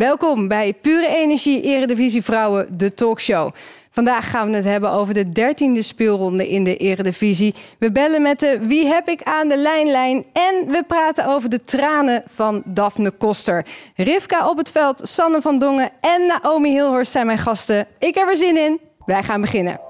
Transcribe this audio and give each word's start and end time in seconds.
Welkom 0.00 0.48
bij 0.48 0.72
Pure 0.72 1.06
Energie 1.06 1.62
Eredivisie 1.62 2.22
Vrouwen, 2.22 2.78
de 2.78 2.94
talkshow. 2.94 3.54
Vandaag 3.90 4.30
gaan 4.30 4.50
we 4.50 4.56
het 4.56 4.64
hebben 4.64 4.90
over 4.90 5.14
de 5.14 5.28
dertiende 5.28 5.82
speelronde 5.82 6.48
in 6.48 6.64
de 6.64 6.76
Eredivisie. 6.76 7.54
We 7.78 7.92
bellen 7.92 8.22
met 8.22 8.38
de 8.38 8.58
Wie 8.60 8.86
heb 8.86 9.08
ik 9.08 9.22
aan 9.22 9.48
de 9.48 9.56
lijnlijn 9.56 10.24
en 10.32 10.64
we 10.66 10.84
praten 10.86 11.26
over 11.26 11.50
de 11.50 11.64
tranen 11.64 12.22
van 12.26 12.62
Daphne 12.64 13.10
Koster. 13.10 13.66
Rivka 13.96 14.48
op 14.48 14.56
het 14.56 14.70
veld, 14.70 15.08
Sanne 15.08 15.40
van 15.40 15.58
Dongen 15.58 15.90
en 16.00 16.26
Naomi 16.26 16.70
Hilhorst 16.70 17.12
zijn 17.12 17.26
mijn 17.26 17.38
gasten. 17.38 17.86
Ik 17.98 18.14
heb 18.14 18.28
er 18.28 18.36
zin 18.36 18.56
in. 18.56 18.80
Wij 19.06 19.22
gaan 19.22 19.40
beginnen. 19.40 19.89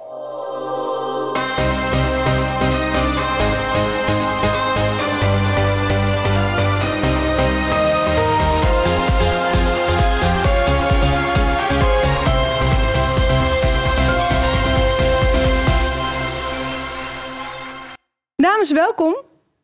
Dames, 18.60 18.74
welkom. 18.74 19.16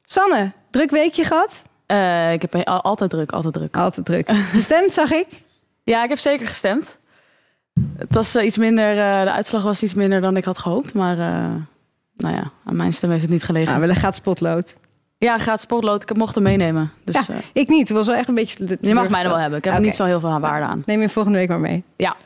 Sanne, 0.05 0.52
druk 0.70 0.91
weekje 0.91 1.24
gehad? 1.24 1.62
Uh, 1.87 2.32
ik 2.32 2.42
heb 2.42 2.54
altijd 2.66 3.10
druk, 3.10 3.32
altijd 3.32 3.54
druk. 3.54 3.77
Altijd 3.77 4.06
druk. 4.06 4.30
Gestemd, 4.56 4.92
zag 4.92 5.12
ik? 5.12 5.27
Ja, 5.82 6.02
ik 6.02 6.09
heb 6.09 6.18
zeker 6.18 6.46
gestemd. 6.46 6.98
Het 7.96 8.14
was 8.14 8.37
uh, 8.37 8.45
iets 8.45 8.56
minder, 8.56 8.90
uh, 8.90 9.23
de 9.23 9.30
uitslag 9.30 9.62
was 9.62 9.82
iets 9.82 9.95
minder 9.95 10.20
dan 10.20 10.37
ik 10.37 10.45
had 10.45 10.59
gehoopt. 10.59 10.95
Maar 10.95 11.16
nou 12.16 12.34
ja, 12.34 12.51
aan 12.64 12.77
mijn 12.77 12.92
stem 12.92 13.10
heeft 13.10 13.23
het 13.23 13.30
niet 13.30 13.42
gelegen. 13.42 13.73
Ja, 13.73 13.80
wel 13.80 13.88
een 13.88 13.95
gaat 13.95 14.14
spotlood. 14.14 14.77
Ja, 15.18 15.38
gaat 15.38 15.60
spotlood. 15.60 16.02
Ik 16.02 16.16
mocht 16.16 16.34
hem 16.34 16.45
meenemen. 16.45 16.90
Dus, 17.04 17.26
ja, 17.26 17.34
ik 17.52 17.68
niet. 17.68 17.88
Het 17.88 17.96
was 17.96 18.06
wel 18.06 18.16
echt 18.16 18.28
een 18.28 18.34
beetje... 18.34 18.78
Je 18.80 18.95
mag 18.95 19.09
mij 19.09 19.23
er 19.23 19.28
wel 19.28 19.38
hebben. 19.38 19.59
Ik 19.59 19.65
heb 19.65 19.73
okay. 19.73 19.84
niet 19.84 19.95
zo 19.95 20.04
heel 20.04 20.20
veel 20.20 20.40
waarde 20.40 20.66
aan. 20.66 20.82
Neem 20.87 21.01
je 21.01 21.09
volgende 21.09 21.38
week 21.38 21.48
maar 21.48 21.60
mee. 21.60 21.84
Ja. 21.96 22.16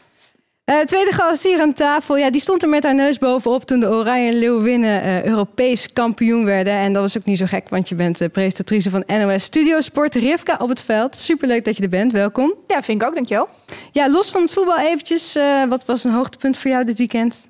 Uh, 0.71 0.81
tweede 0.81 1.13
gast 1.13 1.43
hier 1.43 1.61
aan 1.61 1.73
tafel. 1.73 2.17
Ja, 2.17 2.31
die 2.31 2.41
stond 2.41 2.63
er 2.63 2.69
met 2.69 2.85
haar 2.85 2.95
neus 2.95 3.19
bovenop 3.19 3.65
toen 3.65 3.81
de 3.81 3.89
Oranje 3.89 4.33
Leeuwinnen 4.33 5.05
uh, 5.05 5.25
Europees 5.25 5.93
kampioen 5.93 6.45
werden. 6.45 6.73
En 6.73 6.93
dat 6.93 7.03
was 7.03 7.19
ook 7.19 7.25
niet 7.25 7.39
zo 7.39 7.47
gek, 7.47 7.69
want 7.69 7.89
je 7.89 7.95
bent 7.95 8.19
de 8.19 8.29
presentatrice 8.29 8.91
van 8.91 9.05
NOS 9.07 9.43
Studio 9.43 9.81
Sport. 9.81 10.15
Rivka 10.15 10.57
op 10.61 10.69
het 10.69 10.83
veld. 10.83 11.17
Superleuk 11.17 11.65
dat 11.65 11.77
je 11.77 11.83
er 11.83 11.89
bent. 11.89 12.13
Welkom. 12.13 12.55
Ja, 12.67 12.83
vind 12.83 13.03
ik 13.03 13.09
ook. 13.09 13.15
Dankjewel. 13.15 13.49
Ja, 13.93 14.11
los 14.11 14.31
van 14.31 14.43
het 14.43 14.53
voetbal 14.53 14.79
eventjes. 14.79 15.39
Wat 15.69 15.85
was 15.85 16.05
een 16.05 16.13
hoogtepunt 16.13 16.57
voor 16.57 16.71
jou 16.71 16.85
dit 16.85 16.99
weekend? 16.99 17.50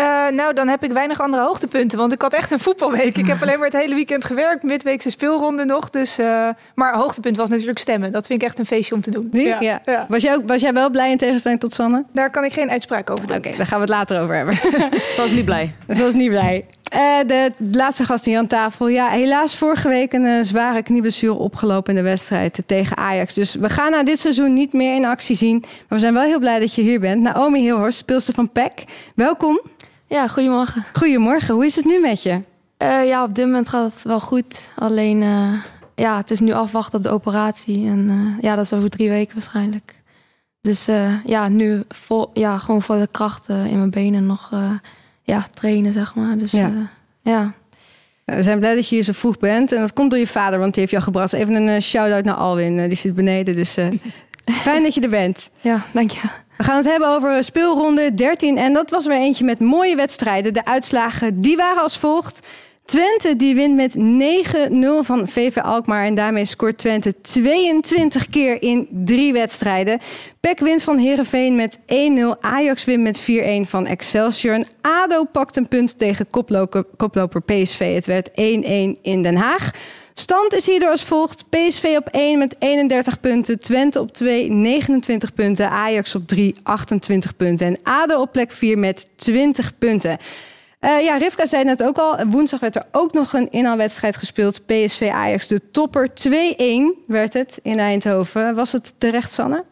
Uh, 0.00 0.28
nou, 0.36 0.54
dan 0.54 0.68
heb 0.68 0.84
ik 0.84 0.92
weinig 0.92 1.20
andere 1.20 1.42
hoogtepunten. 1.42 1.98
Want 1.98 2.12
ik 2.12 2.22
had 2.22 2.32
echt 2.32 2.50
een 2.50 2.58
voetbalweek. 2.58 3.18
Ik 3.18 3.26
heb 3.26 3.42
alleen 3.42 3.58
maar 3.58 3.68
het 3.68 3.76
hele 3.76 3.94
weekend 3.94 4.24
gewerkt. 4.24 4.62
Midweekse 4.62 5.10
speelronde 5.10 5.64
nog. 5.64 5.90
Dus, 5.90 6.18
uh, 6.18 6.48
maar 6.74 6.94
hoogtepunt 6.94 7.36
was 7.36 7.48
natuurlijk 7.48 7.78
stemmen. 7.78 8.12
Dat 8.12 8.26
vind 8.26 8.42
ik 8.42 8.48
echt 8.48 8.58
een 8.58 8.66
feestje 8.66 8.94
om 8.94 9.00
te 9.00 9.10
doen. 9.10 9.28
Ja. 9.32 9.56
ja. 9.60 9.80
ja. 9.84 10.06
Was, 10.08 10.22
jij 10.22 10.34
ook, 10.34 10.42
was 10.46 10.60
jij 10.60 10.72
wel 10.72 10.90
blij 10.90 11.10
in 11.10 11.16
tegenstelling 11.16 11.60
tot 11.60 11.72
Sanne? 11.72 12.04
Daar 12.12 12.30
kan 12.30 12.44
ik 12.44 12.52
geen 12.52 12.70
uitspraak 12.70 13.10
over 13.10 13.26
doen. 13.26 13.36
Oké, 13.36 13.46
okay, 13.46 13.58
daar 13.58 13.66
gaan 13.66 13.78
we 13.80 13.84
het 13.84 13.94
later 13.94 14.20
over 14.20 14.34
hebben. 14.34 14.56
Ze 14.56 15.14
was 15.16 15.30
niet 15.30 15.44
blij. 15.44 15.74
Ze 15.96 16.02
was 16.02 16.14
niet 16.14 16.30
blij. 16.30 16.64
Uh, 16.94 17.18
de 17.26 17.52
laatste 17.72 18.04
gast 18.04 18.24
hier 18.24 18.38
aan 18.38 18.46
tafel. 18.46 18.88
Ja, 18.88 19.08
helaas 19.08 19.56
vorige 19.56 19.88
week 19.88 20.12
een 20.12 20.24
uh, 20.24 20.42
zware 20.42 20.82
knieblessure 20.82 21.32
opgelopen 21.32 21.96
in 21.96 22.02
de 22.02 22.08
wedstrijd 22.08 22.62
tegen 22.66 22.96
Ajax. 22.96 23.34
Dus 23.34 23.54
we 23.54 23.68
gaan 23.68 23.90
na 23.90 24.02
dit 24.02 24.18
seizoen 24.18 24.52
niet 24.52 24.72
meer 24.72 24.94
in 24.94 25.04
actie 25.04 25.36
zien. 25.36 25.58
Maar 25.60 25.84
we 25.88 25.98
zijn 25.98 26.14
wel 26.14 26.22
heel 26.22 26.38
blij 26.38 26.58
dat 26.58 26.74
je 26.74 26.82
hier 26.82 27.00
bent. 27.00 27.22
Naomi 27.22 27.60
Hilhorst, 27.60 27.98
speelster 27.98 28.34
van 28.34 28.50
PEC. 28.50 28.84
Welkom. 29.14 29.60
Ja, 30.10 30.28
goedemorgen. 30.28 30.84
Goedemorgen. 30.92 31.54
Hoe 31.54 31.64
is 31.64 31.76
het 31.76 31.84
nu 31.84 32.00
met 32.00 32.22
je? 32.22 32.40
Uh, 32.82 33.06
ja, 33.06 33.24
op 33.24 33.34
dit 33.34 33.44
moment 33.44 33.68
gaat 33.68 33.92
het 33.92 34.02
wel 34.02 34.20
goed. 34.20 34.68
Alleen, 34.76 35.22
uh, 35.22 35.52
ja, 35.94 36.16
het 36.16 36.30
is 36.30 36.40
nu 36.40 36.52
afwachten 36.52 36.98
op 36.98 37.02
de 37.02 37.10
operatie. 37.10 37.86
En 37.86 38.08
uh, 38.10 38.42
ja, 38.42 38.56
dat 38.56 38.64
is 38.64 38.72
over 38.72 38.90
drie 38.90 39.08
weken 39.08 39.34
waarschijnlijk. 39.34 39.94
Dus 40.60 40.88
ja, 41.24 41.48
nu 41.48 41.82
vol, 41.88 42.30
ja, 42.34 42.58
gewoon 42.58 42.82
voor 42.82 42.98
de 42.98 43.08
krachten 43.10 43.66
in 43.66 43.76
mijn 43.78 43.90
benen 43.90 44.26
nog 44.26 44.50
ja, 45.22 45.46
trainen, 45.50 45.92
zeg 45.92 46.14
maar. 46.14 46.38
Dus 46.38 46.52
ja. 46.52 46.70
ja. 47.22 47.52
We 48.24 48.42
zijn 48.42 48.58
blij 48.58 48.74
dat 48.74 48.88
je 48.88 48.94
hier 48.94 49.04
zo 49.04 49.12
vroeg 49.12 49.38
bent. 49.38 49.72
En 49.72 49.80
dat 49.80 49.92
komt 49.92 50.10
door 50.10 50.18
je 50.18 50.26
vader, 50.26 50.58
want 50.58 50.70
die 50.70 50.80
heeft 50.80 50.92
jou 50.92 51.04
gebracht. 51.04 51.32
Even 51.32 51.54
een 51.54 51.82
shout-out 51.82 52.24
naar 52.24 52.34
Alwin. 52.34 52.88
die 52.88 52.96
zit 52.96 53.14
beneden, 53.14 53.56
dus 53.56 53.76
fijn 54.64 54.82
dat 54.82 54.94
je 54.94 55.00
er 55.00 55.08
bent. 55.08 55.50
Ja, 55.60 55.82
dank 55.92 56.10
je. 56.10 56.28
We 56.60 56.66
gaan 56.66 56.76
het 56.76 56.86
hebben 56.86 57.08
over 57.08 57.44
speelronde 57.44 58.14
13. 58.14 58.56
En 58.56 58.72
dat 58.72 58.90
was 58.90 59.06
weer 59.06 59.16
eentje 59.16 59.44
met 59.44 59.60
mooie 59.60 59.96
wedstrijden. 59.96 60.52
De 60.52 60.64
uitslagen 60.64 61.40
die 61.40 61.56
waren 61.56 61.82
als 61.82 61.98
volgt. 61.98 62.46
Twente 62.84 63.36
die 63.36 63.54
wint 63.54 63.74
met 63.74 63.96
9-0 64.72 65.06
van 65.06 65.28
VV 65.28 65.56
Alkmaar. 65.56 66.04
En 66.04 66.14
daarmee 66.14 66.44
scoort 66.44 66.78
Twente 66.78 67.20
22 67.20 68.28
keer 68.28 68.62
in 68.62 68.88
drie 68.90 69.32
wedstrijden. 69.32 69.98
PEC 70.40 70.58
wint 70.58 70.82
van 70.82 70.98
Herenveen 70.98 71.56
met 71.56 71.78
1-0. 71.78 71.84
Ajax 72.40 72.84
wint 72.84 73.02
met 73.02 73.20
4-1 73.66 73.68
van 73.68 73.86
Excelsior. 73.86 74.54
En 74.54 74.66
ADO 74.80 75.24
pakt 75.24 75.56
een 75.56 75.68
punt 75.68 75.98
tegen 75.98 76.30
koploper, 76.30 76.84
koploper 76.96 77.42
PSV. 77.42 77.94
Het 77.94 78.06
werd 78.06 78.30
1-1 78.30 78.32
in 79.02 79.22
Den 79.22 79.36
Haag. 79.36 79.70
Stand 80.14 80.54
is 80.54 80.66
hierdoor 80.66 80.90
als 80.90 81.04
volgt. 81.04 81.44
PSV 81.48 81.94
op 81.98 82.08
1 82.08 82.38
met 82.38 82.56
31 82.58 83.20
punten. 83.20 83.58
Twente 83.58 84.00
op 84.00 84.12
2, 84.12 84.50
29 84.50 85.34
punten. 85.34 85.70
Ajax 85.70 86.14
op 86.14 86.26
3, 86.26 86.54
28 86.62 87.36
punten. 87.36 87.66
En 87.66 87.78
ADO 87.82 88.20
op 88.20 88.32
plek 88.32 88.52
4 88.52 88.78
met 88.78 89.08
20 89.16 89.78
punten. 89.78 90.18
Uh, 90.80 91.02
ja, 91.02 91.16
Rivka 91.16 91.46
zei 91.46 91.64
net 91.64 91.82
ook 91.82 91.98
al. 91.98 92.26
Woensdag 92.26 92.60
werd 92.60 92.76
er 92.76 92.86
ook 92.92 93.12
nog 93.12 93.32
een 93.32 93.50
inhaalwedstrijd 93.50 94.16
gespeeld. 94.16 94.66
PSV 94.66 95.08
Ajax, 95.12 95.46
de 95.46 95.70
topper. 95.70 96.08
2-1 96.08 97.06
werd 97.06 97.32
het 97.32 97.58
in 97.62 97.78
Eindhoven. 97.78 98.54
Was 98.54 98.72
het 98.72 99.00
terecht, 99.00 99.32
Sanne? 99.32 99.64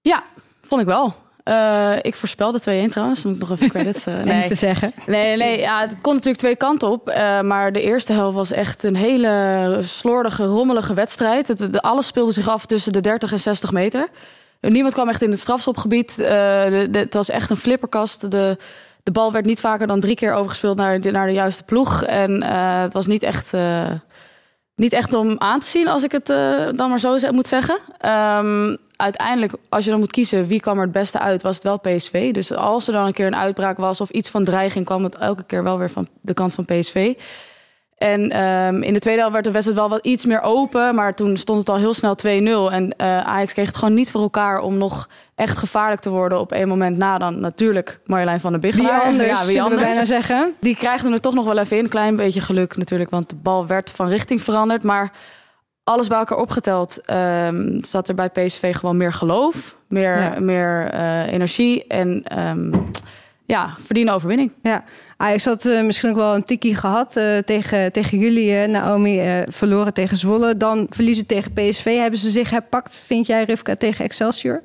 Ja, 0.00 0.22
vond 0.62 0.80
ik 0.80 0.86
wel. 0.86 1.14
Uh, 1.48 1.92
ik 2.02 2.14
voorspelde 2.14 2.86
2-1 2.86 2.90
trouwens. 2.90 3.24
Moet 3.24 3.34
ik 3.34 3.40
nog 3.40 3.50
even 3.50 3.68
credits 3.68 4.06
uh, 4.06 4.22
nee. 4.24 4.42
even 4.42 4.56
zeggen. 4.56 4.92
Nee, 5.06 5.36
nee, 5.36 5.58
ja, 5.58 5.80
het 5.80 6.00
kon 6.00 6.12
natuurlijk 6.12 6.38
twee 6.38 6.56
kanten 6.56 6.88
op. 6.88 7.08
Uh, 7.08 7.40
maar 7.40 7.72
de 7.72 7.80
eerste 7.80 8.12
helft 8.12 8.36
was 8.36 8.52
echt 8.52 8.82
een 8.82 8.96
hele 8.96 9.78
slordige, 9.82 10.44
rommelige 10.44 10.94
wedstrijd. 10.94 11.48
Het, 11.48 11.72
de, 11.72 11.80
alles 11.82 12.06
speelde 12.06 12.32
zich 12.32 12.48
af 12.48 12.66
tussen 12.66 12.92
de 12.92 13.00
30 13.00 13.32
en 13.32 13.40
60 13.40 13.72
meter. 13.72 14.08
Niemand 14.60 14.94
kwam 14.94 15.08
echt 15.08 15.22
in 15.22 15.30
het 15.30 15.40
strafschopgebied. 15.40 16.16
De, 16.16 16.88
de, 16.90 16.98
het 16.98 17.14
was 17.14 17.30
echt 17.30 17.50
een 17.50 17.56
flipperkast. 17.56 18.30
De, 18.30 18.56
de 19.02 19.10
bal 19.12 19.32
werd 19.32 19.44
niet 19.44 19.60
vaker 19.60 19.86
dan 19.86 20.00
drie 20.00 20.14
keer 20.14 20.32
overgespeeld 20.32 20.76
naar 20.76 21.00
de, 21.00 21.10
naar 21.10 21.26
de 21.26 21.32
juiste 21.32 21.62
ploeg. 21.62 22.02
En 22.02 22.42
het 22.82 22.92
was 22.92 23.06
niet 23.06 23.22
echt 23.22 23.50
niet 24.78 24.92
echt 24.92 25.14
om 25.14 25.34
aan 25.38 25.60
te 25.60 25.68
zien, 25.68 25.88
als 25.88 26.02
ik 26.02 26.12
het 26.12 26.30
uh, 26.30 26.68
dan 26.74 26.88
maar 26.88 27.00
zo 27.00 27.18
moet 27.32 27.48
zeggen. 27.48 27.78
Um, 28.06 28.76
uiteindelijk, 28.96 29.52
als 29.68 29.84
je 29.84 29.90
dan 29.90 29.98
moet 29.98 30.10
kiezen 30.10 30.46
wie 30.46 30.60
kwam 30.60 30.76
er 30.76 30.82
het 30.82 30.92
beste 30.92 31.18
uit, 31.18 31.42
was 31.42 31.54
het 31.54 31.64
wel 31.64 31.78
PSV. 31.78 32.32
Dus 32.32 32.54
als 32.54 32.86
er 32.86 32.92
dan 32.92 33.06
een 33.06 33.12
keer 33.12 33.26
een 33.26 33.36
uitbraak 33.36 33.76
was 33.76 34.00
of 34.00 34.10
iets 34.10 34.30
van 34.30 34.44
dreiging, 34.44 34.84
kwam 34.84 35.04
het 35.04 35.16
elke 35.16 35.44
keer 35.44 35.62
wel 35.62 35.78
weer 35.78 35.90
van 35.90 36.08
de 36.20 36.34
kant 36.34 36.54
van 36.54 36.64
PSV. 36.64 37.14
En 37.98 38.44
um, 38.44 38.82
in 38.82 38.92
de 38.92 38.98
tweede 38.98 39.20
helft 39.20 39.34
werd 39.34 39.46
de 39.46 39.52
wedstrijd 39.52 39.80
wel 39.80 39.88
wat 39.88 40.06
iets 40.06 40.24
meer 40.24 40.42
open. 40.42 40.94
Maar 40.94 41.14
toen 41.14 41.36
stond 41.36 41.58
het 41.58 41.68
al 41.68 41.76
heel 41.76 41.94
snel 41.94 42.16
2-0. 42.26 42.26
En 42.72 42.94
uh, 42.96 43.20
Ajax 43.20 43.52
kreeg 43.52 43.66
het 43.66 43.76
gewoon 43.76 43.94
niet 43.94 44.10
voor 44.10 44.20
elkaar 44.20 44.60
om 44.60 44.78
nog 44.78 45.08
echt 45.34 45.58
gevaarlijk 45.58 46.00
te 46.00 46.10
worden 46.10 46.40
op 46.40 46.52
één 46.52 46.68
moment 46.68 46.96
na 46.96 47.18
dan 47.18 47.40
natuurlijk 47.40 48.00
Marjolein 48.04 48.40
van 48.40 48.50
der 48.50 48.60
Biggelaar. 48.60 48.98
Wie 48.98 49.08
anders, 49.08 49.40
ja, 49.40 49.46
wie 49.46 49.62
anders. 49.62 49.82
bijna 49.82 50.04
zeggen. 50.04 50.54
Die 50.60 50.76
krijgt 50.76 51.04
er 51.04 51.20
toch 51.20 51.34
nog 51.34 51.44
wel 51.44 51.58
even 51.58 51.76
in. 51.76 51.84
Een 51.84 51.90
klein 51.90 52.16
beetje 52.16 52.40
geluk 52.40 52.76
natuurlijk, 52.76 53.10
want 53.10 53.30
de 53.30 53.36
bal 53.36 53.66
werd 53.66 53.90
van 53.90 54.08
richting 54.08 54.42
veranderd. 54.42 54.82
Maar 54.82 55.12
alles 55.84 56.08
bij 56.08 56.18
elkaar 56.18 56.38
opgeteld 56.38 57.02
um, 57.10 57.84
zat 57.84 58.08
er 58.08 58.14
bij 58.14 58.28
PSV 58.28 58.76
gewoon 58.76 58.96
meer 58.96 59.12
geloof, 59.12 59.78
meer, 59.88 60.18
ja. 60.18 60.40
meer 60.40 60.94
uh, 60.94 61.32
energie 61.32 61.86
en 61.86 62.38
um, 62.48 62.70
ja, 63.44 63.74
verdiende 63.84 64.12
overwinning. 64.12 64.52
Ja. 64.62 64.84
Ajax 65.20 65.44
had 65.44 65.64
uh, 65.64 65.84
misschien 65.84 66.10
ook 66.10 66.16
wel 66.16 66.34
een 66.34 66.44
tikkie 66.44 66.76
gehad 66.76 67.16
uh, 67.16 67.38
tegen, 67.38 67.92
tegen 67.92 68.18
jullie, 68.18 68.50
uh, 68.50 68.64
Naomi. 68.64 69.44
verloren 69.48 69.94
tegen 69.94 70.16
Zwolle. 70.16 70.56
Dan 70.56 70.86
verliezen 70.90 71.26
tegen 71.26 71.52
PSV. 71.52 71.96
Hebben 71.96 72.18
ze 72.20 72.30
zich 72.30 72.50
herpakt, 72.50 72.96
vind 73.04 73.26
jij, 73.26 73.44
Rivka, 73.44 73.76
tegen 73.76 74.04
Excelsior? 74.04 74.62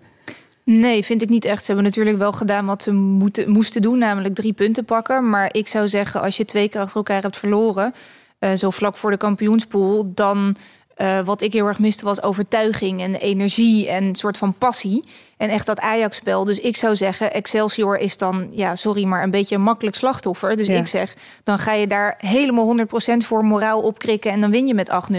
Nee, 0.63 1.03
vind 1.03 1.21
ik 1.21 1.29
niet 1.29 1.45
echt. 1.45 1.59
Ze 1.59 1.65
hebben 1.65 1.85
natuurlijk 1.85 2.17
wel 2.17 2.31
gedaan 2.31 2.65
wat 2.65 2.83
ze 2.83 2.91
moeten, 2.93 3.49
moesten 3.49 3.81
doen, 3.81 3.97
namelijk 3.97 4.35
drie 4.35 4.53
punten 4.53 4.85
pakken. 4.85 5.29
Maar 5.29 5.49
ik 5.51 5.67
zou 5.67 5.87
zeggen, 5.87 6.21
als 6.21 6.37
je 6.37 6.45
twee 6.45 6.69
keer 6.69 6.81
achter 6.81 6.97
elkaar 6.97 7.21
hebt 7.21 7.37
verloren, 7.37 7.93
zo 8.55 8.69
vlak 8.69 8.97
voor 8.97 9.11
de 9.11 9.17
kampioenspool, 9.17 10.11
dan 10.13 10.55
uh, 10.97 11.19
wat 11.19 11.41
ik 11.41 11.53
heel 11.53 11.67
erg 11.67 11.79
miste 11.79 12.05
was 12.05 12.21
overtuiging 12.21 13.01
en 13.01 13.15
energie 13.15 13.89
en 13.89 14.03
een 14.03 14.15
soort 14.15 14.37
van 14.37 14.53
passie. 14.53 15.03
En 15.37 15.49
echt 15.49 15.65
dat 15.65 15.79
Ajax-spel. 15.79 16.45
Dus 16.45 16.59
ik 16.59 16.77
zou 16.77 16.95
zeggen, 16.95 17.33
Excelsior 17.33 17.97
is 17.97 18.17
dan, 18.17 18.47
ja, 18.51 18.75
sorry, 18.75 19.03
maar 19.03 19.23
een 19.23 19.29
beetje 19.29 19.55
een 19.55 19.61
makkelijk 19.61 19.95
slachtoffer. 19.95 20.55
Dus 20.55 20.67
ja. 20.67 20.79
ik 20.79 20.87
zeg, 20.87 21.15
dan 21.43 21.59
ga 21.59 21.73
je 21.73 21.87
daar 21.87 22.15
helemaal 22.17 22.77
100% 22.77 22.85
voor 23.17 23.45
moraal 23.45 23.81
opkrikken 23.81 24.31
en 24.31 24.41
dan 24.41 24.51
win 24.51 24.67
je 24.67 24.73
met 24.73 24.91
8-0. 25.11 25.15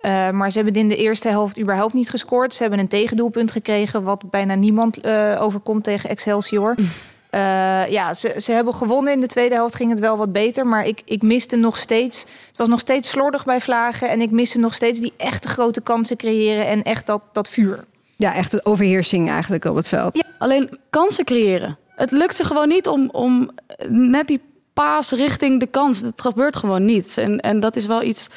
Uh, 0.00 0.30
maar 0.30 0.50
ze 0.50 0.58
hebben 0.60 0.82
in 0.82 0.88
de 0.88 0.96
eerste 0.96 1.28
helft 1.28 1.60
überhaupt 1.60 1.92
niet 1.92 2.10
gescoord. 2.10 2.54
Ze 2.54 2.62
hebben 2.62 2.80
een 2.80 2.88
tegendoelpunt 2.88 3.52
gekregen, 3.52 4.02
wat 4.02 4.30
bijna 4.30 4.54
niemand 4.54 5.06
uh, 5.06 5.36
overkomt 5.40 5.84
tegen 5.84 6.10
Excelsior. 6.10 6.74
Mm. 6.76 6.88
Uh, 7.36 7.90
ja, 7.90 8.14
ze, 8.14 8.34
ze 8.40 8.52
hebben 8.52 8.74
gewonnen. 8.74 9.12
In 9.12 9.20
de 9.20 9.26
tweede 9.26 9.54
helft 9.54 9.74
ging 9.74 9.90
het 9.90 10.00
wel 10.00 10.16
wat 10.16 10.32
beter. 10.32 10.66
Maar 10.66 10.86
ik, 10.86 11.02
ik 11.04 11.22
miste 11.22 11.56
nog 11.56 11.78
steeds. 11.78 12.20
Het 12.48 12.56
was 12.56 12.68
nog 12.68 12.80
steeds 12.80 13.08
slordig 13.08 13.44
bij 13.44 13.60
vlagen. 13.60 14.08
En 14.08 14.20
ik 14.20 14.30
miste 14.30 14.58
nog 14.58 14.74
steeds 14.74 15.00
die 15.00 15.12
echte 15.16 15.48
grote 15.48 15.80
kansen 15.80 16.16
creëren. 16.16 16.66
En 16.66 16.82
echt 16.82 17.06
dat, 17.06 17.22
dat 17.32 17.48
vuur. 17.48 17.84
Ja, 18.16 18.34
echt 18.34 18.52
het 18.52 18.66
overheersing 18.66 19.30
eigenlijk 19.30 19.64
op 19.64 19.76
het 19.76 19.88
veld. 19.88 20.24
Alleen 20.38 20.78
kansen 20.90 21.24
creëren. 21.24 21.78
Het 21.96 22.10
lukt 22.10 22.36
ze 22.36 22.44
gewoon 22.44 22.68
niet 22.68 22.86
om, 22.86 23.08
om 23.12 23.50
net 23.88 24.26
die 24.26 24.40
paas 24.72 25.10
richting 25.10 25.60
de 25.60 25.66
kans. 25.66 26.00
Dat 26.00 26.20
gebeurt 26.20 26.56
gewoon 26.56 26.84
niet. 26.84 27.18
En, 27.18 27.40
en 27.40 27.60
dat 27.60 27.76
is 27.76 27.86
wel 27.86 28.02
iets. 28.02 28.28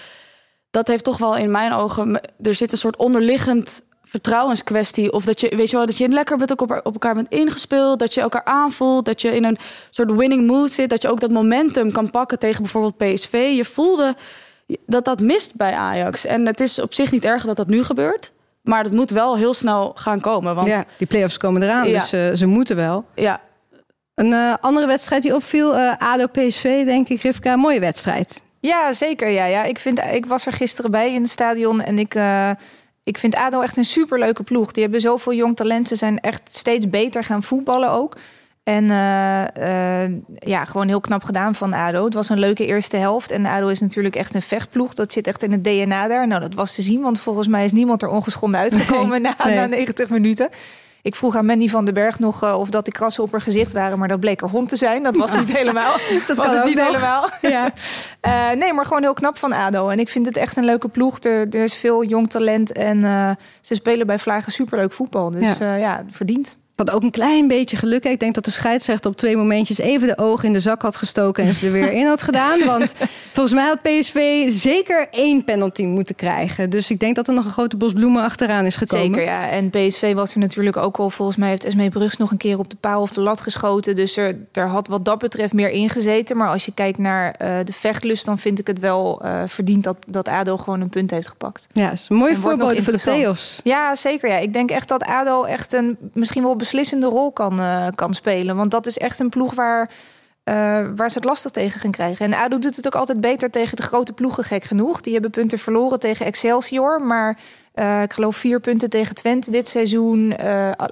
Dat 0.71 0.87
heeft 0.87 1.03
toch 1.03 1.17
wel 1.17 1.37
in 1.37 1.51
mijn 1.51 1.73
ogen. 1.73 2.21
Er 2.41 2.55
zit 2.55 2.71
een 2.71 2.77
soort 2.77 2.95
onderliggend 2.97 3.81
vertrouwenskwestie. 4.09 5.11
Of 5.11 5.23
dat 5.23 5.39
je, 5.41 5.55
weet 5.55 5.69
je 5.69 5.75
wel, 5.75 5.85
dat 5.85 5.97
je 5.97 6.07
lekker 6.09 6.37
met 6.37 6.49
elkaar, 6.49 6.77
op 6.83 6.93
elkaar 6.93 7.13
bent 7.13 7.29
ingespeeld. 7.29 7.99
Dat 7.99 8.13
je 8.13 8.21
elkaar 8.21 8.43
aanvoelt. 8.43 9.05
Dat 9.05 9.21
je 9.21 9.35
in 9.35 9.43
een 9.43 9.57
soort 9.89 10.11
winning 10.11 10.47
mood 10.47 10.71
zit. 10.71 10.89
Dat 10.89 11.01
je 11.01 11.09
ook 11.09 11.19
dat 11.19 11.31
momentum 11.31 11.91
kan 11.91 12.11
pakken 12.11 12.39
tegen 12.39 12.61
bijvoorbeeld 12.61 12.97
PSV. 12.97 13.51
Je 13.55 13.65
voelde 13.65 14.15
dat 14.85 15.05
dat 15.05 15.19
mist 15.21 15.55
bij 15.55 15.73
Ajax. 15.73 16.25
En 16.25 16.45
het 16.45 16.59
is 16.59 16.79
op 16.81 16.93
zich 16.93 17.11
niet 17.11 17.25
erg 17.25 17.45
dat 17.45 17.55
dat 17.57 17.67
nu 17.67 17.83
gebeurt. 17.83 18.31
Maar 18.61 18.83
het 18.83 18.93
moet 18.93 19.09
wel 19.09 19.37
heel 19.37 19.53
snel 19.53 19.91
gaan 19.95 20.19
komen. 20.19 20.55
Want 20.55 20.67
Ja, 20.67 20.85
die 20.97 21.07
play-offs 21.07 21.37
komen 21.37 21.63
eraan, 21.63 21.89
Ja. 21.89 21.99
dus 21.99 22.11
eh, 22.13 22.29
ze 22.33 22.45
moeten 22.45 22.75
wel. 22.75 23.05
ja, 23.15 23.41
Een 24.15 24.33
eh, 24.33 24.53
andere 24.61 24.85
wedstrijd 24.87 25.21
die 25.21 25.35
opviel, 25.35 25.77
eh 25.77 25.93
ADO-PSV, 25.99 26.85
denk 26.85 27.09
ik, 27.09 27.21
Rivka. 27.21 27.55
Mooie 27.55 27.79
wedstrijd. 27.79 28.41
Ja, 28.59 28.93
zeker. 28.93 29.29
Ja, 29.29 29.45
ja. 29.45 29.63
Ik, 29.63 29.79
vind, 29.79 30.01
ik 30.11 30.25
was 30.25 30.45
er 30.45 30.53
gisteren 30.53 30.91
bij 30.91 31.13
in 31.13 31.21
het 31.21 31.31
stadion 31.31 31.81
en 31.81 31.99
ik, 31.99 32.15
eh, 32.15 32.51
ik 33.09 33.17
vind 33.17 33.35
ADO 33.35 33.61
echt 33.61 33.77
een 33.77 33.85
superleuke 33.85 34.43
ploeg. 34.43 34.71
Die 34.71 34.83
hebben 34.83 35.01
zoveel 35.01 35.33
jong 35.33 35.55
talent. 35.55 35.87
Ze 35.87 35.95
zijn 35.95 36.19
echt 36.19 36.41
steeds 36.45 36.89
beter 36.89 37.23
gaan 37.23 37.43
voetballen 37.43 37.91
ook. 37.91 38.17
En 38.63 38.89
eh, 38.89 40.03
eh, 40.03 40.11
ja, 40.39 40.65
gewoon 40.65 40.87
heel 40.87 41.01
knap 41.01 41.23
gedaan 41.23 41.55
van 41.55 41.73
ADO. 41.73 42.05
Het 42.05 42.13
was 42.13 42.29
een 42.29 42.39
leuke 42.39 42.65
eerste 42.65 42.97
helft. 42.97 43.31
En 43.31 43.45
ADO 43.45 43.67
is 43.67 43.79
natuurlijk 43.79 44.15
echt 44.15 44.35
een 44.35 44.41
vechtploeg. 44.41 44.93
Dat 44.93 45.11
zit 45.11 45.27
echt 45.27 45.43
in 45.43 45.51
het 45.51 45.63
DNA 45.63 46.07
daar. 46.07 46.27
Nou, 46.27 46.41
dat 46.41 46.53
was 46.53 46.73
te 46.75 46.81
zien, 46.81 47.01
want 47.01 47.19
volgens 47.19 47.47
mij 47.47 47.65
is 47.65 47.71
niemand 47.71 48.01
er 48.01 48.09
ongeschonden 48.09 48.59
uitgekomen 48.59 49.21
na, 49.27 49.35
nee. 49.43 49.55
na 49.55 49.65
90 49.65 50.09
minuten. 50.09 50.49
Ik 51.01 51.15
vroeg 51.15 51.35
aan 51.35 51.45
Mandy 51.45 51.69
van 51.69 51.85
den 51.85 51.93
Berg 51.93 52.19
nog 52.19 52.43
eh, 52.43 52.59
of 52.59 52.69
dat 52.69 52.83
die 52.83 52.93
krassen 52.93 53.23
op 53.23 53.31
haar 53.31 53.41
gezicht 53.41 53.71
waren, 53.71 53.99
maar 53.99 54.07
dat 54.07 54.19
bleek 54.19 54.41
er 54.41 54.49
hond 54.49 54.69
te 54.69 54.75
zijn. 54.75 55.03
Dat 55.03 55.15
was 55.17 55.31
niet 55.31 55.57
helemaal. 55.57 55.95
Dat 56.27 56.37
was 56.37 56.45
kan 56.45 56.55
het 56.55 56.65
niet 56.65 56.75
nog. 56.75 56.85
helemaal. 56.85 57.29
Ja. 57.41 57.71
Eh, 58.19 58.49
nee, 58.51 58.73
maar 58.73 58.85
gewoon 58.85 59.01
heel 59.01 59.13
knap 59.13 59.37
van 59.37 59.53
ADO. 59.53 59.89
En 59.89 59.99
ik 59.99 60.09
vind 60.09 60.25
het 60.25 60.37
echt 60.37 60.57
een 60.57 60.65
leuke 60.65 60.87
ploeg. 60.87 61.19
Er, 61.19 61.39
er 61.49 61.63
is 61.63 61.73
veel 61.73 62.03
jong 62.03 62.29
talent 62.29 62.71
en 62.71 63.03
eh, 63.03 63.29
ze 63.61 63.75
spelen 63.75 64.07
bij 64.07 64.19
Vlagen 64.19 64.51
superleuk 64.51 64.91
voetbal. 64.91 65.31
Dus 65.31 65.57
Ja. 65.57 65.65
ja, 65.65 65.75
ja 65.75 66.03
verdiend. 66.09 66.57
Had 66.79 66.91
ook 66.91 67.03
een 67.03 67.11
klein 67.11 67.47
beetje 67.47 67.77
geluk. 67.77 68.05
Ik 68.05 68.19
denk 68.19 68.33
dat 68.33 68.45
de 68.45 68.51
scheidsrechter 68.51 69.11
op 69.11 69.17
twee 69.17 69.37
momentjes 69.37 69.79
even 69.79 70.07
de 70.07 70.17
ogen 70.17 70.45
in 70.45 70.53
de 70.53 70.59
zak 70.59 70.81
had 70.81 70.95
gestoken 70.95 71.43
en 71.43 71.53
ze 71.53 71.65
er 71.65 71.71
weer 71.71 71.91
in 71.91 72.05
had 72.05 72.21
gedaan. 72.21 72.65
Want 72.65 72.93
volgens 73.31 73.55
mij 73.55 73.65
had 73.65 73.81
PSV 73.81 74.49
zeker 74.51 75.07
één 75.11 75.43
penalty 75.43 75.83
moeten 75.83 76.15
krijgen. 76.15 76.69
Dus 76.69 76.91
ik 76.91 76.99
denk 76.99 77.15
dat 77.15 77.27
er 77.27 77.33
nog 77.33 77.45
een 77.45 77.51
grote 77.51 77.77
bos 77.77 77.93
bloemen 77.93 78.23
achteraan 78.23 78.65
is 78.65 78.75
gekomen. 78.75 79.05
Zeker, 79.05 79.23
ja. 79.23 79.49
En 79.49 79.69
PSV 79.69 80.13
was 80.13 80.33
er 80.33 80.39
natuurlijk 80.39 80.77
ook 80.77 80.97
al. 80.97 81.09
Volgens 81.09 81.37
mij 81.37 81.49
heeft 81.49 81.63
Esmee 81.63 81.89
Brugs 81.89 82.17
nog 82.17 82.31
een 82.31 82.37
keer 82.37 82.59
op 82.59 82.69
de 82.69 82.77
paal 82.79 83.01
of 83.01 83.11
de 83.11 83.21
lat 83.21 83.41
geschoten. 83.41 83.95
Dus 83.95 84.17
er, 84.17 84.37
er 84.51 84.67
had 84.67 84.87
wat 84.87 85.05
dat 85.05 85.19
betreft 85.19 85.53
meer 85.53 85.69
ingezeten. 85.69 86.37
Maar 86.37 86.49
als 86.49 86.65
je 86.65 86.71
kijkt 86.73 86.97
naar 86.97 87.31
eh, 87.31 87.57
de 87.63 87.73
vechtlust, 87.73 88.25
dan 88.25 88.39
vind 88.39 88.59
ik 88.59 88.67
het 88.67 88.79
wel 88.79 89.21
eh 89.21 89.43
verdiend 89.47 89.83
dat, 89.83 89.97
dat 90.07 90.27
ADO 90.27 90.57
gewoon 90.57 90.81
een 90.81 90.89
punt 90.89 91.11
heeft 91.11 91.27
gepakt. 91.27 91.67
Ja, 91.71 91.91
is 91.91 92.05
een 92.09 92.17
nog 92.17 92.37
voorbode 92.37 92.83
voor 92.83 92.93
de 92.93 92.99
play-offs. 92.99 93.61
Ja, 93.63 93.95
zeker. 93.95 94.29
Ja. 94.29 94.37
Ik 94.37 94.53
denk 94.53 94.71
echt 94.71 94.87
dat 94.87 95.03
ADO 95.03 95.43
echt 95.43 95.73
een 95.73 95.97
misschien 96.13 96.43
wel 96.43 96.55
beslissende 96.69 97.07
rol 97.07 97.31
kan, 97.31 97.59
eh, 97.59 97.87
kan 97.95 98.13
spelen. 98.13 98.55
Want 98.55 98.71
dat 98.71 98.85
is 98.85 98.97
echt 98.97 99.19
een 99.19 99.29
ploeg 99.29 99.53
waar, 99.53 99.89
eh, 100.43 100.53
waar 100.95 101.09
ze 101.09 101.17
het 101.17 101.23
lastig 101.23 101.51
tegen 101.51 101.79
gaan 101.79 101.91
krijgen. 101.91 102.25
En 102.25 102.39
ADO 102.39 102.59
doet 102.59 102.75
het 102.75 102.87
ook 102.87 102.95
altijd 102.95 103.21
beter 103.21 103.51
tegen 103.51 103.75
de 103.75 103.81
grote 103.83 104.13
ploegen, 104.13 104.43
gek 104.43 104.63
genoeg. 104.63 105.01
Die 105.01 105.13
hebben 105.13 105.31
punten 105.31 105.59
verloren 105.59 105.99
tegen 105.99 106.25
Excelsior. 106.25 107.01
Maar 107.01 107.37
eh, 107.73 108.01
ik 108.01 108.13
geloof 108.13 108.35
vier 108.35 108.59
punten 108.59 108.89
tegen 108.89 109.15
Twente 109.15 109.51
dit 109.51 109.67
seizoen. 109.67 110.35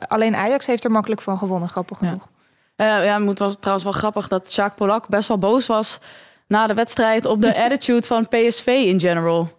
Alleen 0.08 0.36
Ajax 0.36 0.66
heeft 0.66 0.84
er 0.84 0.92
makkelijk 0.92 1.22
van 1.22 1.38
gewonnen, 1.38 1.70
grappig 1.70 2.02
Ja. 2.02 2.08
genoeg. 2.08 2.28
Eh, 2.76 3.06
ja, 3.06 3.22
het 3.22 3.40
was 3.40 3.56
trouwens 3.56 3.84
wel 3.84 3.94
grappig 3.94 4.28
dat 4.28 4.54
Jacques 4.54 4.78
Polak 4.78 5.08
best 5.08 5.28
wel 5.28 5.38
boos 5.38 5.68
was 5.68 6.00
na 6.48 6.68
de 6.68 6.74
wedstrijd 6.74 7.26
op 7.26 7.42
de 7.42 7.56
attitude 7.66 8.08
van 8.08 8.28
PSV 8.28 8.68
in 8.68 9.00
general. 9.00 9.50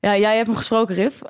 Ja, 0.00 0.16
jij 0.16 0.34
hebt 0.34 0.46
hem 0.46 0.56
gesproken, 0.56 0.94
Rif. 0.94 1.20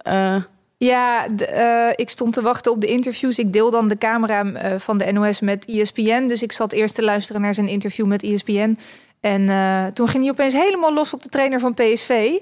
Ja, 0.82 1.26
eh, 1.36 1.92
ik 1.94 2.08
stond 2.08 2.32
te 2.32 2.42
wachten 2.42 2.72
op 2.72 2.80
de 2.80 2.86
interviews. 2.86 3.38
Ik 3.38 3.52
deel 3.52 3.70
dan 3.70 3.88
de 3.88 3.98
camera 3.98 4.44
eh, 4.44 4.78
van 4.78 4.98
de 4.98 5.12
NOS 5.12 5.40
met 5.40 5.66
ESPN. 5.66 6.26
Dus 6.26 6.42
ik 6.42 6.52
zat 6.52 6.72
eerst 6.72 6.94
te 6.94 7.02
luisteren 7.02 7.40
naar 7.40 7.54
zijn 7.54 7.68
interview 7.68 8.06
met 8.06 8.22
ESPN. 8.22 8.78
En 9.20 9.48
eh, 9.48 9.86
toen 9.86 10.08
ging 10.08 10.22
hij 10.22 10.32
opeens 10.32 10.54
helemaal 10.54 10.92
los 10.92 11.12
op 11.12 11.22
de 11.22 11.28
trainer 11.28 11.60
van 11.60 11.74
PSV. 11.74 12.38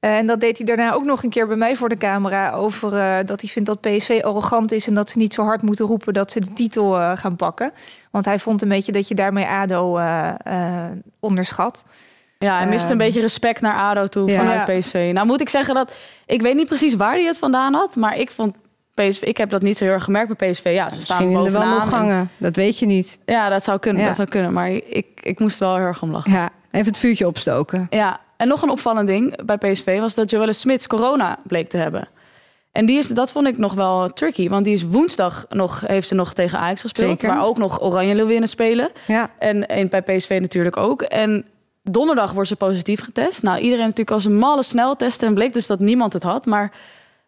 En 0.00 0.26
dat 0.26 0.40
deed 0.40 0.56
hij 0.56 0.66
daarna 0.66 0.92
ook 0.92 1.04
nog 1.04 1.22
een 1.22 1.30
keer 1.30 1.46
bij 1.46 1.56
mij 1.56 1.76
voor 1.76 1.88
de 1.88 1.96
camera. 1.96 2.52
Over 2.52 2.90
dat 3.26 3.40
hij 3.40 3.50
vindt 3.50 3.68
dat 3.68 3.80
PSV 3.80 4.20
arrogant 4.22 4.72
is. 4.72 4.86
En 4.86 4.94
dat 4.94 5.10
ze 5.10 5.18
niet 5.18 5.34
zo 5.34 5.44
hard 5.44 5.62
moeten 5.62 5.86
roepen 5.86 6.14
dat 6.14 6.30
ze 6.30 6.40
de 6.40 6.52
titel 6.52 6.92
gaan 7.16 7.36
pakken. 7.36 7.72
Want 8.10 8.24
hij 8.24 8.38
vond 8.38 8.62
een 8.62 8.68
beetje 8.68 8.92
dat 8.92 9.08
je 9.08 9.14
daarmee 9.14 9.46
ADO 9.46 10.00
onderschat. 11.20 11.84
Ja, 12.44 12.56
hij 12.56 12.66
miste 12.66 12.84
een 12.84 12.88
Ehm. 12.90 12.98
beetje 13.06 13.20
respect 13.20 13.60
naar 13.60 13.74
ADO 13.74 14.06
toe 14.06 14.30
vanuit. 14.30 14.78
PSV. 14.78 15.10
Nou 15.14 15.26
moet 15.26 15.40
ik 15.40 15.48
zeggen 15.48 15.74
dat... 15.74 15.94
Ik 16.26 16.42
weet 16.42 16.54
niet 16.54 16.66
precies 16.66 16.94
waar 16.94 17.12
hij 17.14 17.24
het 17.24 17.38
vandaan 17.38 17.74
had. 17.74 17.96
Maar 17.96 18.18
ik 18.18 18.30
vond 18.30 18.54
PSV... 18.94 19.22
Ik 19.22 19.36
heb 19.36 19.50
dat 19.50 19.62
niet 19.62 19.76
zo 19.76 19.84
heel 19.84 19.92
erg 19.92 20.04
gemerkt 20.04 20.36
bij 20.36 20.50
PSV. 20.50 20.70
Ja, 20.74 20.88
ze 20.88 21.00
staan 21.00 21.22
in 21.22 21.42
de 21.42 21.50
wandelgangen. 21.50 22.30
Dat 22.36 22.56
weet 22.56 22.78
je 22.78 22.86
niet. 22.86 23.18
Ja, 23.26 23.48
dat 23.48 23.64
zou 23.64 23.78
kunnen. 23.78 24.00
Ja. 24.02 24.06
Dat 24.08 24.16
zou 24.16 24.28
kunnen. 24.28 24.52
Maar 24.52 24.70
ik, 24.70 25.06
ik 25.22 25.38
moest 25.40 25.58
wel 25.58 25.76
heel 25.76 25.84
erg 25.84 26.02
om 26.02 26.10
lachen. 26.10 26.32
Ja, 26.32 26.50
even 26.70 26.86
het 26.86 26.98
vuurtje 26.98 27.26
opstoken. 27.26 27.86
Ja, 27.90 28.20
en 28.36 28.48
nog 28.48 28.62
een 28.62 28.70
opvallend 28.70 29.06
ding 29.08 29.44
bij 29.44 29.56
PSV 29.58 29.98
was 29.98 30.14
dat 30.14 30.30
Joelle 30.30 30.52
Smits 30.52 30.86
corona 30.86 31.38
bleek 31.42 31.68
te 31.68 31.76
hebben. 31.76 32.08
En 32.72 32.86
die 32.86 32.98
is, 32.98 33.08
dat 33.08 33.32
vond 33.32 33.46
ik 33.46 33.58
nog 33.58 33.74
wel 33.74 34.12
tricky, 34.12 34.48
want 34.48 34.64
die 34.64 34.74
is 34.74 34.82
woensdag 34.82 35.46
nog, 35.48 35.80
heeft 35.86 36.08
ze 36.08 36.14
nog 36.14 36.32
tegen 36.32 36.58
Ajax 36.58 36.80
gespeeld. 36.80 37.10
Zeker. 37.10 37.28
Waar 37.28 37.44
ook 37.44 37.58
nog 37.58 37.82
Oranje 37.82 38.14
Leeuwinnen 38.14 38.48
spelen. 38.48 38.88
Ja, 39.06 39.30
En, 39.38 39.66
en 39.68 39.88
bij 39.88 40.02
PSV 40.02 40.38
natuurlijk 40.40 40.76
ook. 40.76 41.02
En 41.02 41.44
donderdag 41.92 42.32
wordt 42.32 42.48
ze 42.48 42.56
positief 42.56 43.00
getest. 43.00 43.42
Nou, 43.42 43.58
iedereen 43.58 43.84
natuurlijk 43.84 44.10
als 44.10 44.24
een 44.24 44.38
malle 44.38 44.62
snel 44.62 44.96
testen. 44.96 45.28
En 45.28 45.34
bleek 45.34 45.52
dus 45.52 45.66
dat 45.66 45.78
niemand 45.78 46.12
het 46.12 46.22
had. 46.22 46.46
Maar 46.46 46.72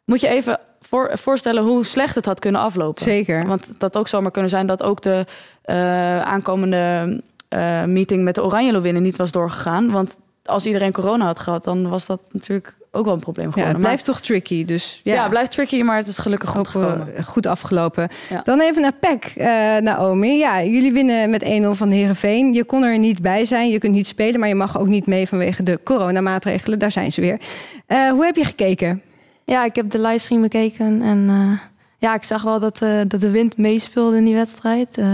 moet 0.05 0.21
je 0.21 0.29
even 0.29 0.59
voor, 0.81 1.11
voorstellen 1.19 1.63
hoe 1.63 1.85
slecht 1.85 2.15
het 2.15 2.25
had 2.25 2.41
kunnen 2.41 2.61
aflopen. 2.61 3.03
zeker. 3.03 3.47
Want 3.47 3.69
dat 3.79 3.97
ook 3.97 4.09
zomaar 4.09 4.31
kunnen 4.31 4.51
zijn 4.51 4.67
dat 4.67 4.83
ook 4.83 5.03
de 5.03 5.27
eh, 5.63 6.21
aankomende 6.21 7.21
eh, 7.49 7.85
meeting 7.85 8.23
met 8.23 8.35
de 8.35 8.45
Oranje 8.45 8.73
Leeuwinnen 8.73 9.03
niet 9.03 9.17
was 9.17 9.33
doorgegaan. 9.33 9.91
Want 9.91 10.19
als 10.45 10.67
iedereen 10.67 10.93
corona 10.93 11.25
had 11.25 11.39
gehad, 11.39 11.65
dan 11.65 11.89
was 11.89 12.07
dat 12.07 12.21
natuurlijk 12.31 12.77
ook 12.91 13.05
wel 13.05 13.15
een 13.15 13.21
probleem 13.21 13.47
Ja, 13.47 13.53
geworden. 13.53 13.75
het 13.75 13.83
blijft 13.85 14.05
toch 14.05 14.21
tricky. 14.21 14.65
Dus 14.65 15.01
ja, 15.05 15.15
ja. 15.15 15.21
het 15.21 15.31
blijft 15.31 15.51
tricky, 15.51 15.83
maar 15.83 15.97
het 15.97 16.07
is 16.07 16.19
gelukkig 16.19 16.49
goed 16.51 16.59
Ook, 16.59 16.83
eh, 16.83 16.91
gekomen. 16.91 17.25
goed 17.25 17.47
afgelopen. 17.47 18.09
Ja. 18.31 18.41
Dan 18.45 18.61
even 18.61 18.83
naar 18.83 18.93
PEC, 19.01 19.25
eh, 19.25 19.47
Naomi. 19.77 20.39
Ja, 20.39 20.63
jullie 20.63 20.93
winnen 20.93 21.31
met 21.31 21.43
1-0 21.45 21.75
van 21.75 21.91
Herenveen. 21.91 22.53
Je 22.53 22.65
kon 22.65 22.83
er 22.83 22.99
niet 22.99 23.23
bij 23.23 23.45
zijn, 23.45 23.69
je 23.69 23.79
kunt 23.79 23.93
niet 23.95 24.07
spelen, 24.07 24.41
maar 24.41 24.49
je 24.49 24.55
mag 24.55 24.79
ook 24.79 24.87
niet 24.89 25.07
mee 25.07 25.29
vanwege 25.29 25.63
de 25.63 25.81
coronamaatregelen. 25.85 26.79
Daar 26.79 26.93
zijn 26.93 27.13
ze 27.13 27.21
weer. 27.21 27.41
Eh, 27.87 28.11
hoe 28.11 28.25
heb 28.25 28.37
je 28.37 28.45
gekeken? 28.45 29.03
Ja, 29.45 29.65
ik 29.65 29.75
heb 29.77 29.91
de 29.91 30.01
livestream 30.01 30.41
bekeken 30.43 31.03
en 31.03 31.27
eh, 31.29 31.59
ja, 31.99 32.15
ik 32.15 32.23
zag 32.23 32.43
wel 32.43 32.59
dat, 32.61 32.83
eh, 32.83 33.01
dat 33.09 33.21
de 33.21 33.31
wind 33.31 33.57
meespeelde 33.57 34.17
in 34.17 34.25
die 34.25 34.35
wedstrijd. 34.35 34.99
Eh, 34.99 35.07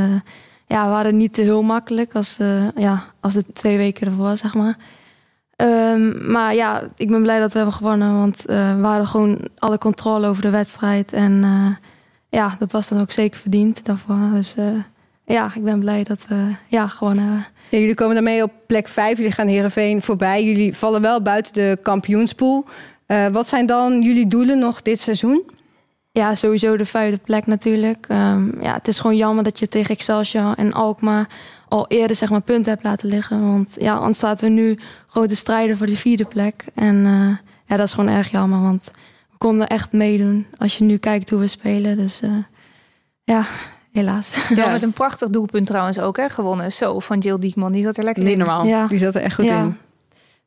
ja, 0.66 0.84
we 0.84 0.90
waren 0.90 1.16
niet 1.16 1.36
heel 1.36 1.62
makkelijk 1.62 2.14
als, 2.14 2.36
eh, 2.38 2.68
ja, 2.76 3.04
als 3.20 3.34
de 3.34 3.44
twee 3.52 3.76
weken 3.76 4.06
ervoor, 4.06 4.36
zeg 4.36 4.54
maar. 4.54 4.76
Ehm, 5.58 6.30
maar 6.32 6.54
ja, 6.54 6.82
ik 6.96 7.08
ben 7.08 7.22
blij 7.22 7.38
dat 7.38 7.52
we 7.52 7.56
hebben 7.56 7.76
gewonnen, 7.76 8.18
want 8.18 8.46
eh, 8.46 8.76
we 8.76 8.86
hadden 8.86 9.06
gewoon 9.06 9.48
alle 9.58 9.78
controle 9.78 10.26
over 10.26 10.42
de 10.42 10.50
wedstrijd. 10.50 11.12
En 11.12 11.44
eh, 11.44 11.86
ja, 12.28 12.56
dat 12.58 12.72
was 12.72 12.88
dan 12.88 13.00
ook 13.00 13.12
zeker 13.12 13.40
verdiend 13.40 13.84
daarvoor. 13.84 14.30
Dus 14.32 14.54
eh, 14.54 14.64
ja, 15.24 15.50
ik 15.54 15.64
ben 15.64 15.80
blij 15.80 16.04
dat 16.04 16.26
we 16.28 16.50
ja, 16.66 16.88
gewonnen 16.88 17.24
hebben. 17.24 17.46
Ja, 17.70 17.78
jullie 17.78 17.94
komen 17.94 18.14
daarmee 18.14 18.42
op 18.42 18.52
plek 18.66 18.88
5. 18.88 19.16
Jullie 19.16 19.32
gaan 19.32 19.46
Herenveen 19.46 20.02
voorbij. 20.02 20.44
Jullie 20.44 20.76
vallen 20.76 21.00
wel 21.00 21.22
buiten 21.22 21.52
de 21.52 21.78
kampioenspool. 21.82 22.64
Wat 23.32 23.48
zijn 23.48 23.66
dan 23.66 24.02
jullie 24.02 24.26
doelen 24.26 24.58
nog 24.58 24.82
dit 24.82 25.00
seizoen? 25.00 25.50
Ja, 26.12 26.34
sowieso 26.34 26.76
de 26.76 26.86
vijfde 26.86 27.18
plek 27.24 27.46
natuurlijk. 27.46 28.06
Ehm, 28.08 28.62
ja, 28.62 28.74
het 28.74 28.88
is 28.88 28.98
gewoon 28.98 29.16
jammer 29.16 29.44
dat 29.44 29.58
je 29.58 29.68
tegen 29.68 29.94
Excelsior 29.94 30.54
en 30.56 30.72
Alkmaar 30.72 31.28
al 31.68 31.86
eerder 31.88 32.16
zeg 32.16 32.30
maar, 32.30 32.40
punten 32.40 32.72
hebt 32.72 32.84
laten 32.84 33.08
liggen. 33.08 33.50
Want 33.52 33.76
ja, 33.78 33.94
anders 33.94 34.40
we 34.40 34.48
nu 34.48 34.78
grote 35.06 35.36
strijden 35.36 35.76
voor 35.76 35.86
de 35.86 35.96
vierde 35.96 36.24
plek. 36.24 36.64
En 36.74 37.06
eh, 37.06 37.46
ja, 37.66 37.76
dat 37.76 37.86
is 37.86 37.92
gewoon 37.92 38.14
erg 38.14 38.30
jammer, 38.30 38.60
want 38.62 38.90
we 39.30 39.36
konden 39.38 39.66
echt 39.66 39.92
meedoen 39.92 40.46
als 40.58 40.78
je 40.78 40.84
nu 40.84 40.96
kijkt 40.96 41.30
hoe 41.30 41.38
we 41.40 41.46
spelen. 41.46 41.96
Dus 41.96 42.20
eh, 42.20 42.30
ja, 43.24 43.44
helaas. 43.92 44.48
Wel 44.54 44.70
met 44.70 44.82
een 44.82 44.92
prachtig 44.92 45.28
doelpunt 45.30 45.66
trouwens 45.66 45.98
ook 45.98 46.16
hè, 46.16 46.28
gewonnen. 46.28 46.72
Zo, 46.72 46.98
van 46.98 47.18
Jill 47.18 47.38
Diekman. 47.38 47.72
Die 47.72 47.82
zat 47.84 47.96
er 47.96 48.04
lekker 48.04 48.22
Niet 48.22 48.32
in. 48.32 48.38
normaal. 48.38 48.64
Ja, 48.64 48.86
Die 48.86 48.98
zat 48.98 49.14
er 49.14 49.22
echt 49.22 49.34
goed 49.34 49.44
ja. 49.44 49.60
in. 49.60 49.76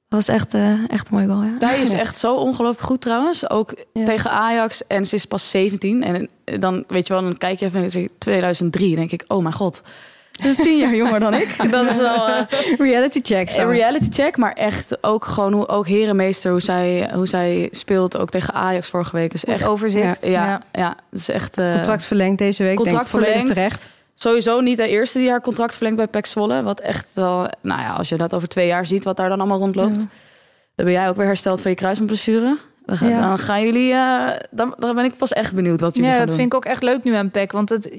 dat 0.07 0.25
was 0.25 0.27
echt, 0.27 0.53
eh, 0.53 0.89
echt 0.89 1.07
een 1.09 1.15
mooi 1.15 1.27
goal. 1.27 1.43
Ja. 1.43 1.59
Zij 1.59 1.81
is 1.81 1.93
echt 1.93 2.17
zo 2.17 2.35
ongelooflijk 2.35 2.85
goed 2.87 3.01
trouwens. 3.01 3.49
Ook 3.49 3.73
Ja. 3.93 4.05
tegen 4.05 4.31
Ajax. 4.31 4.87
En 4.87 5.05
ze 5.05 5.15
is 5.15 5.25
pas 5.25 5.49
17. 5.49 6.03
En 6.03 6.29
dan 6.59 6.83
weet 6.87 7.07
je 7.07 7.13
wel, 7.13 7.21
dan 7.23 7.37
kijk 7.37 7.59
je 7.59 7.65
even 7.65 8.01
je 8.01 8.09
2003. 8.17 8.87
Dan 8.89 8.95
denk 9.07 9.11
ik, 9.21 9.23
oh 9.27 9.41
mijn 9.41 9.55
god. 9.55 9.81
Dus 10.41 10.55
tien 10.55 10.77
jaar 10.77 10.95
jonger 10.95 11.19
dan 11.19 11.33
ik. 11.33 11.71
Dat 11.71 11.89
is 11.89 11.97
wel 11.97 12.29
uh, 12.29 12.37
reality 12.77 13.19
check. 13.23 13.49
Zo. 13.51 13.61
Een 13.61 13.71
reality 13.71 14.07
check, 14.09 14.37
maar 14.37 14.53
echt 14.53 14.97
ook 15.01 15.25
gewoon 15.25 15.53
hoe 15.53 15.67
ook 15.67 15.87
herenmeester 15.87 16.51
hoe 16.51 16.61
zij, 16.61 17.09
hoe 17.13 17.27
zij 17.27 17.67
speelt 17.71 18.17
ook 18.17 18.29
tegen 18.29 18.53
Ajax 18.53 18.89
vorige 18.89 19.15
week 19.15 19.33
is 19.33 19.45
echt 19.45 19.67
overzicht. 19.67 20.25
Ja, 20.25 20.29
ja, 20.31 20.61
ja. 20.71 20.95
is 21.11 21.29
echt 21.29 21.57
uh, 21.57 21.73
contract 21.73 22.03
verlengd 22.03 22.37
deze 22.37 22.63
week. 22.63 22.75
Contract 22.75 23.09
verlengd 23.09 23.47
terecht. 23.47 23.89
Sowieso 24.13 24.59
niet 24.59 24.77
de 24.77 24.87
eerste 24.87 25.17
die 25.17 25.29
haar 25.29 25.41
contract 25.41 25.73
verlengt 25.73 25.97
bij 25.97 26.07
PEC 26.07 26.25
Zwolle. 26.25 26.63
Wat 26.63 26.79
echt 26.79 27.07
wel, 27.13 27.49
nou 27.61 27.81
ja, 27.81 27.89
als 27.89 28.09
je 28.09 28.17
dat 28.17 28.33
over 28.33 28.47
twee 28.47 28.67
jaar 28.67 28.85
ziet, 28.85 29.03
wat 29.03 29.17
daar 29.17 29.29
dan 29.29 29.39
allemaal 29.39 29.59
rondloopt. 29.59 30.01
Ja. 30.01 30.07
Dan 30.75 30.85
ben 30.85 30.91
jij 30.91 31.09
ook 31.09 31.15
weer 31.15 31.25
hersteld 31.25 31.61
van 31.61 31.71
je 31.71 31.77
kruisbandblessure. 31.77 32.57
Dan, 32.91 32.99
gaan, 32.99 33.09
ja. 33.09 33.27
dan 33.27 33.39
gaan 33.39 33.63
jullie, 33.63 33.91
uh, 33.91 34.29
dan, 34.49 34.75
dan, 34.77 34.95
ben 34.95 35.05
ik 35.05 35.17
pas 35.17 35.33
echt 35.33 35.53
benieuwd 35.53 35.81
wat 35.81 35.95
jullie 35.95 36.09
ja, 36.09 36.15
gaan 36.15 36.27
doen. 36.27 36.35
Ja, 36.35 36.41
dat 36.41 36.49
vind 36.49 36.63
ik 36.63 36.69
ook 36.69 36.73
echt 36.73 36.83
leuk 36.83 37.03
nu 37.03 37.13
aan 37.13 37.31
PEC. 37.31 37.51
Want 37.51 37.69
het, 37.69 37.89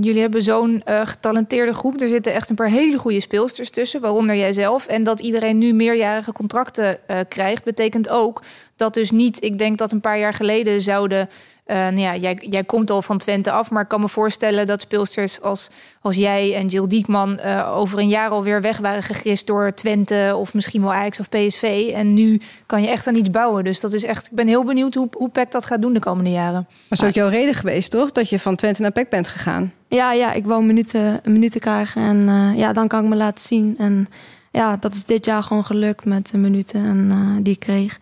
jullie 0.00 0.20
hebben 0.20 0.42
zo'n 0.42 0.82
uh, 0.88 1.00
getalenteerde 1.06 1.74
groep. 1.74 2.00
Er 2.00 2.08
zitten 2.08 2.34
echt 2.34 2.50
een 2.50 2.56
paar 2.56 2.68
hele 2.68 2.98
goede 2.98 3.20
speelsters 3.20 3.70
tussen, 3.70 4.00
waaronder 4.00 4.36
jijzelf. 4.36 4.86
En 4.86 5.04
dat 5.04 5.20
iedereen 5.20 5.58
nu 5.58 5.72
meerjarige 5.72 6.32
contracten 6.32 6.98
uh, 7.10 7.18
krijgt, 7.28 7.64
betekent 7.64 8.08
ook 8.08 8.42
dat 8.76 8.94
dus 8.94 9.10
niet... 9.10 9.44
Ik 9.44 9.58
denk 9.58 9.78
dat 9.78 9.92
een 9.92 10.00
paar 10.00 10.18
jaar 10.18 10.34
geleden 10.34 10.80
zouden 10.80 11.28
uh, 11.70 11.76
nou 11.76 12.00
ja, 12.00 12.16
jij, 12.16 12.38
jij 12.50 12.64
komt 12.64 12.90
al 12.90 13.02
van 13.02 13.18
Twente 13.18 13.50
af, 13.50 13.70
maar 13.70 13.82
ik 13.82 13.88
kan 13.88 14.00
me 14.00 14.08
voorstellen 14.08 14.66
dat 14.66 14.80
speelsters 14.80 15.40
als, 15.40 15.70
als 16.00 16.16
jij 16.16 16.54
en 16.54 16.66
Jill 16.66 16.86
Diekman 16.86 17.38
uh, 17.44 17.76
over 17.76 17.98
een 17.98 18.08
jaar 18.08 18.30
alweer 18.30 18.60
weg 18.60 18.78
waren 18.78 19.02
gegist 19.02 19.46
door 19.46 19.74
Twente 19.74 20.34
of 20.36 20.54
misschien 20.54 20.82
wel 20.82 20.92
Ajax 20.92 21.20
of 21.20 21.28
PSV. 21.28 21.90
En 21.94 22.14
nu 22.14 22.40
kan 22.66 22.82
je 22.82 22.88
echt 22.88 23.06
aan 23.06 23.14
iets 23.14 23.30
bouwen. 23.30 23.64
Dus 23.64 23.80
dat 23.80 23.92
is 23.92 24.04
echt, 24.04 24.26
ik 24.26 24.32
ben 24.32 24.46
heel 24.46 24.64
benieuwd 24.64 24.94
hoe, 24.94 25.08
hoe 25.12 25.28
PEC 25.28 25.50
dat 25.50 25.64
gaat 25.64 25.82
doen 25.82 25.92
de 25.92 26.00
komende 26.00 26.30
jaren. 26.30 26.66
Maar 26.88 26.98
is 26.98 27.04
ook 27.04 27.14
jouw 27.14 27.28
reden 27.28 27.54
geweest, 27.54 27.90
toch? 27.90 28.12
Dat 28.12 28.28
je 28.28 28.38
van 28.38 28.56
Twente 28.56 28.82
naar 28.82 28.92
PEC 28.92 29.10
bent 29.10 29.28
gegaan? 29.28 29.72
Ja, 29.88 30.12
ja 30.12 30.32
ik 30.32 30.44
wou 30.44 30.64
minuten, 30.64 31.20
minuten 31.24 31.60
krijgen 31.60 32.02
en 32.02 32.16
uh, 32.16 32.58
ja, 32.58 32.72
dan 32.72 32.88
kan 32.88 33.02
ik 33.02 33.08
me 33.08 33.16
laten 33.16 33.46
zien. 33.46 33.74
En 33.78 34.08
ja, 34.50 34.76
dat 34.76 34.94
is 34.94 35.04
dit 35.04 35.24
jaar 35.24 35.42
gewoon 35.42 35.64
gelukt 35.64 36.04
met 36.04 36.30
de 36.30 36.38
minuten 36.38 36.84
en, 36.84 37.38
die 37.42 37.52
ik 37.52 37.60
kreeg. 37.60 37.98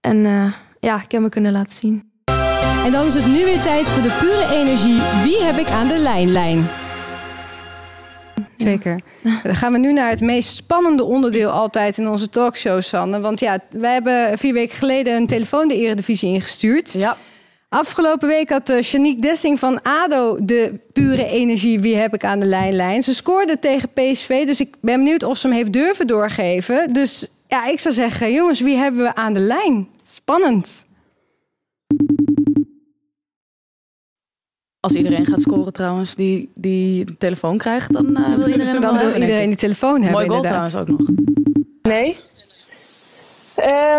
En 0.00 0.22
ja, 0.80 1.02
ik 1.02 1.12
heb 1.12 1.20
me 1.20 1.28
kunnen 1.28 1.52
laten 1.52 1.74
zien. 1.74 2.11
En 2.84 2.92
dan 2.92 3.06
is 3.06 3.14
het 3.14 3.26
nu 3.26 3.44
weer 3.44 3.60
tijd 3.60 3.88
voor 3.88 4.02
de 4.02 4.16
pure 4.20 4.60
energie. 4.60 5.00
Wie 5.22 5.42
heb 5.42 5.56
ik 5.56 5.70
aan 5.70 5.88
de 5.88 5.98
lijnlijn? 5.98 6.68
Zeker. 8.56 9.00
Dan 9.42 9.54
gaan 9.54 9.72
we 9.72 9.78
nu 9.78 9.92
naar 9.92 10.10
het 10.10 10.20
meest 10.20 10.54
spannende 10.54 11.04
onderdeel 11.04 11.50
altijd 11.50 11.98
in 11.98 12.08
onze 12.08 12.30
talkshow, 12.30 12.82
Sanne. 12.82 13.20
Want 13.20 13.40
ja, 13.40 13.58
wij 13.70 13.92
hebben 13.92 14.38
vier 14.38 14.52
weken 14.52 14.76
geleden 14.76 15.16
een 15.16 15.26
telefoon 15.26 15.68
de 15.68 15.76
Eredivisie 15.76 16.34
ingestuurd. 16.34 16.92
Ja. 16.92 17.16
Afgelopen 17.68 18.28
week 18.28 18.48
had 18.48 18.70
uh, 18.70 18.82
Shanique 18.82 19.20
Dessing 19.20 19.58
van 19.58 19.82
ADO 19.82 20.36
de 20.40 20.78
pure 20.92 21.26
energie. 21.26 21.80
Wie 21.80 21.96
heb 21.96 22.14
ik 22.14 22.24
aan 22.24 22.40
de 22.40 22.46
lijnlijn? 22.46 23.02
Ze 23.02 23.14
scoorde 23.14 23.58
tegen 23.58 23.88
PSV, 23.92 24.46
dus 24.46 24.60
ik 24.60 24.74
ben 24.80 24.96
benieuwd 24.96 25.22
of 25.22 25.36
ze 25.38 25.46
hem 25.46 25.56
heeft 25.56 25.72
durven 25.72 26.06
doorgeven. 26.06 26.92
Dus 26.92 27.26
ja, 27.48 27.66
ik 27.66 27.80
zou 27.80 27.94
zeggen, 27.94 28.32
jongens, 28.32 28.60
wie 28.60 28.76
hebben 28.76 29.02
we 29.02 29.14
aan 29.14 29.34
de 29.34 29.40
lijn? 29.40 29.88
Spannend. 30.06 30.86
Als 34.82 34.92
iedereen 34.92 35.26
gaat 35.26 35.40
scoren 35.42 35.72
trouwens, 35.72 36.14
die, 36.14 36.50
die 36.54 37.04
de 37.04 37.16
telefoon 37.18 37.58
krijgt, 37.58 37.92
dan 37.92 38.06
uh, 38.06 38.34
wil 38.34 38.46
iedereen 38.46 38.72
hem 38.72 38.80
Dan 38.80 38.98
wil 38.98 39.14
iedereen 39.14 39.48
die 39.48 39.56
telefoon 39.56 40.02
hebben, 40.02 40.12
Mooi 40.12 40.26
goal 40.26 40.36
inderdaad. 40.36 40.70
trouwens 40.70 40.92
ook 40.92 40.98
nog. 40.98 41.08
Nee. 41.82 42.16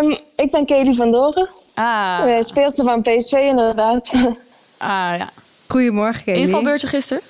Um, 0.02 0.18
ik 0.36 0.50
ben 0.50 0.66
Kelly 0.66 0.94
van 0.94 1.10
Doren. 1.10 1.48
Ah. 1.74 2.22
Uh, 2.26 2.40
speelster 2.40 2.84
van 2.84 3.02
PSV 3.02 3.32
inderdaad. 3.32 4.14
Ah 4.78 5.14
ja. 5.18 5.28
Goedemorgen 5.66 6.24
Kelly. 6.24 6.40
Invalbeurtje 6.40 6.86
gisteren? 6.86 7.22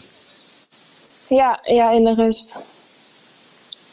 Ja, 1.29 1.59
ja, 1.63 1.91
in 1.91 2.05
de 2.05 2.15
rust. 2.15 2.57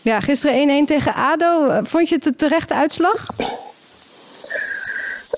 Ja, 0.02 0.20
gisteren 0.20 0.84
1-1 0.84 0.88
tegen 0.88 1.14
ADO. 1.16 1.82
Vond 1.84 2.10
je 2.10 2.16
het 2.16 2.26
een 2.26 2.36
terechte 2.36 2.74
uitslag? 2.74 3.26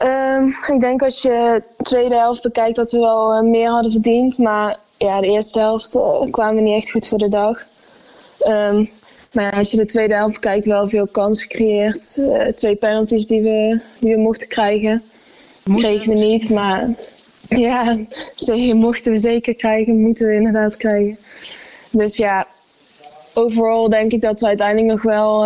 Um, 0.02 0.56
ik 0.68 0.80
denk 0.80 1.04
als 1.04 1.22
je 1.22 1.64
de 1.78 1.84
tweede 1.84 2.16
helft 2.16 2.42
bekijkt 2.42 2.76
dat 2.76 2.92
we 2.92 3.00
wel 3.00 3.34
uh, 3.34 3.50
meer 3.50 3.70
hadden 3.70 3.92
verdiend. 3.92 4.38
Maar 4.38 4.78
ja, 4.98 5.22
de 5.22 5.28
eerste 5.28 5.60
helft 5.60 5.96
uh, 5.96 6.22
kwamen 6.32 6.56
we 6.56 6.62
niet 6.62 6.76
echt 6.76 6.92
goed 6.92 7.08
voor 7.08 7.18
de 7.18 7.30
dag. 7.30 7.62
Um, 8.48 8.90
maar 9.34 9.44
ja, 9.44 9.50
als 9.50 9.72
je 9.72 9.78
de 9.78 9.86
tweede 9.86 10.14
helft 10.14 10.34
bekijkt, 10.34 10.66
wel 10.66 10.88
veel 10.88 11.08
kansen 11.08 11.48
gecreëerd. 11.50 12.18
Uh, 12.20 12.48
twee 12.48 12.76
penalties 12.76 13.28
die 13.28 13.42
we, 13.42 13.80
die 14.00 14.16
we 14.16 14.22
mochten 14.22 14.48
krijgen. 14.48 15.04
Moeten 15.64 15.90
kregen 15.90 16.14
we 16.14 16.20
niet, 16.20 16.50
maar 16.50 16.90
ja, 17.48 17.98
mochten 18.74 19.12
we 19.12 19.18
zeker 19.18 19.56
krijgen. 19.56 20.00
Moeten 20.00 20.28
we 20.28 20.34
inderdaad 20.34 20.78
krijgen. 20.78 21.18
Dus 21.92 22.18
ja, 22.18 22.48
overal 23.34 23.90
denk 23.90 24.12
ik 24.12 24.22
dat 24.22 24.40
we 24.40 24.48
uiteindelijk 24.48 24.88
nog 24.88 25.02
wel 25.02 25.46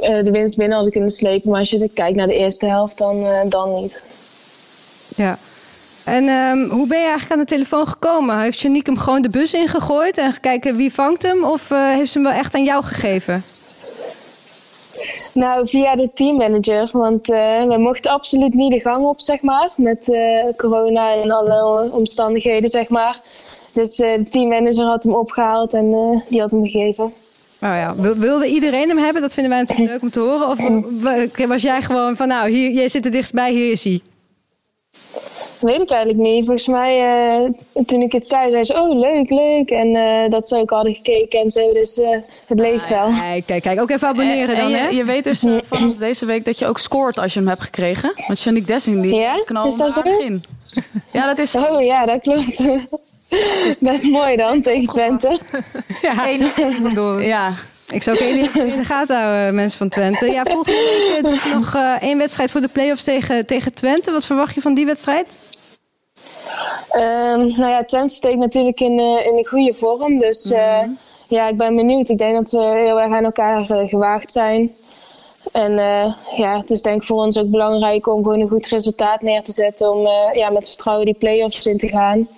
de 0.00 0.30
winst 0.30 0.56
binnen 0.56 0.74
hadden 0.74 0.92
kunnen 0.92 1.10
slepen. 1.10 1.50
Maar 1.50 1.58
als 1.58 1.70
je 1.70 1.90
kijkt 1.94 2.16
naar 2.16 2.26
de 2.26 2.34
eerste 2.34 2.66
helft, 2.66 2.98
dan, 2.98 3.16
uh, 3.16 3.40
dan 3.48 3.74
niet. 3.74 4.04
Ja. 5.16 5.38
En 6.04 6.28
um, 6.28 6.70
hoe 6.70 6.86
ben 6.86 6.98
je 6.98 7.04
eigenlijk 7.04 7.32
aan 7.32 7.46
de 7.46 7.54
telefoon 7.54 7.86
gekomen? 7.86 8.40
Heeft 8.40 8.60
Janique 8.60 8.92
hem 8.92 9.00
gewoon 9.00 9.22
de 9.22 9.28
bus 9.28 9.54
ingegooid 9.54 10.18
en 10.18 10.32
gekeken 10.32 10.76
wie 10.76 10.92
vangt 10.92 11.22
hem? 11.22 11.44
Of 11.44 11.70
uh, 11.70 11.88
heeft 11.88 12.10
ze 12.10 12.18
hem 12.18 12.28
wel 12.28 12.36
echt 12.36 12.54
aan 12.54 12.64
jou 12.64 12.84
gegeven? 12.84 13.44
Nou, 15.32 15.68
via 15.68 15.96
de 15.96 16.10
teammanager. 16.14 16.88
Want 16.92 17.26
we 17.26 17.76
mochten 17.78 18.10
absoluut 18.10 18.54
niet 18.54 18.72
de 18.72 18.80
gang 18.80 19.06
op, 19.06 19.20
zeg 19.20 19.42
maar. 19.42 19.70
Met 19.76 20.10
corona 20.56 21.14
en 21.14 21.30
alle 21.30 21.88
omstandigheden, 21.92 22.68
zeg 22.68 22.88
maar. 22.88 23.20
Dus 23.72 23.96
de 23.96 24.26
teammanager 24.30 24.84
had 24.84 25.02
hem 25.02 25.14
opgehaald 25.14 25.74
en 25.74 25.90
die 26.28 26.40
had 26.40 26.50
hem 26.50 26.64
gegeven. 26.64 27.12
Oh 27.60 27.68
ja, 27.74 27.94
wilde 28.16 28.46
iedereen 28.46 28.88
hem 28.88 28.98
hebben? 28.98 29.22
Dat 29.22 29.34
vinden 29.34 29.52
wij 29.52 29.60
natuurlijk 29.60 29.90
leuk 29.90 30.02
om 30.02 30.10
te 30.10 30.20
horen. 30.20 30.48
Of 30.48 31.46
was 31.46 31.62
jij 31.62 31.82
gewoon 31.82 32.16
van, 32.16 32.28
nou, 32.28 32.50
hier, 32.50 32.70
jij 32.70 32.88
zit 32.88 33.04
er 33.04 33.10
dichtstbij, 33.10 33.52
hier 33.52 33.70
is 33.70 33.84
hij? 33.84 34.00
Weet 35.60 35.80
ik 35.80 35.90
eigenlijk 35.90 36.28
niet. 36.28 36.44
Volgens 36.44 36.66
mij, 36.66 37.24
uh, 37.42 37.50
toen 37.86 38.02
ik 38.02 38.12
het 38.12 38.26
zei, 38.26 38.50
zei 38.50 38.64
ze, 38.64 38.74
oh 38.74 38.98
leuk, 38.98 39.30
leuk. 39.30 39.70
En 39.70 39.94
uh, 39.94 40.30
dat 40.30 40.48
ze 40.48 40.56
ook 40.56 40.70
hadden 40.70 40.94
gekeken 40.94 41.40
en 41.40 41.50
zo. 41.50 41.72
Dus 41.72 41.98
uh, 41.98 42.08
het 42.46 42.60
leeft 42.60 42.88
wel. 42.88 43.08
Kijk, 43.08 43.46
kijk, 43.46 43.62
kijk. 43.62 43.80
Ook 43.80 43.90
even 43.90 44.08
abonneren 44.08 44.54
en, 44.54 44.62
dan, 44.62 44.72
en 44.72 44.78
hè? 44.78 44.88
Je, 44.88 44.96
je 44.96 45.04
weet 45.04 45.24
dus 45.24 45.44
vanaf 45.62 45.96
deze 45.96 46.26
week 46.26 46.44
dat 46.44 46.58
je 46.58 46.66
ook 46.66 46.78
scoort 46.78 47.18
als 47.18 47.32
je 47.32 47.38
hem 47.38 47.48
hebt 47.48 47.62
gekregen. 47.62 48.12
Want 48.26 48.40
Janique 48.40 48.66
Dessing, 48.66 49.02
die 49.02 49.14
ja? 49.14 49.42
knalt 49.44 49.72
is 49.72 49.78
dat 49.78 49.92
zo? 49.92 50.00
in. 50.02 50.44
Ja, 51.12 51.26
dat 51.26 51.38
is 51.38 51.50
zo. 51.50 51.60
Oh 51.60 51.84
ja, 51.84 52.06
dat 52.06 52.20
klopt. 52.20 52.68
Dat 53.80 53.94
is 53.94 54.08
mooi 54.08 54.36
dan, 54.36 54.60
tegen 54.62 54.88
Twente. 54.88 55.38
ja, 56.02 56.26
Eén. 56.28 57.22
Ja. 57.26 57.54
Ik 57.90 58.02
zou 58.02 58.16
ook 58.16 58.22
even 58.22 58.66
in 58.66 58.76
de 58.76 58.84
gaten 58.84 59.20
houden, 59.20 59.54
mensen 59.54 59.78
van 59.78 59.88
Twente. 59.88 60.26
Ja, 60.26 60.42
volgende 60.44 61.12
week 61.22 61.32
dus 61.32 61.52
nog 61.52 61.74
uh, 61.74 62.02
één 62.02 62.18
wedstrijd 62.18 62.50
voor 62.50 62.60
de 62.60 62.68
play-offs 62.68 63.04
tegen, 63.04 63.46
tegen 63.46 63.74
Twente. 63.74 64.10
Wat 64.10 64.24
verwacht 64.24 64.54
je 64.54 64.60
van 64.60 64.74
die 64.74 64.86
wedstrijd? 64.86 65.38
Um, 66.92 67.46
nou 67.46 67.68
ja, 67.68 67.84
Twente 67.84 68.14
steekt 68.14 68.38
natuurlijk 68.38 68.80
in, 68.80 68.98
uh, 68.98 69.26
in 69.26 69.36
een 69.36 69.46
goede 69.46 69.74
vorm. 69.74 70.18
Dus 70.18 70.50
uh, 70.52 70.58
mm-hmm. 70.58 70.98
ja, 71.28 71.48
ik 71.48 71.56
ben 71.56 71.76
benieuwd. 71.76 72.08
Ik 72.08 72.18
denk 72.18 72.36
dat 72.36 72.50
we 72.50 72.82
heel 72.84 73.00
erg 73.00 73.12
aan 73.12 73.24
elkaar 73.24 73.64
gewaagd 73.64 74.32
zijn. 74.32 74.72
En 75.52 75.72
ja, 76.36 76.58
het 76.58 76.70
is 76.70 76.82
denk 76.82 77.00
ik 77.00 77.06
voor 77.06 77.22
ons 77.22 77.38
ook 77.38 77.50
belangrijk 77.50 78.06
om 78.06 78.22
gewoon 78.22 78.40
een 78.40 78.48
goed 78.48 78.66
resultaat 78.66 79.22
neer 79.22 79.42
te 79.42 79.52
zetten. 79.52 79.90
Om 79.90 80.08
ja, 80.32 80.50
met 80.50 80.68
vertrouwen 80.68 81.04
die 81.04 81.16
play-offs 81.18 81.66
in 81.66 81.78
te 81.78 81.88
gaan. 81.88 82.28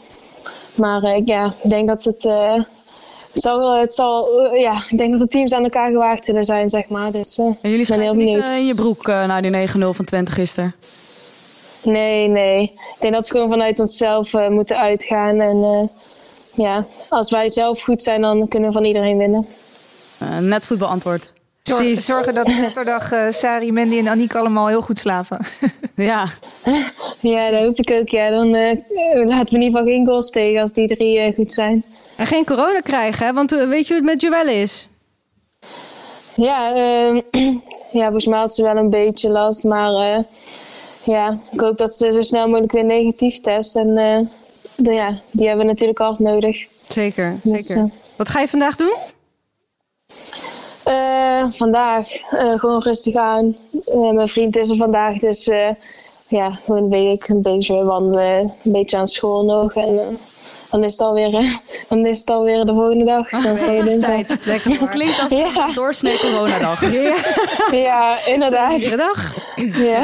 Maar 0.79 1.21
ja, 1.25 1.55
ik 1.63 1.71
denk 1.71 1.89
dat 1.89 2.05
het 2.05 2.27
het 3.33 3.43
zal, 3.43 3.81
het 3.81 3.95
zal, 3.95 4.43
uh, 4.53 4.61
ja, 4.61 4.85
ik 4.89 4.99
denk 4.99 5.11
dat 5.11 5.21
de 5.21 5.29
teams 5.29 5.53
aan 5.53 5.63
elkaar 5.63 5.91
gewaagd 5.91 6.25
zullen 6.25 6.45
zijn, 6.45 6.69
zeg 6.69 6.89
maar. 6.89 7.13
Dus 7.13 7.39
en 7.39 7.57
jullie 7.61 7.87
ben 7.87 8.01
heel 8.01 8.15
benieuwd. 8.15 8.45
niet 8.45 8.55
in 8.55 8.67
je 8.67 8.75
broek 8.75 9.07
naar 9.07 9.43
die 9.43 9.69
9-0 9.69 9.71
van 9.73 10.05
Twente 10.05 10.31
gisteren? 10.31 10.75
Nee, 11.83 12.29
nee. 12.29 12.63
Ik 12.63 12.97
denk 13.01 13.15
dat 13.15 13.29
we 13.29 13.35
gewoon 13.35 13.51
vanuit 13.51 13.81
onszelf 13.81 14.33
moeten 14.33 14.79
uitgaan. 14.79 15.41
En 15.41 15.91
ja, 16.55 16.85
als 17.09 17.31
wij 17.31 17.49
zelf 17.49 17.83
goed 17.83 18.03
zijn, 18.03 18.21
dan 18.21 18.49
kunnen 18.49 18.69
we 18.69 18.75
van 18.75 18.85
iedereen 18.85 19.19
winnen. 19.19 19.47
net 20.41 20.67
goed 20.67 20.79
beantwoord. 20.79 21.31
Precies. 21.77 22.05
Zorgen 22.05 22.35
dat 22.35 22.51
zaterdag 22.51 23.13
uh, 23.13 23.31
Sari, 23.31 23.73
Mandy 23.73 23.99
en 23.99 24.09
Aniek 24.09 24.35
allemaal 24.35 24.67
heel 24.69 24.81
goed 24.81 24.99
slapen. 24.99 25.47
ja. 25.95 26.27
ja, 27.21 27.51
dat 27.51 27.63
hoop 27.63 27.79
ik 27.79 27.91
ook. 27.91 28.09
Ja. 28.09 28.31
Dan 28.31 28.55
uh, 28.55 28.77
laten 29.27 29.55
we 29.55 29.57
in 29.57 29.63
ieder 29.63 29.81
geval 29.81 29.85
geen 29.85 30.07
goals 30.07 30.31
tegen 30.31 30.61
als 30.61 30.73
die 30.73 30.89
drie 30.89 31.27
uh, 31.27 31.35
goed 31.35 31.53
zijn. 31.53 31.85
En 32.17 32.27
geen 32.27 32.45
corona 32.45 32.81
krijgen, 32.81 33.27
hè? 33.27 33.33
Want 33.33 33.51
weet 33.51 33.87
je 33.87 33.95
hoe 33.95 34.03
het 34.03 34.13
met 34.13 34.21
Joelle 34.21 34.55
is? 34.55 34.89
Ja, 36.35 36.77
uh, 36.77 37.23
ja, 37.99 38.03
volgens 38.03 38.27
mij 38.27 38.39
had 38.39 38.55
ze 38.55 38.63
wel 38.63 38.77
een 38.77 38.91
beetje 38.91 39.29
last. 39.29 39.65
Maar 39.65 40.25
ja, 41.05 41.39
ik 41.51 41.61
hoop 41.61 41.77
dat 41.77 41.95
ze 41.95 42.13
zo 42.13 42.23
snel 42.23 42.47
mogelijk 42.47 42.73
weer 42.73 42.85
negatief 42.85 43.41
test. 43.41 43.77
En 43.77 43.95
de, 44.77 44.93
ja, 44.93 45.15
die 45.31 45.47
hebben 45.47 45.67
we 45.67 45.73
natuurlijk 45.73 45.99
hard 45.99 46.19
nodig. 46.19 46.67
Zeker, 46.89 47.37
dus, 47.43 47.67
zeker. 47.67 47.91
Wat 48.17 48.29
ga 48.29 48.41
je 48.41 48.49
vandaag 48.49 48.77
doen? 48.77 48.95
Uh, 50.89 51.45
vandaag 51.53 52.33
uh, 52.33 52.59
gewoon 52.59 52.83
rustig 52.83 53.15
aan. 53.15 53.57
Uh, 53.87 54.11
mijn 54.11 54.29
vriend 54.29 54.57
is 54.57 54.71
er 54.71 54.77
vandaag, 54.77 55.19
dus 55.19 55.51
ja, 56.29 56.51
gewoon 56.51 56.83
een 56.83 56.89
beetje, 56.89 57.35
een 57.35 57.43
beetje 57.43 57.85
wandelen, 57.85 58.39
een 58.65 58.73
beetje 58.73 58.97
aan 58.97 59.09
school 59.09 59.45
nog. 59.45 59.75
En 59.75 60.19
dan 60.71 60.85
is 60.85 60.93
het 60.93 61.01
alweer 61.01 61.31
dan 61.89 62.07
is 62.07 62.19
het 62.21 62.31
alweer 62.31 62.65
de 62.65 62.73
volgende 62.73 63.05
dag. 63.05 63.29
Dan 63.43 63.59
sta 63.59 63.71
je 63.73 63.83
dinsdag. 63.83 64.07
Tijd. 64.15 64.37
Lekker 64.45 64.79
hoor. 64.79 64.89
Klinkt 64.99 65.21
als 65.21 65.31
Ja. 65.33 65.67
een 65.69 65.75
doorsnee 65.75 66.19
coronadag. 66.19 66.93
Ja, 67.73 68.17
inderdaad. 68.27 68.73
Iedere 68.73 68.97
dag. 68.97 69.35
Ja. 69.57 70.01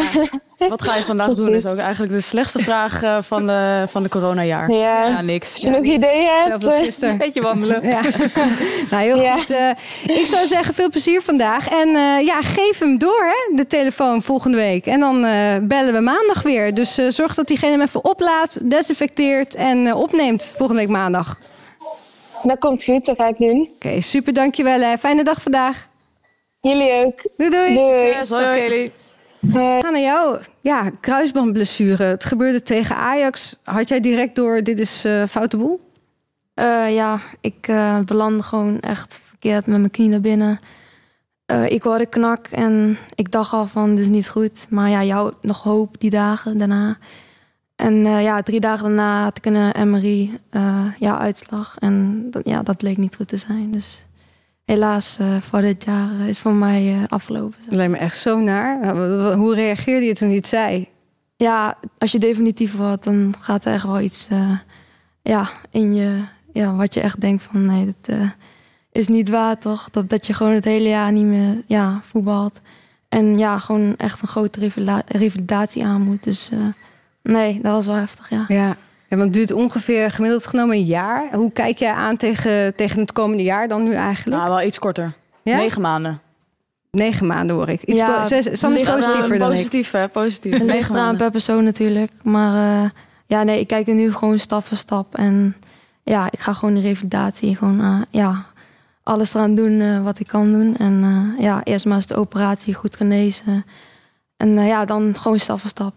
Wat 0.68 0.82
ga 0.82 0.94
je 0.96 1.04
vandaag 1.04 1.30
doen? 1.34 1.54
Is 1.54 1.66
ook 1.72 1.78
eigenlijk 1.78 2.12
de 2.12 2.20
slechtste 2.20 2.58
vraag 2.58 3.02
eh, 3.02 3.18
van 3.22 3.46
de, 3.46 3.84
van 3.90 4.02
de 4.02 4.08
coronajaar. 4.08 4.70
Ja. 4.70 5.04
Ja, 5.06 5.20
niks. 5.20 5.52
Als 5.52 5.62
je 5.62 5.70
nog 5.70 5.82
ideeën 5.84 6.28
hebt. 6.42 6.64
Als 6.64 6.74
eh, 6.74 6.82
gisteren. 6.82 7.16
Beetje 7.18 7.42
wandelen. 7.42 7.86
Ja. 7.88 8.00
nou, 8.90 9.02
heel 9.02 9.20
Ja. 9.20 9.36
goed. 9.36 9.50
Eh, 9.50 9.70
ik 10.18 10.26
zou 10.26 10.46
zeggen, 10.46 10.74
veel 10.74 10.90
plezier 10.90 11.22
vandaag. 11.22 11.68
En 11.68 11.88
eh, 11.88 12.26
ja, 12.26 12.40
geef 12.42 12.78
hem 12.78 12.98
door, 12.98 13.24
hè, 13.24 13.56
de 13.56 13.66
telefoon 13.66 14.22
volgende 14.22 14.56
week. 14.56 14.86
En 14.86 15.00
dan 15.00 15.24
eh, 15.24 15.32
bellen 15.62 15.92
we 15.92 16.00
maandag 16.00 16.42
weer. 16.42 16.74
Dus 16.74 16.98
eh, 16.98 17.06
zorg 17.08 17.34
dat 17.34 17.46
diegene 17.46 17.70
hem 17.72 17.80
even 17.80 18.04
oplaadt, 18.04 18.70
desinfecteert 18.70 19.54
en 19.54 19.86
eh, 19.86 19.96
opneemt 20.00 20.53
volgende 20.56 20.80
week 20.80 20.90
maandag. 20.90 21.38
Dat 22.42 22.58
komt 22.58 22.84
goed, 22.84 23.06
dat 23.06 23.16
ga 23.16 23.28
ik 23.28 23.38
doen. 23.38 23.68
Oké, 23.74 24.00
super, 24.00 24.34
dankjewel. 24.34 24.80
Hè. 24.80 24.98
Fijne 24.98 25.24
dag 25.24 25.42
vandaag. 25.42 25.88
Jullie 26.60 26.92
ook. 26.92 27.22
Doei, 27.36 27.50
doei. 27.50 27.74
Doei. 27.74 27.98
Succes, 27.98 28.30
hoi, 28.30 28.90
gaan 29.80 29.92
naar 29.92 30.00
jou. 30.00 30.38
Ja, 30.60 30.90
kruisbandblessure. 31.00 32.04
Het 32.04 32.24
gebeurde 32.24 32.62
tegen 32.62 32.96
Ajax. 32.96 33.56
Had 33.62 33.88
jij 33.88 34.00
direct 34.00 34.34
door, 34.34 34.62
dit 34.62 34.78
is 34.78 35.04
eh 35.04 35.22
foute 35.28 35.56
boel? 35.56 35.80
Eh, 36.54 36.94
ja, 36.94 37.20
ik 37.40 37.68
eh 37.68 37.98
belandde 38.00 38.42
gewoon 38.42 38.80
echt 38.80 39.20
verkeerd 39.28 39.66
met 39.66 39.78
mijn 39.78 39.90
knie 39.90 40.08
naar 40.08 40.20
binnen. 40.20 40.60
Eh, 41.46 41.70
ik 41.70 41.82
hoorde 41.82 42.06
knak 42.06 42.46
en 42.46 42.98
ik 43.14 43.30
dacht 43.30 43.52
al 43.52 43.66
van, 43.66 43.90
dit 43.90 44.04
is 44.04 44.10
niet 44.10 44.28
goed. 44.28 44.66
Maar 44.68 44.90
ja, 44.90 45.14
houdt 45.14 45.36
nog 45.42 45.62
hoop 45.62 46.00
die 46.00 46.10
dagen 46.10 46.58
daarna. 46.58 46.98
En 47.76 48.06
eh, 48.06 48.22
ja, 48.22 48.42
drie 48.42 48.60
dagen 48.60 48.84
daarna 48.84 49.22
had 49.22 49.36
ik 49.36 49.46
een 49.46 49.88
MRI, 49.90 50.38
eh, 50.50 50.84
ja, 50.98 51.18
uitslag. 51.18 51.76
En 51.78 52.26
dat, 52.30 52.42
ja, 52.44 52.62
dat 52.62 52.76
bleek 52.76 52.96
niet 52.96 53.16
goed 53.16 53.28
te 53.28 53.36
zijn. 53.36 53.72
Dus 53.72 54.04
helaas, 54.64 55.18
eh, 55.18 55.36
voor 55.40 55.60
dit 55.60 55.84
jaar 55.84 56.10
eh, 56.20 56.28
is 56.28 56.40
voor 56.40 56.52
mij 56.52 56.92
eh, 56.94 57.02
afgelopen. 57.08 57.58
lijkt 57.68 57.92
me 57.92 57.98
echt 57.98 58.16
zo 58.18 58.38
naar. 58.40 58.80
Nou, 58.80 59.34
Hoe 59.34 59.54
reageerde 59.54 60.06
je 60.06 60.14
toen 60.14 60.28
hij 60.28 60.36
het 60.36 60.46
zei? 60.46 60.88
Ja, 61.36 61.78
als 61.98 62.12
je 62.12 62.18
definitief 62.18 62.76
wordt, 62.76 63.04
dan 63.04 63.34
gaat 63.40 63.64
er 63.64 63.72
echt 63.72 63.84
wel 63.84 64.00
iets 64.00 64.28
eh, 64.30 64.58
ja, 65.22 65.48
in 65.70 65.94
je... 65.94 66.20
Ja, 66.52 66.74
wat 66.74 66.94
je 66.94 67.00
echt 67.00 67.20
denkt 67.20 67.42
van, 67.42 67.66
nee, 67.66 67.84
dat 67.84 68.16
eh, 68.18 68.28
is 68.92 69.08
niet 69.08 69.28
waar, 69.28 69.58
toch? 69.58 69.90
Dat, 69.90 70.08
dat 70.08 70.26
je 70.26 70.32
gewoon 70.32 70.52
het 70.52 70.64
hele 70.64 70.88
jaar 70.88 71.12
niet 71.12 71.24
meer 71.24 71.62
ja, 71.66 72.00
voetbalt. 72.04 72.60
En 73.08 73.38
ja, 73.38 73.58
gewoon 73.58 73.96
echt 73.96 74.22
een 74.22 74.28
grote 74.28 74.70
revalidatie, 75.06 75.84
aan 75.84 76.00
moet. 76.00 76.22
Dus 76.22 76.50
eh, 76.50 76.58
nee, 77.32 77.58
dat 77.62 77.72
was 77.72 77.86
wel 77.86 77.94
heftig, 77.94 78.30
ja. 78.30 78.44
Ja. 78.48 78.76
ja, 79.08 79.16
want 79.16 79.22
het 79.22 79.32
duurt 79.32 79.52
ongeveer 79.52 80.10
gemiddeld 80.10 80.46
genomen 80.46 80.76
een 80.76 80.84
jaar. 80.84 81.28
Hoe 81.32 81.52
kijk 81.52 81.78
jij 81.78 81.92
aan 81.92 82.16
tegen, 82.16 82.74
tegen 82.74 83.00
het 83.00 83.12
komende 83.12 83.42
jaar 83.42 83.68
dan 83.68 83.84
nu 83.84 83.92
eigenlijk? 83.92 84.36
Nou, 84.42 84.48
wel 84.56 84.62
iets 84.66 84.78
korter. 84.78 85.12
ja? 85.42 85.56
Negen 85.56 85.80
maanden. 85.80 86.18
Negen 86.90 87.26
maanden 87.26 87.56
hoor 87.56 87.68
ik. 87.68 87.82
Iets 87.82 88.00
Ja, 88.00 88.20
po- 88.20 88.28
Zes- 88.28 88.58
Sanne 88.58 88.80
is 88.80 88.90
positiever 88.90 89.38
dan 89.38 89.50
ik. 89.50 89.56
Positief, 89.56 89.90
hè? 89.90 90.08
Positief. 90.08 90.52
Het 90.52 90.62
ligt 90.62 90.74
Negen 90.74 90.90
eraan 90.90 91.02
maanden. 91.04 91.16
per 91.22 91.30
persoon 91.30 91.64
natuurlijk. 91.64 92.10
Maar 92.22 92.82
eh, 92.84 92.90
ja, 93.26 93.42
nee, 93.42 93.60
ik 93.60 93.66
kijk 93.66 93.88
er 93.88 93.94
nu 93.94 94.12
gewoon 94.12 94.38
stap 94.38 94.64
voor 94.64 94.76
stap. 94.76 95.14
En 95.14 95.56
ja, 96.02 96.26
ik 96.30 96.40
ga 96.40 96.52
gewoon 96.52 96.74
de 96.74 96.80
revalidatie, 96.80 97.56
gewoon 97.56 97.80
eh, 97.80 98.00
ja, 98.10 98.44
alles 99.02 99.34
eraan 99.34 99.54
doen 99.54 99.80
eh, 99.80 100.02
wat 100.02 100.18
ik 100.18 100.26
kan 100.26 100.52
doen. 100.52 100.76
En 100.76 101.02
eh, 101.36 101.42
ja, 101.44 101.60
eerst 101.64 101.84
maar 101.86 101.96
eens 101.96 102.06
de 102.06 102.16
operatie 102.16 102.74
goed 102.74 102.96
genezen. 102.96 103.64
En 104.36 104.48
ja, 104.64 104.84
dan 104.84 105.14
gewoon 105.18 105.38
stap 105.38 105.58
voor 105.60 105.70
stap 105.70 105.94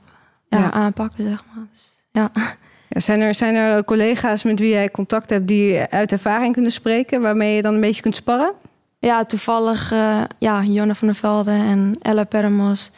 ja, 0.49 0.71
aanpakken, 0.71 1.23
zeg 1.29 1.43
maar. 1.53 1.65
Dus, 1.71 1.95
ja. 2.11 2.31
Ja, 2.89 2.99
zijn, 2.99 3.21
er, 3.21 3.35
zijn 3.35 3.55
er 3.55 3.83
collega's 3.83 4.43
met 4.43 4.59
wie 4.59 4.69
jij 4.69 4.91
contact 4.91 5.29
hebt 5.29 5.47
die 5.47 5.79
uit 5.79 6.11
ervaring 6.11 6.53
kunnen 6.53 6.71
spreken, 6.71 7.21
waarmee 7.21 7.55
je 7.55 7.61
dan 7.61 7.73
een 7.73 7.81
beetje 7.81 8.01
kunt 8.01 8.15
sparren? 8.15 8.53
ja, 8.99 9.25
toevallig 9.25 9.91
eh 9.91 10.23
ja, 10.37 10.63
Jonne 10.63 10.95
van 10.95 11.07
der 11.07 11.15
Velde 11.15 11.51
en 11.51 11.97
Ella 12.01 12.23
Permos. 12.23 12.91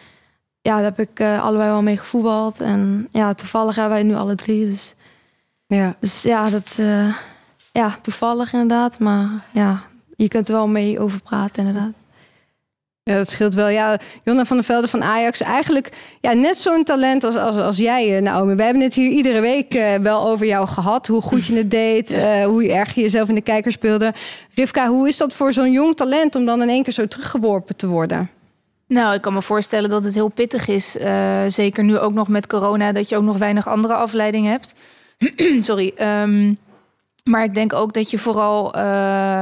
Ja, 0.62 0.76
daar 0.76 0.84
heb 0.84 1.00
ik 1.00 1.20
eh, 1.20 1.44
allebei 1.44 1.70
wel 1.70 1.82
mee 1.82 1.98
gevoetbald. 1.98 2.62
En 2.62 3.08
ja, 3.12 3.34
toevallig 3.34 3.76
hebben 3.76 3.94
wij 3.94 4.04
nu 4.04 4.16
alle 4.16 4.36
drie. 4.36 4.66
Dus 4.66 4.96
Ja. 5.68 5.96
Dus 6.00 6.24
ja, 6.24 6.50
dat 6.50 6.66
is 6.66 6.80
eh, 6.80 7.16
ja, 7.72 7.98
toevallig 8.02 8.54
inderdaad. 8.54 9.00
Maar 9.00 9.30
ja, 9.52 9.82
je 10.16 10.28
kunt 10.28 10.48
er 10.48 10.54
wel 10.54 10.68
mee 10.68 11.00
over 11.00 11.22
praten 11.22 11.66
inderdaad. 11.66 11.94
Ja, 13.10 13.16
dat 13.16 13.30
scheelt 13.30 13.54
wel. 13.54 13.68
Ja, 13.68 14.00
Jonna 14.24 14.46
van 14.46 14.58
der 14.58 14.66
Velde 14.66 14.88
van 14.88 15.04
Ajax. 15.04 15.42
Eigenlijk 15.42 15.90
ja, 16.22 16.34
net 16.34 16.58
zo'n 16.58 16.84
talent 16.84 17.24
als, 17.24 17.36
als, 17.36 17.58
als 17.58 17.78
jij, 17.78 18.16
eh, 18.16 18.22
Naomi. 18.22 18.56
We 18.56 18.64
hebben 18.64 18.82
het 18.82 18.94
hier 18.94 19.10
iedere 19.10 19.40
week 19.40 19.74
eh, 19.74 19.96
wel 19.96 20.28
over 20.28 20.46
jou 20.46 20.68
gehad. 20.68 21.08
Hoe 21.08 21.22
goed 21.22 21.46
je 21.46 21.56
het 21.56 21.72
deed. 21.72 22.12
eh, 22.12 22.44
hoe 22.46 22.72
erg 22.72 22.96
je 22.96 23.02
jezelf 23.02 23.30
in 23.30 23.36
de 23.36 23.42
kijker 23.42 23.72
speelde. 23.72 24.14
Rivka, 24.56 24.88
hoe 24.88 25.08
is 25.08 25.18
dat 25.18 25.34
voor 25.34 25.54
zo'n 25.54 25.72
jong 25.72 25.96
talent 25.96 26.36
om 26.36 26.46
dan 26.46 26.62
in 26.62 26.70
één 26.70 26.84
keer 26.84 26.94
zo 26.94 27.06
teruggeworpen 27.08 27.76
te 27.76 27.88
worden? 27.88 28.30
Nou, 28.88 29.14
ik 29.14 29.22
kan 29.22 29.34
me 29.34 29.42
voorstellen 29.42 29.90
dat 29.90 30.06
het 30.06 30.14
heel 30.14 30.30
pittig 30.30 30.68
is. 30.68 30.98
zeker 31.48 31.84
nu 31.84 31.98
ook 31.98 32.14
nog 32.14 32.28
met 32.28 32.48
corona, 32.48 32.92
dat 32.92 33.10
je 33.10 33.18
ook 33.18 33.24
nog 33.24 33.38
weinig 33.38 33.68
andere 33.68 33.94
afleiding 33.94 34.48
hebt. 34.48 34.74
Sorry. 35.60 35.94
ehm, 35.96 36.54
maar 37.30 37.44
ik 37.44 37.54
denk 37.54 37.74
ook 37.74 37.94
dat 37.94 38.10
je 38.10 38.18
vooral, 38.18 38.74
eh, 38.74 38.82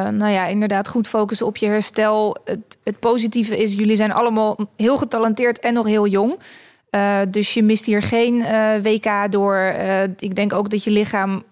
nou 0.09 0.27
ja, 0.27 0.45
inderdaad 0.45 0.87
goed 0.87 1.07
focussen 1.07 1.45
op 1.45 1.57
je 1.57 1.65
herstel. 1.65 2.37
Het, 2.83 2.99
positieve 2.99 3.57
is, 3.57 3.73
jullie 3.73 3.95
zijn 3.95 4.11
allemaal 4.11 4.57
heel 4.75 4.97
getalenteerd 4.97 5.59
en 5.59 5.73
nog 5.73 5.85
heel 5.85 6.07
jong. 6.07 6.35
Eh, 6.89 7.19
dus 7.29 7.53
je 7.53 7.63
mist 7.63 7.85
hier 7.85 8.01
geen 8.01 8.43
eh, 8.43 8.81
WK 8.81 9.31
door. 9.31 9.73
Ik 10.19 10.35
denk 10.35 10.53
ook 10.53 10.69
dat 10.69 10.83
je 10.83 10.91
lichaam 10.91 11.43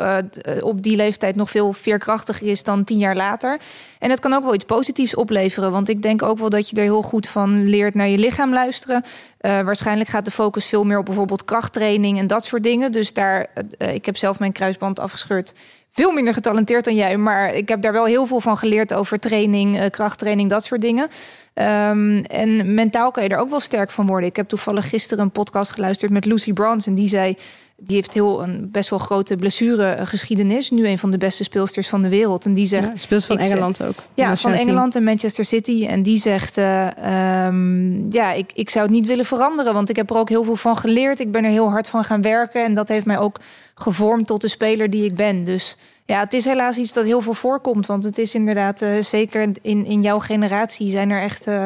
op 0.62 0.84
die 0.84 0.96
leeftijd 0.96 1.36
nog 1.36 1.50
veel 1.50 1.74
veerkrachtiger 1.74 2.48
is 2.48 2.64
dan 2.64 2.84
tien 2.84 2.98
jaar 2.98 3.16
later. 3.16 3.60
En 4.00 4.10
het 4.10 4.20
kan 4.20 4.34
ook 4.34 4.44
wel 4.44 4.54
iets 4.54 4.66
positiefs 4.66 5.16
opleveren. 5.16 5.72
Want 5.72 5.90
ik 5.90 6.02
denk 6.02 6.24
ook 6.24 6.38
wel 6.38 6.50
dat 6.50 6.70
je 6.70 6.76
er 6.76 6.82
heel 6.82 7.02
goed 7.02 7.28
van 7.28 7.70
leert 7.70 7.94
naar 7.94 8.08
je 8.08 8.18
lichaam 8.18 8.54
luisteren. 8.54 9.04
Waarschijnlijk 9.40 10.10
gaat 10.10 10.26
de 10.26 10.32
focus 10.32 10.68
veel 10.68 10.84
meer 10.84 10.98
op 10.98 11.06
bijvoorbeeld 11.06 11.46
krachttraining 11.46 12.20
en 12.20 12.28
dat 12.28 12.46
soort 12.46 12.64
dingen. 12.64 12.92
Dus 12.92 13.14
daar, 13.14 13.48
ik 13.78 14.06
heb 14.06 14.18
zelf 14.18 14.40
mijn 14.40 14.52
kruisband 14.52 15.00
afgescheurd. 15.00 15.54
Veel 15.96 16.12
minder 16.12 16.34
getalenteerd 16.34 16.86
dan 16.86 16.96
jij. 16.96 17.18
Maar 17.18 17.54
ik 17.54 17.70
heb 17.70 17.82
daar 17.82 17.92
wel 17.92 18.06
heel 18.06 18.26
veel 18.26 18.40
van 18.40 18.58
geleerd 18.58 18.94
over 18.94 19.20
training, 19.20 19.80
eh, 19.80 19.90
krachttraining, 19.90 20.50
dat 20.50 20.66
soort 20.66 20.82
dingen. 20.82 21.08
Ehm, 21.54 22.18
en 22.18 22.74
mentaal 22.74 23.12
kan 23.12 23.24
je 23.24 23.30
er 23.30 23.38
ook 23.38 23.50
wel 23.50 23.60
sterk 23.60 23.92
van 23.92 24.08
worden. 24.08 24.30
Ik 24.30 24.36
heb 24.36 24.48
toevallig 24.48 24.90
gisteren 24.90 25.24
een 25.24 25.32
podcast 25.32 25.72
geluisterd 25.72 26.12
met 26.12 26.26
Lucy 26.26 26.54
Bronze. 26.54 26.90
En 26.90 26.96
die 26.96 27.08
zei, 27.08 27.38
die 27.78 27.96
heeft 27.96 28.14
heel 28.14 28.44
een 28.44 28.70
best 28.72 28.90
wel 28.90 29.00
grote 29.00 29.36
blessuregeschiedenis. 29.36 30.70
Nu 30.72 30.88
een 30.88 30.98
van 30.98 31.12
de 31.12 31.18
beste 31.18 31.44
speelsters 31.44 31.88
van 31.88 32.02
de 32.02 32.10
wereld. 32.10 32.46
En 32.46 32.54
die 32.54 32.66
zegt, 32.66 32.92
Ja, 32.92 33.00
speelt 33.00 33.26
van 33.26 33.40
ik 33.40 33.44
Engeland 33.46 33.84
ook. 33.84 33.94
ja, 34.14 34.36
van 34.36 34.52
team. 34.52 34.64
Engeland 34.64 34.96
en 34.96 35.04
Manchester 35.04 35.46
City. 35.46 35.86
En 35.90 36.04
die 36.04 36.18
zegt, 36.18 36.58
eh, 36.58 37.46
ehm, 37.46 38.12
ja, 38.12 38.32
ik, 38.32 38.52
ik 38.54 38.70
zou 38.70 38.86
het 38.86 38.94
niet 38.94 39.06
willen 39.08 39.26
veranderen. 39.26 39.74
Want 39.74 39.90
ik 39.90 39.96
heb 39.96 40.10
er 40.10 40.18
ook 40.18 40.30
heel 40.30 40.44
veel 40.44 40.56
van 40.56 40.78
geleerd. 40.78 41.20
Ik 41.20 41.32
ben 41.32 41.44
er 41.44 41.50
heel 41.52 41.70
hard 41.70 41.88
van 41.90 42.04
gaan 42.04 42.22
werken. 42.22 42.64
En 42.64 42.74
dat 42.74 42.88
heeft 42.88 43.06
mij 43.06 43.20
ook 43.20 43.40
gevormd 43.76 44.28
tot 44.28 44.42
de 44.42 44.48
speler 44.48 44.90
die 44.90 45.06
ik 45.06 45.16
ben. 45.16 45.44
Dus 45.44 45.78
ja, 46.06 46.20
het 46.20 46.34
is 46.34 46.46
helaas 46.46 46.78
iets 46.78 46.94
dat 46.94 47.06
heel 47.06 47.22
veel 47.22 47.34
voorkomt. 47.34 47.86
Want 47.86 48.04
het 48.04 48.18
is 48.18 48.36
inderdaad, 48.36 48.82
eh, 48.82 49.02
zeker 49.02 49.50
in, 49.62 49.86
in 49.86 50.02
jouw 50.02 50.20
generatie 50.20 50.90
zijn 50.90 51.10
er 51.10 51.22
echt... 51.22 51.48
eh, 51.48 51.66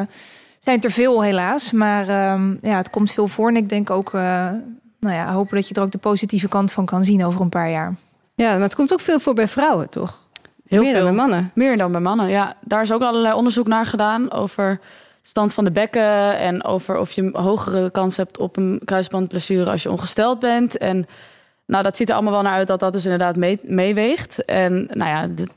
zijn 0.58 0.80
er 0.82 0.90
veel 0.90 1.22
helaas. 1.22 1.72
Maar 1.72 2.08
ehm, 2.08 2.54
ja, 2.62 2.76
het 2.76 2.90
komt 2.90 3.12
veel 3.12 3.28
voor. 3.28 3.48
En 3.48 3.56
ik 3.56 3.68
denk 3.68 3.90
ook, 3.90 4.12
nou 5.00 5.14
ja, 5.14 5.32
hopen 5.32 5.56
dat 5.56 5.68
je 5.68 5.74
er 5.74 5.82
ook 5.82 5.90
de 5.92 5.98
positieve 5.98 6.48
kant 6.48 6.72
van 6.72 6.84
kan 6.84 7.04
zien 7.04 7.24
over 7.24 7.40
een 7.40 7.48
paar 7.48 7.70
jaar. 7.70 7.94
Ja, 8.34 8.52
maar 8.52 8.60
het 8.62 8.74
komt 8.74 8.92
ook 8.92 9.00
veel 9.00 9.20
voor 9.20 9.34
bij 9.34 9.48
vrouwen, 9.48 9.88
toch? 9.88 10.18
Heel 10.66 10.82
Meer 10.82 10.94
veel. 10.94 11.04
dan 11.04 11.16
bij 11.16 11.26
mannen. 11.26 11.50
Meer 11.54 11.76
dan 11.78 11.92
bij 11.92 12.00
mannen, 12.00 12.28
ja. 12.28 12.54
Daar 12.60 12.82
is 12.82 12.92
ook 12.92 13.02
allerlei 13.02 13.34
onderzoek 13.34 13.66
naar 13.66 13.86
gedaan 13.86 14.32
over 14.32 14.80
stand 15.22 15.54
van 15.54 15.64
de 15.64 15.70
bekken 15.70 16.38
en 16.38 16.64
over 16.64 16.98
of 16.98 17.12
je 17.12 17.22
een 17.22 17.34
hogere 17.42 17.90
kans 17.90 18.16
hebt 18.16 18.38
op 18.38 18.56
een 18.56 18.80
kruisbandblessure 18.84 19.70
als 19.70 19.82
je 19.82 19.90
ongesteld 19.90 20.38
bent. 20.38 20.78
En 20.78 21.06
nou, 21.66 21.82
dat 21.82 21.96
ziet 21.96 22.08
er 22.08 22.14
allemaal 22.14 22.32
wel 22.32 22.42
naar 22.42 22.52
uit 22.52 22.66
dat 22.66 22.80
dat 22.80 22.92
dus 22.92 23.04
inderdaad 23.04 23.36
mee, 23.36 23.58
meeweegt. 23.62 24.44
En 24.44 24.88
nou 24.92 25.10
ja, 25.10 25.26
dit, 25.26 25.50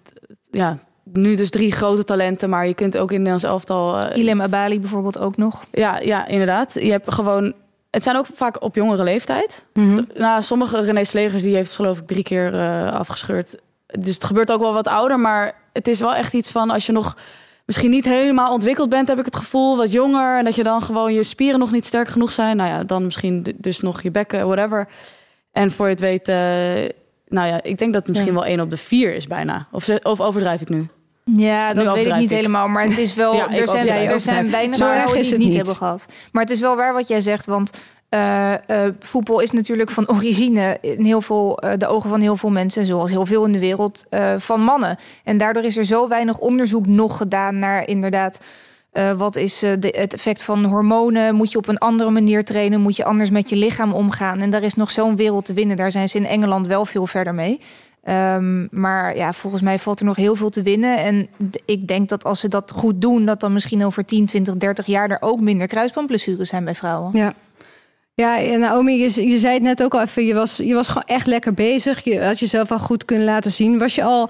ja, 0.51 0.77
nu 1.03 1.35
dus 1.35 1.49
drie 1.49 1.71
grote 1.71 2.03
talenten, 2.03 2.49
maar 2.49 2.67
je 2.67 2.73
kunt 2.73 2.97
ook 2.97 3.09
in 3.11 3.17
Nederlands 3.17 3.43
elftal. 3.43 3.99
eh, 3.99 4.17
Ilem 4.17 4.41
Abali 4.41 4.79
bijvoorbeeld 4.79 5.19
ook 5.19 5.37
nog. 5.37 5.63
ja, 5.71 5.99
ja, 5.99 6.27
inderdaad. 6.27 6.73
Je 6.73 6.91
hebt 6.91 7.13
gewoon. 7.13 7.53
Het 7.93 8.03
zijn 8.03 8.17
ook 8.17 8.25
vaak 8.33 8.63
op 8.63 8.75
jongere 8.75 9.03
leeftijd. 9.03 9.63
Mhm. 9.73 10.03
Nou, 10.15 10.43
sommige 10.43 10.81
René 10.81 11.03
Slegers 11.03 11.43
die 11.43 11.55
heeft 11.55 11.75
geloof 11.75 11.97
ik 11.99 12.07
drie 12.07 12.23
keer 12.23 12.53
eh, 12.59 12.93
afgescheurd. 12.93 13.55
Dus 13.99 14.13
het 14.13 14.23
gebeurt 14.23 14.51
ook 14.51 14.59
wel 14.61 14.73
wat 14.73 14.87
ouder, 14.87 15.19
maar 15.19 15.55
het 15.73 15.87
is 15.87 15.99
wel 15.99 16.15
echt 16.15 16.33
iets 16.33 16.51
van 16.51 16.69
als 16.69 16.85
je 16.85 16.91
nog 16.91 17.17
misschien 17.65 17.89
niet 17.89 18.05
helemaal 18.05 18.53
ontwikkeld 18.53 18.89
bent, 18.89 19.07
heb 19.07 19.19
ik 19.19 19.25
het 19.25 19.35
gevoel, 19.35 19.77
wat 19.77 19.91
jonger 19.91 20.37
en 20.37 20.43
dat 20.45 20.55
je 20.55 20.63
dan 20.63 20.81
gewoon 20.81 21.13
je 21.13 21.23
spieren 21.23 21.59
nog 21.59 21.71
niet 21.71 21.85
sterk 21.85 22.07
genoeg 22.07 22.31
zijn. 22.31 22.57
Nou 22.57 22.69
ja, 22.69 22.83
dan 22.83 23.03
misschien 23.03 23.55
dus 23.57 23.79
nog 23.81 24.01
je 24.01 24.11
bekken, 24.11 24.47
whatever. 24.47 24.87
En 25.51 25.71
voor 25.71 25.85
je 25.85 25.91
het 25.91 25.99
weet, 26.01 26.27
eh, 26.27 26.35
nou 27.27 27.47
ja, 27.47 27.63
ik 27.63 27.77
denk 27.77 27.93
dat 27.93 28.01
het 28.01 28.07
misschien 28.07 28.33
Ja. 28.33 28.39
wel 28.39 28.45
één 28.45 28.59
op 28.59 28.69
de 28.69 28.77
vier 28.77 29.15
is 29.15 29.27
bijna. 29.27 29.67
Of, 29.71 29.89
of 30.03 30.19
overdrijf 30.21 30.61
ik 30.61 30.69
nu? 30.69 30.87
Ja, 31.23 31.73
dat 31.73 31.93
weet 31.93 32.05
ik 32.05 32.15
niet 32.15 32.31
ik. 32.31 32.37
helemaal. 32.37 32.67
Maar 32.67 32.83
het 32.83 32.97
is 32.97 33.13
wel. 33.13 33.35
Ja, 33.43 33.49
er 33.49 33.67
zijn, 33.67 33.87
er 33.87 34.19
zijn 34.19 34.51
weinig 34.51 34.77
vrouwen 34.77 35.21
die 35.21 35.29
het 35.29 35.37
niet 35.37 35.47
niet. 35.47 35.55
hebben 35.55 35.75
gehad. 35.75 36.05
Maar 36.31 36.43
het 36.43 36.51
is 36.51 36.59
wel 36.59 36.75
waar 36.75 36.93
wat 36.93 37.07
jij 37.07 37.21
zegt. 37.21 37.45
Want 37.45 37.71
Uh, 38.13 38.53
voetbal 38.99 39.39
is 39.39 39.51
natuurlijk 39.51 39.89
van 39.89 40.09
origine 40.09 40.77
in 40.81 41.05
heel 41.05 41.21
veel 41.21 41.63
uh, 41.63 41.71
de 41.77 41.87
ogen 41.87 42.09
van 42.09 42.21
heel 42.21 42.37
veel 42.37 42.49
mensen, 42.49 42.85
zoals 42.85 43.09
heel 43.09 43.25
veel 43.25 43.45
in 43.45 43.51
de 43.51 43.59
wereld, 43.59 44.03
van 44.37 44.61
mannen. 44.61 44.97
En 45.23 45.37
daardoor 45.37 45.63
is 45.63 45.77
er 45.77 45.85
zo 45.85 46.07
weinig 46.07 46.37
onderzoek 46.37 46.87
nog 46.87 47.17
gedaan 47.17 47.59
naar 47.59 47.87
inderdaad. 47.87 48.39
wat 49.17 49.35
is 49.35 49.59
de, 49.59 49.93
het 49.97 50.13
effect 50.13 50.43
van 50.43 50.65
hormonen? 50.65 51.35
Moet 51.35 51.51
je 51.51 51.57
op 51.57 51.67
een 51.67 51.77
andere 51.77 52.09
manier 52.09 52.45
trainen? 52.45 52.81
Moet 52.81 52.95
je 52.95 53.05
anders 53.05 53.29
met 53.29 53.49
je 53.49 53.55
lichaam 53.55 53.93
omgaan? 53.93 54.39
En 54.39 54.49
daar 54.49 54.63
is 54.63 54.75
nog 54.75 54.91
zo'n 54.91 55.15
wereld 55.15 55.45
te 55.45 55.53
winnen. 55.53 55.77
Daar 55.77 55.91
zijn 55.91 56.09
ze 56.09 56.17
in 56.17 56.25
Engeland 56.25 56.67
wel 56.67 56.85
veel 56.85 57.07
verder 57.07 57.33
mee. 57.33 57.59
Um, 58.09 58.67
maar 58.71 59.15
ja, 59.15 59.33
volgens 59.33 59.61
mij 59.61 59.79
valt 59.79 59.99
er 59.99 60.05
nog 60.05 60.15
heel 60.15 60.35
veel 60.35 60.49
te 60.49 60.61
winnen. 60.61 60.97
En 60.97 61.27
ik 61.65 61.87
denk 61.87 62.09
dat 62.09 62.23
als 62.23 62.39
ze 62.39 62.47
dat 62.47 62.71
goed 62.71 63.01
doen, 63.01 63.25
dat 63.25 63.39
dan 63.39 63.53
misschien 63.53 63.85
over 63.85 64.05
10, 64.05 64.25
20, 64.25 64.57
30 64.57 64.85
jaar 64.85 65.09
er 65.09 65.17
ook 65.19 65.39
minder 65.39 65.67
kruisbandblessures 65.67 66.49
zijn 66.49 66.63
bij 66.63 66.75
vrouwen. 66.75 67.09
Ja. 67.13 67.33
Ja, 68.15 68.57
Naomi, 68.57 68.93
je, 68.93 69.29
je 69.29 69.37
zei 69.37 69.53
het 69.53 69.63
net 69.63 69.83
ook 69.83 69.93
al 69.93 70.01
even. 70.01 70.25
Je 70.25 70.33
was, 70.33 70.57
je 70.57 70.73
was 70.73 70.87
gewoon 70.87 71.03
echt 71.05 71.27
lekker 71.27 71.53
bezig. 71.53 72.03
Je 72.03 72.23
had 72.23 72.39
jezelf 72.39 72.71
al 72.71 72.79
goed 72.79 73.05
kunnen 73.05 73.25
laten 73.25 73.51
zien. 73.51 73.77
Was 73.77 73.95
je 73.95 74.03
al 74.03 74.29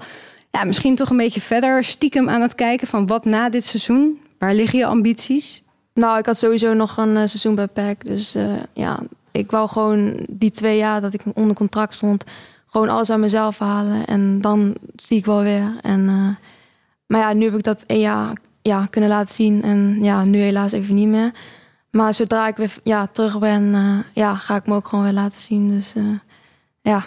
ja, 0.50 0.64
misschien 0.64 0.94
toch 0.94 1.10
een 1.10 1.16
beetje 1.16 1.40
verder 1.40 1.84
stiekem 1.84 2.28
aan 2.28 2.40
het 2.40 2.54
kijken 2.54 2.86
van 2.86 3.06
wat 3.06 3.24
na 3.24 3.48
dit 3.48 3.64
seizoen? 3.64 4.20
Waar 4.38 4.54
liggen 4.54 4.78
je 4.78 4.86
ambities? 4.86 5.62
Nou, 5.94 6.18
ik 6.18 6.26
had 6.26 6.38
sowieso 6.38 6.72
nog 6.72 6.96
een 6.96 7.08
uh, 7.08 7.14
seizoen 7.14 7.54
bij 7.54 7.66
PEC. 7.66 8.04
Dus 8.04 8.36
uh, 8.36 8.52
ja, 8.72 8.98
ik 9.32 9.50
wou 9.50 9.68
gewoon 9.68 10.26
die 10.30 10.50
twee 10.50 10.76
jaar 10.76 11.00
dat 11.00 11.14
ik 11.14 11.20
onder 11.34 11.56
contract 11.56 11.94
stond 11.94 12.24
gewoon 12.74 12.88
alles 12.88 13.10
aan 13.10 13.20
mezelf 13.20 13.58
halen. 13.58 14.04
En 14.04 14.40
dan 14.40 14.74
zie 14.96 15.18
ik 15.18 15.24
wel 15.24 15.42
weer. 15.42 15.72
En, 15.82 16.00
uh, 16.00 16.28
maar 17.06 17.20
ja, 17.20 17.32
nu 17.32 17.44
heb 17.44 17.54
ik 17.54 17.62
dat 17.62 17.84
een 17.86 18.00
jaar 18.00 18.36
ja, 18.62 18.86
kunnen 18.90 19.10
laten 19.10 19.34
zien. 19.34 19.62
En 19.62 19.98
ja, 20.02 20.24
nu 20.24 20.38
helaas 20.38 20.72
even 20.72 20.94
niet 20.94 21.08
meer. 21.08 21.30
Maar 21.90 22.14
zodra 22.14 22.46
ik 22.46 22.56
weer 22.56 22.74
ja, 22.82 23.06
terug 23.06 23.38
ben, 23.38 23.62
uh, 23.62 23.98
ja, 24.12 24.34
ga 24.34 24.56
ik 24.56 24.66
me 24.66 24.74
ook 24.74 24.88
gewoon 24.88 25.04
weer 25.04 25.12
laten 25.12 25.40
zien. 25.40 25.68
Dus 25.68 25.94
uh, 25.96 26.04
ja. 26.82 27.04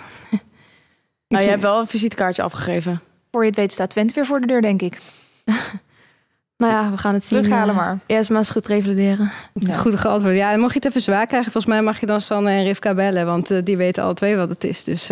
nou, 1.28 1.44
je 1.44 1.50
hebt 1.50 1.62
wel 1.62 1.80
een 1.80 1.88
visitekaartje 1.88 2.42
afgegeven. 2.42 3.02
Voor 3.32 3.42
je 3.42 3.50
het 3.50 3.60
weet 3.60 3.72
staat 3.72 3.90
Twente 3.90 4.14
weer 4.14 4.26
voor 4.26 4.40
de 4.40 4.48
deur, 4.48 4.62
denk 4.62 4.82
ik. 4.82 5.00
nou 6.58 6.74
ja, 6.74 6.92
we 6.92 6.98
gaan 6.98 7.14
het 7.14 7.28
zien. 7.28 7.42
Terughalen 7.42 7.76
maar. 7.76 8.00
Eerst 8.06 8.30
maar 8.30 8.40
eens 8.40 8.50
goed 8.50 8.68
revalideren. 8.68 9.32
Ja. 9.54 9.74
Goed 9.74 10.00
geantwoord. 10.00 10.36
Ja, 10.36 10.52
en 10.52 10.60
mocht 10.60 10.74
je 10.74 10.80
het 10.80 10.88
even 10.88 11.02
zwaar 11.02 11.28
krijgen, 11.28 11.52
volgens 11.52 11.74
mij 11.74 11.82
mag 11.82 12.00
je 12.00 12.06
dan 12.06 12.22
Sanne 12.22 12.50
en 12.50 12.64
Rivka 12.64 12.94
bellen. 12.94 13.26
Want 13.26 13.66
die 13.66 13.78
weten 13.78 14.04
alle 14.04 14.14
twee 14.14 14.36
wat 14.36 14.50
het 14.50 14.64
is. 14.64 14.84
Dus 14.84 15.10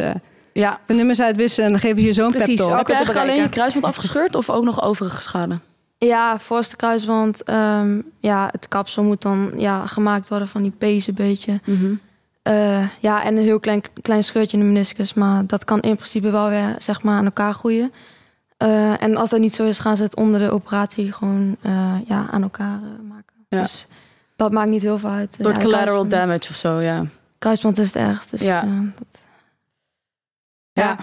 ja. 0.59 0.79
De 0.85 0.93
nummers 0.93 1.21
uitwisselen 1.21 1.65
en 1.65 1.71
dan 1.71 1.81
geven 1.81 1.99
ze 1.99 2.07
je 2.07 2.13
zo'n 2.13 2.31
pep. 2.31 2.39
Heb 2.39 2.57
je 2.87 2.93
eigenlijk 2.93 3.25
alleen 3.25 3.41
je 3.41 3.49
kruisband 3.49 3.85
afgescheurd 3.85 4.35
of 4.35 4.49
ook 4.49 4.63
nog 4.63 4.81
overige 4.81 5.21
schade? 5.21 5.57
Ja, 5.97 6.39
voorste 6.39 6.75
kruisband. 6.75 7.49
Um, 7.49 8.11
ja, 8.19 8.49
het 8.51 8.67
kapsel 8.67 9.03
moet 9.03 9.21
dan 9.21 9.51
ja, 9.55 9.87
gemaakt 9.87 10.27
worden 10.27 10.47
van 10.47 10.61
die 10.61 10.71
pees 10.71 11.07
een 11.07 11.13
beetje. 11.13 11.59
Mm 11.65 11.77
-hmm. 11.77 11.99
uh, 12.53 12.87
ja, 12.99 13.23
en 13.23 13.37
een 13.37 13.43
heel 13.43 13.59
klein, 13.59 13.81
klein 14.01 14.23
scheurtje 14.23 14.57
in 14.57 14.63
de 14.63 14.69
meniscus. 14.69 15.13
Maar 15.13 15.45
dat 15.45 15.63
kan 15.63 15.79
in 15.79 15.95
principe 15.95 16.29
wel 16.29 16.49
weer 16.49 16.75
zeg 16.77 17.03
maar, 17.03 17.17
aan 17.17 17.25
elkaar 17.25 17.53
groeien. 17.53 17.91
Uh, 18.63 19.01
en 19.01 19.17
als 19.17 19.29
dat 19.29 19.39
niet 19.39 19.55
zo 19.55 19.63
is, 19.65 19.79
gaan 19.79 19.97
ze 19.97 20.03
het 20.03 20.15
onder 20.15 20.39
de 20.39 20.51
operatie 20.51 21.11
gewoon 21.11 21.57
uh, 21.61 21.93
ja, 22.07 22.27
aan 22.31 22.43
elkaar 22.43 22.79
maken. 23.09 23.35
Ja. 23.49 23.61
Dus 23.61 23.87
dat 24.35 24.51
maakt 24.51 24.69
niet 24.69 24.81
heel 24.81 24.97
veel 24.97 25.09
uit. 25.09 25.35
Door 25.39 25.51
ja, 25.51 25.59
collateral 25.59 26.07
damage 26.07 26.49
of 26.49 26.55
zo, 26.55 26.79
ja. 26.79 27.05
Kruisband 27.37 27.77
is 27.77 27.87
het 27.87 27.95
ergste. 27.95 28.37
Dus, 28.37 28.45
ja. 28.45 28.61
Dat... 28.97 29.23
Ja. 30.83 30.97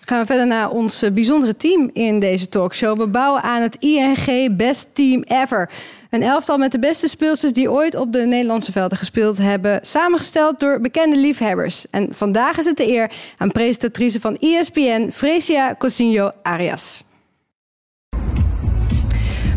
Gaan 0.00 0.20
we 0.20 0.26
verder 0.26 0.46
naar 0.46 0.70
ons 0.70 1.02
eh, 1.02 1.10
bijzondere 1.10 1.56
team 1.56 1.90
in 1.92 2.20
deze 2.20 2.48
talkshow. 2.48 2.98
We 2.98 3.06
bouwen 3.06 3.42
aan 3.42 3.62
het 3.62 3.76
ING 3.80 4.56
Best 4.56 4.94
Team 4.94 5.22
Ever. 5.22 5.70
Een 6.10 6.22
elftal 6.22 6.58
met 6.58 6.72
de 6.72 6.78
beste 6.78 7.08
speelsters 7.08 7.52
die 7.52 7.70
ooit 7.70 7.94
op 7.94 8.12
de 8.12 8.26
Nederlandse 8.26 8.72
velden 8.72 8.98
gespeeld 8.98 9.38
hebben. 9.38 9.78
Samengesteld 9.82 10.58
door 10.58 10.80
bekende 10.80 11.16
liefhebbers. 11.16 11.86
En 11.90 12.08
vandaag 12.10 12.58
is 12.58 12.64
het 12.64 12.76
de 12.76 12.88
eer 12.88 13.10
aan 13.36 13.52
presentatrice 13.52 14.20
van 14.20 14.36
ESPN, 14.36 15.10
Fresia 15.12 15.74
Cosinho 15.78 16.30
Arias. 16.42 17.02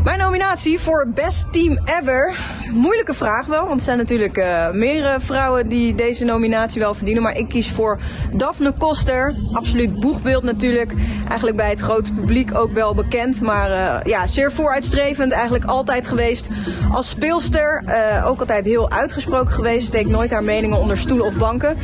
Mijn 0.03 0.19
nominatie 0.19 0.79
voor 0.79 1.07
Best 1.13 1.53
Team 1.53 1.79
Ever. 1.85 2.39
Moeilijke 2.71 3.13
vraag 3.13 3.45
wel, 3.45 3.67
want 3.67 3.79
er 3.79 3.85
zijn 3.85 3.97
natuurlijk 3.97 4.37
uh, 4.37 4.71
meerdere 4.71 5.19
vrouwen 5.19 5.67
die 5.69 5.95
deze 5.95 6.25
nominatie 6.25 6.81
wel 6.81 6.93
verdienen. 6.93 7.23
Maar 7.23 7.37
ik 7.37 7.49
kies 7.49 7.71
voor 7.71 7.99
Daphne 8.35 8.71
Koster. 8.71 9.35
Absoluut 9.53 9.99
boegbeeld 9.99 10.43
natuurlijk. 10.43 10.93
Eigenlijk 11.27 11.57
bij 11.57 11.69
het 11.69 11.79
grote 11.79 12.11
publiek 12.11 12.55
ook 12.55 12.71
wel 12.71 12.95
bekend. 12.95 13.41
Maar 13.41 13.69
uh, 13.69 13.95
ja, 14.03 14.27
zeer 14.27 14.51
vooruitstrevend 14.51 15.31
eigenlijk 15.31 15.65
altijd 15.65 16.07
geweest 16.07 16.49
als 16.91 17.09
speelster. 17.09 17.83
Uh, 17.85 18.27
ook 18.27 18.39
altijd 18.39 18.65
heel 18.65 18.91
uitgesproken 18.91 19.53
geweest. 19.53 19.87
Steekt 19.87 20.09
nooit 20.09 20.31
haar 20.31 20.43
meningen 20.43 20.79
onder 20.79 20.97
stoelen 20.97 21.25
of 21.25 21.33
banken. 21.33 21.77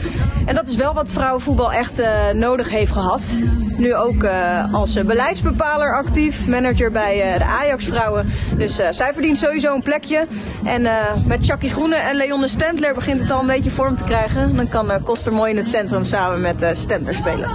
En 0.45 0.56
dat 0.56 0.67
is 0.67 0.75
wel 0.75 0.93
wat 0.93 1.12
vrouwenvoetbal 1.12 1.71
echt 1.71 2.01
nodig 2.34 2.69
heeft 2.69 2.91
gehad. 2.91 3.21
Nu 3.77 3.95
ook 3.95 4.27
als 4.71 5.03
beleidsbepaler 5.03 5.95
actief. 5.95 6.47
Manager 6.47 6.91
bij 6.91 7.38
de 7.38 7.43
Ajax 7.43 7.86
Dus 8.58 8.76
zij 8.76 9.13
verdient 9.13 9.38
sowieso 9.38 9.74
een 9.74 9.84
plekje. 9.84 10.28
En 10.65 10.82
uh, 10.82 11.26
met 11.26 11.46
Chucky 11.46 11.70
Groene 11.70 11.96
en 11.96 12.15
Leonne 12.15 12.48
Stendler 12.48 12.93
begint 12.93 13.22
het 13.22 13.32
al 13.32 13.39
een 13.39 13.48
beetje 13.48 13.70
vorm 13.70 13.96
te 13.96 14.04
krijgen. 14.04 14.56
Dan 14.56 14.70
kan 14.70 14.91
uh, 14.91 15.04
Koster 15.04 15.34
mooi 15.34 15.52
in 15.52 15.58
het 15.58 15.67
centrum 15.67 16.04
samen 16.04 16.41
met 16.41 16.78
Stendler 16.78 17.13
spelen. 17.13 17.50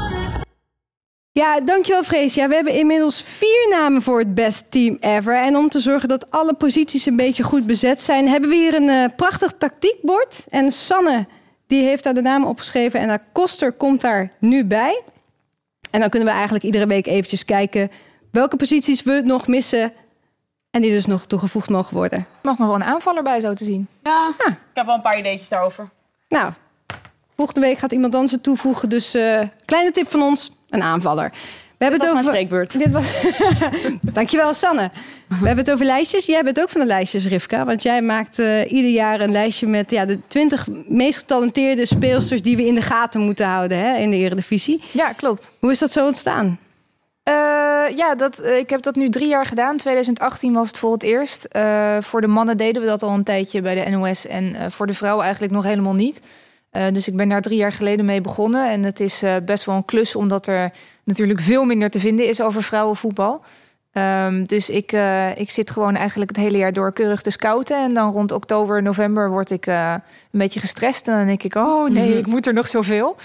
Ja, 1.33 1.61
dankjewel 1.61 2.03
Freesia. 2.03 2.49
We 2.49 2.55
hebben 2.55 2.73
inmiddels 2.73 3.23
vier 3.23 3.67
namen 3.71 4.03
voor 4.03 4.19
het 4.19 4.35
best 4.35 4.71
team 4.71 4.97
ever. 5.01 5.37
En 5.37 5.57
om 5.57 5.69
te 5.69 5.79
zorgen 5.79 6.09
dat 6.09 6.31
alle 6.31 6.55
posities 6.55 7.07
een 7.07 7.17
beetje 7.17 7.43
goed 7.43 7.67
bezet 7.67 8.01
zijn... 8.01 8.29
hebben 8.29 8.51
we 8.51 8.57
hier 8.57 8.75
een 8.75 9.15
prachtig 9.15 9.53
tactiekbord. 9.59 10.47
En 10.51 10.73
Sanne 10.73 11.27
die 11.73 11.85
heeft 11.85 12.05
daar 12.05 12.15
de 12.15 12.23
namen 12.23 12.49
opgeschreven 12.49 13.01
en 13.01 13.21
Koster 13.33 13.73
komt 13.73 14.01
daar 14.01 14.33
nu 14.39 14.65
bij. 14.65 15.03
En 15.91 16.01
dan 16.01 16.09
kunnen 16.09 16.29
we 16.29 16.35
eigenlijk 16.35 16.65
iedere 16.65 16.87
week 16.87 17.07
eventjes 17.07 17.45
kijken... 17.45 17.91
welke 18.31 18.57
posities 18.57 19.03
we 19.03 19.23
nog 19.25 19.47
missen 19.47 19.93
en 20.73 20.83
die 20.83 20.91
dus 20.91 21.07
nog 21.07 21.27
toegevoegd 21.27 21.69
mogen 21.69 21.95
worden. 21.95 22.27
Mag 22.43 22.59
nog 22.59 22.67
wel 22.67 22.77
een 22.77 22.85
aanvaller 22.85 23.23
bij 23.23 23.41
zo 23.41 23.55
te 23.55 23.65
zien. 23.65 23.89
Ja, 24.03 24.35
ah. 24.39 24.47
ik 24.47 24.57
heb 24.75 24.87
wel 24.87 24.95
een 24.95 25.01
paar 25.01 25.19
ideetjes 25.19 25.49
daarover. 25.49 25.89
Nou, 26.29 26.53
volgende 27.37 27.61
week 27.61 27.79
gaat 27.79 27.93
iemand 27.93 28.15
anders 28.15 28.33
het 28.33 28.43
toevoegen. 28.43 28.89
Dus 28.89 29.15
uh, 29.15 29.41
kleine 29.65 29.91
tip 29.91 30.11
van 30.11 30.23
ons, 30.23 30.53
een 30.71 30.83
aanvaller. 30.83 31.31
We 31.79 31.89
hebben 31.89 32.01
het 32.01 32.11
over 32.11 32.25
spreekbeurt. 32.25 32.79
Dit 32.85 32.91
was... 32.91 33.23
Dankjewel, 34.01 34.55
Sanne. 34.55 34.91
We 35.29 35.47
hebben 35.47 35.65
het 35.65 35.71
over 35.71 35.85
lijstjes. 35.85 36.27
Jij 36.27 36.43
bent 36.43 36.61
ook 36.61 36.71
van 36.71 36.81
de 36.81 36.87
lijstjes, 36.87 37.27
Rivka. 37.27 37.65
Want 37.65 37.83
jij 37.83 38.03
maakt 38.03 38.39
uh, 38.39 38.73
ieder 38.73 38.91
jaar 38.91 39.21
een 39.21 39.33
lijstje 39.33 39.67
met 39.67 39.91
ja, 39.91 40.05
de 40.05 40.19
20 40.27 40.67
meest 40.89 41.19
getalenteerde 41.19 41.87
speelsters 41.87 42.43
die 42.43 42.57
we 42.57 42.67
in 42.67 42.75
de 42.75 42.83
gaten 42.83 43.21
moeten 43.21 43.47
houden 43.47 43.79
hè, 43.79 43.97
in 43.97 44.11
de 44.11 44.17
Eredivisie. 44.17 44.85
Ja, 44.91 45.13
klopt. 45.13 45.53
Hoe 45.59 45.71
is 45.71 45.79
dat 45.79 45.91
zo 45.91 46.07
ontstaan? 46.07 46.59
Uh, 47.29 47.97
ja, 47.97 48.15
dat, 48.15 48.41
uh, 48.41 48.59
ik 48.59 48.71
heb 48.71 48.83
dat 48.83 48.95
nu 48.95 49.09
drie 49.09 49.29
jaar 49.29 49.47
gedaan. 49.47 49.77
2018 49.77 50.53
was 50.53 50.69
het 50.69 50.79
voor 50.79 50.93
het 50.93 51.03
eerst. 51.03 51.49
Uh, 51.57 51.97
voor 52.01 52.21
de 52.21 52.27
mannen 52.27 52.57
deden 52.57 52.83
we 52.83 52.89
dat 52.89 53.03
al 53.03 53.15
een 53.15 53.25
tijdje 53.25 53.63
bij 53.63 53.85
de 53.85 53.91
NOS. 53.91 54.27
En 54.27 54.73
voor 54.73 54.87
de 54.87 54.95
vrouwen 54.95 55.25
eigenlijk 55.25 55.55
nog 55.55 55.65
helemaal 55.65 55.95
niet. 55.95 56.21
dus 56.93 57.09
ik 57.09 57.17
ben 57.17 57.29
daar 57.29 57.43
drie 57.43 57.59
jaar 57.59 57.73
geleden 57.73 58.05
mee 58.05 58.21
begonnen. 58.21 58.71
En 58.71 58.83
het 58.83 59.01
is 59.01 59.23
best 59.45 59.65
wel 59.65 59.75
een 59.75 59.85
klus, 59.85 60.17
omdat 60.17 60.47
er 60.47 60.73
natuurlijk 61.05 61.41
veel 61.41 61.65
minder 61.65 61.91
te 61.91 62.01
vinden 62.01 62.27
is 62.27 62.41
over 62.41 62.63
vrouwenvoetbal. 62.63 63.43
Um, 63.93 64.47
dus 64.47 64.71
ik, 64.71 64.93
ik 65.37 65.51
zit 65.51 65.71
gewoon 65.71 65.97
eigenlijk 65.97 66.31
het 66.31 66.45
hele 66.45 66.59
jaar 66.59 66.73
door 66.73 66.93
keurig 66.93 67.23
te 67.23 67.31
scouten. 67.31 67.77
En 67.77 67.95
dan 67.95 68.13
rond 68.13 68.33
oktober, 68.33 68.83
november 68.83 69.31
word 69.31 69.51
ik 69.51 69.67
een 69.67 70.01
beetje 70.31 70.61
gestrest. 70.61 71.09
En 71.09 71.17
dan 71.17 71.27
denk 71.27 71.43
ik, 71.43 71.55
oh 71.55 71.91
nee, 71.91 72.19
ik 72.19 72.27
moet 72.27 72.47
er 72.47 72.55
nog 72.55 72.69
zoveel. 72.69 73.17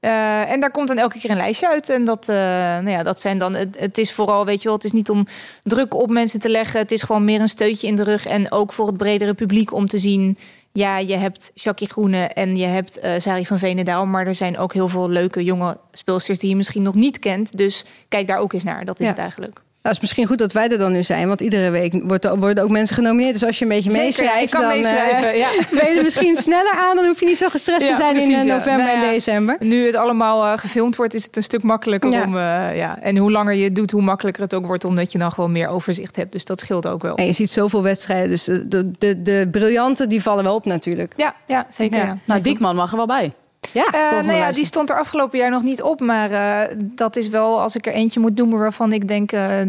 Uh, 0.00 0.50
en 0.50 0.60
daar 0.60 0.70
komt 0.70 0.88
dan 0.88 0.98
elke 0.98 1.18
keer 1.18 1.30
een 1.30 1.36
lijstje 1.36 1.68
uit. 1.68 1.88
En 1.88 2.04
dat, 2.04 2.28
uh, 2.28 2.36
nou 2.36 2.90
ja, 2.90 3.02
dat 3.02 3.20
zijn 3.20 3.38
dan. 3.38 3.54
Het, 3.54 3.76
het, 3.78 3.98
is 3.98 4.12
vooral, 4.12 4.44
weet 4.44 4.58
je 4.58 4.64
wel, 4.64 4.76
het 4.76 4.84
is 4.84 4.92
niet 4.92 5.10
om 5.10 5.26
druk 5.62 5.94
op 5.94 6.10
mensen 6.10 6.40
te 6.40 6.48
leggen. 6.48 6.80
Het 6.80 6.92
is 6.92 7.02
gewoon 7.02 7.24
meer 7.24 7.40
een 7.40 7.48
steutje 7.48 7.86
in 7.86 7.96
de 7.96 8.04
rug. 8.04 8.26
En 8.26 8.52
ook 8.52 8.72
voor 8.72 8.86
het 8.86 8.96
bredere 8.96 9.34
publiek 9.34 9.72
om 9.72 9.86
te 9.86 9.98
zien. 9.98 10.38
Ja, 10.72 10.98
je 10.98 11.16
hebt 11.16 11.50
Jackie 11.54 11.88
Groene 11.88 12.26
en 12.26 12.56
je 12.56 12.66
hebt 12.66 13.04
uh, 13.04 13.14
Sari 13.18 13.46
van 13.46 13.58
Venendaal. 13.58 14.06
Maar 14.06 14.26
er 14.26 14.34
zijn 14.34 14.58
ook 14.58 14.72
heel 14.72 14.88
veel 14.88 15.08
leuke 15.08 15.44
jonge 15.44 15.78
speelsters 15.92 16.38
die 16.38 16.48
je 16.48 16.56
misschien 16.56 16.82
nog 16.82 16.94
niet 16.94 17.18
kent. 17.18 17.56
Dus 17.56 17.84
kijk 18.08 18.26
daar 18.26 18.38
ook 18.38 18.52
eens 18.52 18.64
naar. 18.64 18.84
Dat 18.84 19.00
is 19.00 19.08
het 19.08 19.18
eigenlijk. 19.18 19.64
Nou, 19.86 19.98
is 19.98 20.04
misschien 20.04 20.26
goed 20.26 20.38
dat 20.38 20.52
wij 20.52 20.68
er 20.68 20.78
dan 20.78 20.92
nu 20.92 21.02
zijn, 21.02 21.28
want 21.28 21.40
iedere 21.40 21.70
week 21.70 21.94
worden 22.38 22.62
ook 22.62 22.70
mensen 22.70 22.94
genomineerd. 22.94 23.32
Dus 23.32 23.44
als 23.44 23.58
je 23.58 23.64
een 23.64 23.70
beetje 23.70 23.90
meeschrijft, 23.90 24.52
dan 24.52 24.68
meeschrijven, 24.68 25.28
uh, 25.28 25.38
ja. 25.38 25.48
ben 25.78 25.90
je 25.90 25.96
er 25.96 26.02
misschien 26.02 26.36
sneller 26.36 26.74
aan. 26.76 26.96
Dan 26.96 27.06
hoef 27.06 27.20
je 27.20 27.26
niet 27.26 27.36
zo 27.36 27.48
gestrest 27.48 27.80
te 27.80 27.94
zijn 27.96 28.12
precies, 28.12 28.40
in 28.40 28.46
uh, 28.46 28.54
november 28.54 28.86
nou 28.86 29.06
en 29.06 29.12
december. 29.12 29.56
Nu 29.58 29.86
het 29.86 29.96
allemaal 29.96 30.44
uh, 30.44 30.58
gefilmd 30.58 30.96
wordt, 30.96 31.14
is 31.14 31.24
het 31.24 31.36
een 31.36 31.42
stuk 31.42 31.62
makkelijker 31.62 32.24
om. 32.24 32.38
ja. 32.38 32.98
En 33.00 33.16
hoe 33.16 33.30
langer 33.30 33.54
je 33.54 33.64
het 33.64 33.74
doet, 33.74 33.90
hoe 33.90 34.02
makkelijker 34.02 34.42
het 34.42 34.54
ook 34.54 34.66
wordt, 34.66 34.84
omdat 34.84 35.12
je 35.12 35.18
dan 35.18 35.32
gewoon 35.32 35.52
meer 35.52 35.68
overzicht 35.68 36.16
hebt. 36.16 36.32
Dus 36.32 36.44
dat 36.44 36.60
scheelt 36.60 36.86
ook 36.86 37.02
wel. 37.02 37.14
En 37.14 37.26
je 37.26 37.32
ziet 37.32 37.50
zoveel 37.50 37.82
wedstrijden, 37.82 38.30
dus 38.30 38.44
de, 38.44 38.68
de, 38.68 38.90
de, 38.98 39.22
de 39.22 39.48
briljanten 39.50 40.08
die 40.08 40.22
vallen 40.22 40.44
wel 40.44 40.54
op 40.54 40.64
natuurlijk. 40.64 41.12
Ja, 41.16 41.34
ja 41.46 41.66
zeker. 41.70 41.98
Ja. 41.98 42.18
Nou, 42.24 42.40
Diekman 42.40 42.76
mag 42.76 42.90
er 42.90 42.96
wel 42.96 43.06
bij. 43.06 43.32
Ja, 43.72 43.86
uh, 43.94 44.26
nou 44.26 44.38
ja, 44.38 44.52
die 44.52 44.64
stond 44.64 44.90
er 44.90 44.98
afgelopen 44.98 45.38
jaar 45.38 45.50
nog 45.50 45.62
niet 45.62 45.82
op. 45.82 46.00
Maar 46.00 46.30
uh, 46.30 46.76
dat 46.80 47.16
is 47.16 47.28
wel, 47.28 47.60
als 47.60 47.76
ik 47.76 47.86
er 47.86 47.92
eentje 47.92 48.20
moet 48.20 48.36
noemen 48.36 48.58
waarvan 48.58 48.92
ik 48.92 49.08
denk, 49.08 49.32
uh, 49.32 49.60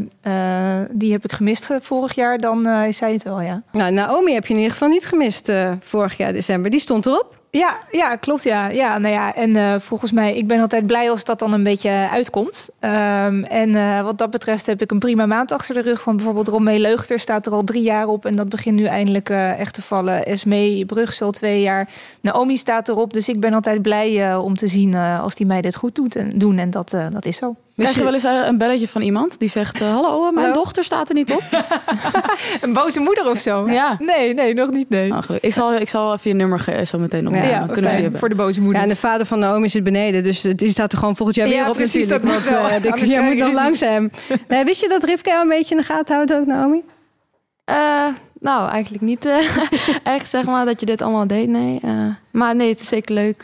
die 0.91 1.11
heb 1.11 1.23
ik 1.23 1.31
gemist 1.31 1.69
vorig 1.81 2.15
jaar, 2.15 2.37
dan 2.37 2.67
is 2.67 2.97
zij 2.97 3.13
het 3.13 3.23
wel, 3.23 3.41
ja. 3.41 3.61
Nou, 3.71 3.91
Naomi 3.91 4.33
heb 4.33 4.45
je 4.45 4.53
in 4.53 4.59
ieder 4.59 4.71
geval 4.71 4.89
niet 4.89 5.05
gemist 5.05 5.51
vorig 5.79 6.17
jaar 6.17 6.33
december. 6.33 6.71
Die 6.71 6.79
stond 6.79 7.05
erop. 7.05 7.36
Ja, 7.51 7.77
ja, 7.91 8.15
klopt. 8.15 8.43
Ja, 8.43 8.67
ja 8.67 8.97
nou 8.97 9.13
ja. 9.13 9.35
En 9.35 9.49
uh, 9.49 9.75
volgens 9.79 10.11
mij, 10.11 10.35
ik 10.35 10.47
ben 10.47 10.59
altijd 10.61 10.87
blij 10.87 11.09
als 11.09 11.23
dat 11.23 11.39
dan 11.39 11.53
een 11.53 11.63
beetje 11.63 12.07
uitkomt. 12.11 12.69
Um, 12.81 13.43
en 13.43 13.69
uh, 13.69 14.01
wat 14.01 14.17
dat 14.17 14.29
betreft 14.29 14.65
heb 14.65 14.81
ik 14.81 14.91
een 14.91 14.99
prima 14.99 15.25
maand 15.25 15.51
achter 15.51 15.75
de 15.75 15.81
rug. 15.81 16.03
Want 16.03 16.17
bijvoorbeeld 16.17 16.47
Romee 16.47 16.79
Leugter 16.79 17.19
staat 17.19 17.45
er 17.45 17.51
al 17.51 17.63
drie 17.63 17.83
jaar 17.83 18.07
op. 18.07 18.25
En 18.25 18.35
dat 18.35 18.49
begint 18.49 18.79
nu 18.79 18.85
eindelijk 18.85 19.29
uh, 19.29 19.59
echt 19.59 19.73
te 19.73 19.81
vallen. 19.81 20.25
Esmee 20.25 20.85
Brugge 20.85 21.23
al 21.23 21.31
twee 21.31 21.61
jaar. 21.61 21.89
Naomi 22.21 22.57
staat 22.57 22.89
erop. 22.89 23.13
Dus 23.13 23.29
ik 23.29 23.39
ben 23.39 23.53
altijd 23.53 23.81
blij 23.81 24.35
om 24.35 24.55
te 24.55 24.67
zien 24.67 24.95
als 24.95 25.35
die 25.35 25.45
mij 25.45 25.61
dit 25.61 25.75
goed 25.75 25.95
doet 25.95 26.15
en, 26.15 26.37
doen. 26.37 26.57
En 26.57 26.69
dat, 26.69 26.89
dat 26.89 27.25
is 27.25 27.37
zo. 27.37 27.55
Krijg 27.77 27.95
je 27.95 28.03
wel 28.03 28.13
eens 28.13 28.23
een 28.23 28.57
belletje 28.57 28.87
van 28.87 29.01
iemand 29.01 29.39
die 29.39 29.49
zegt: 29.49 29.79
Hallo, 29.79 30.31
mijn 30.31 30.45
Hallo? 30.45 30.53
dochter 30.53 30.83
staat 30.83 31.09
er 31.09 31.15
niet 31.15 31.31
op? 31.31 31.43
een 32.61 32.73
boze 32.73 32.99
moeder 32.99 33.29
of 33.29 33.37
zo? 33.37 33.69
Ja. 33.69 33.97
Nee, 33.99 34.33
nee, 34.33 34.53
nog 34.53 34.69
niet. 34.71 34.89
Nee. 34.89 35.11
Oh, 35.11 35.19
ik, 35.41 35.53
zal, 35.53 35.73
ik 35.73 35.89
zal 35.89 36.13
even 36.13 36.29
je 36.29 36.35
nummer 36.35 36.85
zo 36.85 36.97
meteen 36.97 37.27
op. 37.27 37.33
Ja, 37.33 37.43
ja 37.43 37.65
kunnen 37.71 38.17
voor 38.17 38.29
de 38.29 38.35
boze 38.35 38.61
moeder. 38.61 38.77
Ja, 38.77 38.83
en 38.83 38.93
de 38.93 38.99
vader 38.99 39.25
van 39.25 39.39
Naomi 39.39 39.69
zit 39.69 39.83
beneden, 39.83 40.23
dus 40.23 40.41
die 40.41 40.69
staat 40.69 40.91
er 40.91 40.97
gewoon 40.97 41.15
volgend 41.15 41.37
jaar 41.37 41.47
weer 41.47 41.57
ja, 41.57 41.69
op. 41.69 41.75
Precies, 41.75 42.07
dat 42.07 42.21
want, 42.21 42.45
uh, 42.45 42.75
ik, 42.81 42.95
jij 42.95 43.21
moet 43.21 43.37
nog 43.37 43.53
langs 43.53 43.79
hem. 43.89 44.11
Nee, 44.47 44.63
wist 44.63 44.81
je 44.81 44.87
dat 44.87 45.03
Rivka 45.03 45.31
jou 45.31 45.41
een 45.43 45.49
beetje 45.49 45.75
in 45.75 45.81
de 45.81 45.87
gaten 45.87 46.15
houdt 46.15 46.33
ook, 46.33 46.45
Naomi? 46.45 46.83
Uh, 47.69 48.07
nou, 48.39 48.69
eigenlijk 48.69 49.03
niet. 49.03 49.27
echt 50.03 50.29
zeg 50.29 50.45
maar 50.45 50.65
dat 50.65 50.79
je 50.79 50.85
dit 50.85 51.01
allemaal 51.01 51.27
deed, 51.27 51.47
nee. 51.47 51.79
Uh, 51.85 51.91
maar 52.31 52.55
nee, 52.55 52.69
het 52.69 52.79
is 52.79 52.87
zeker 52.87 53.13
leuk 53.13 53.43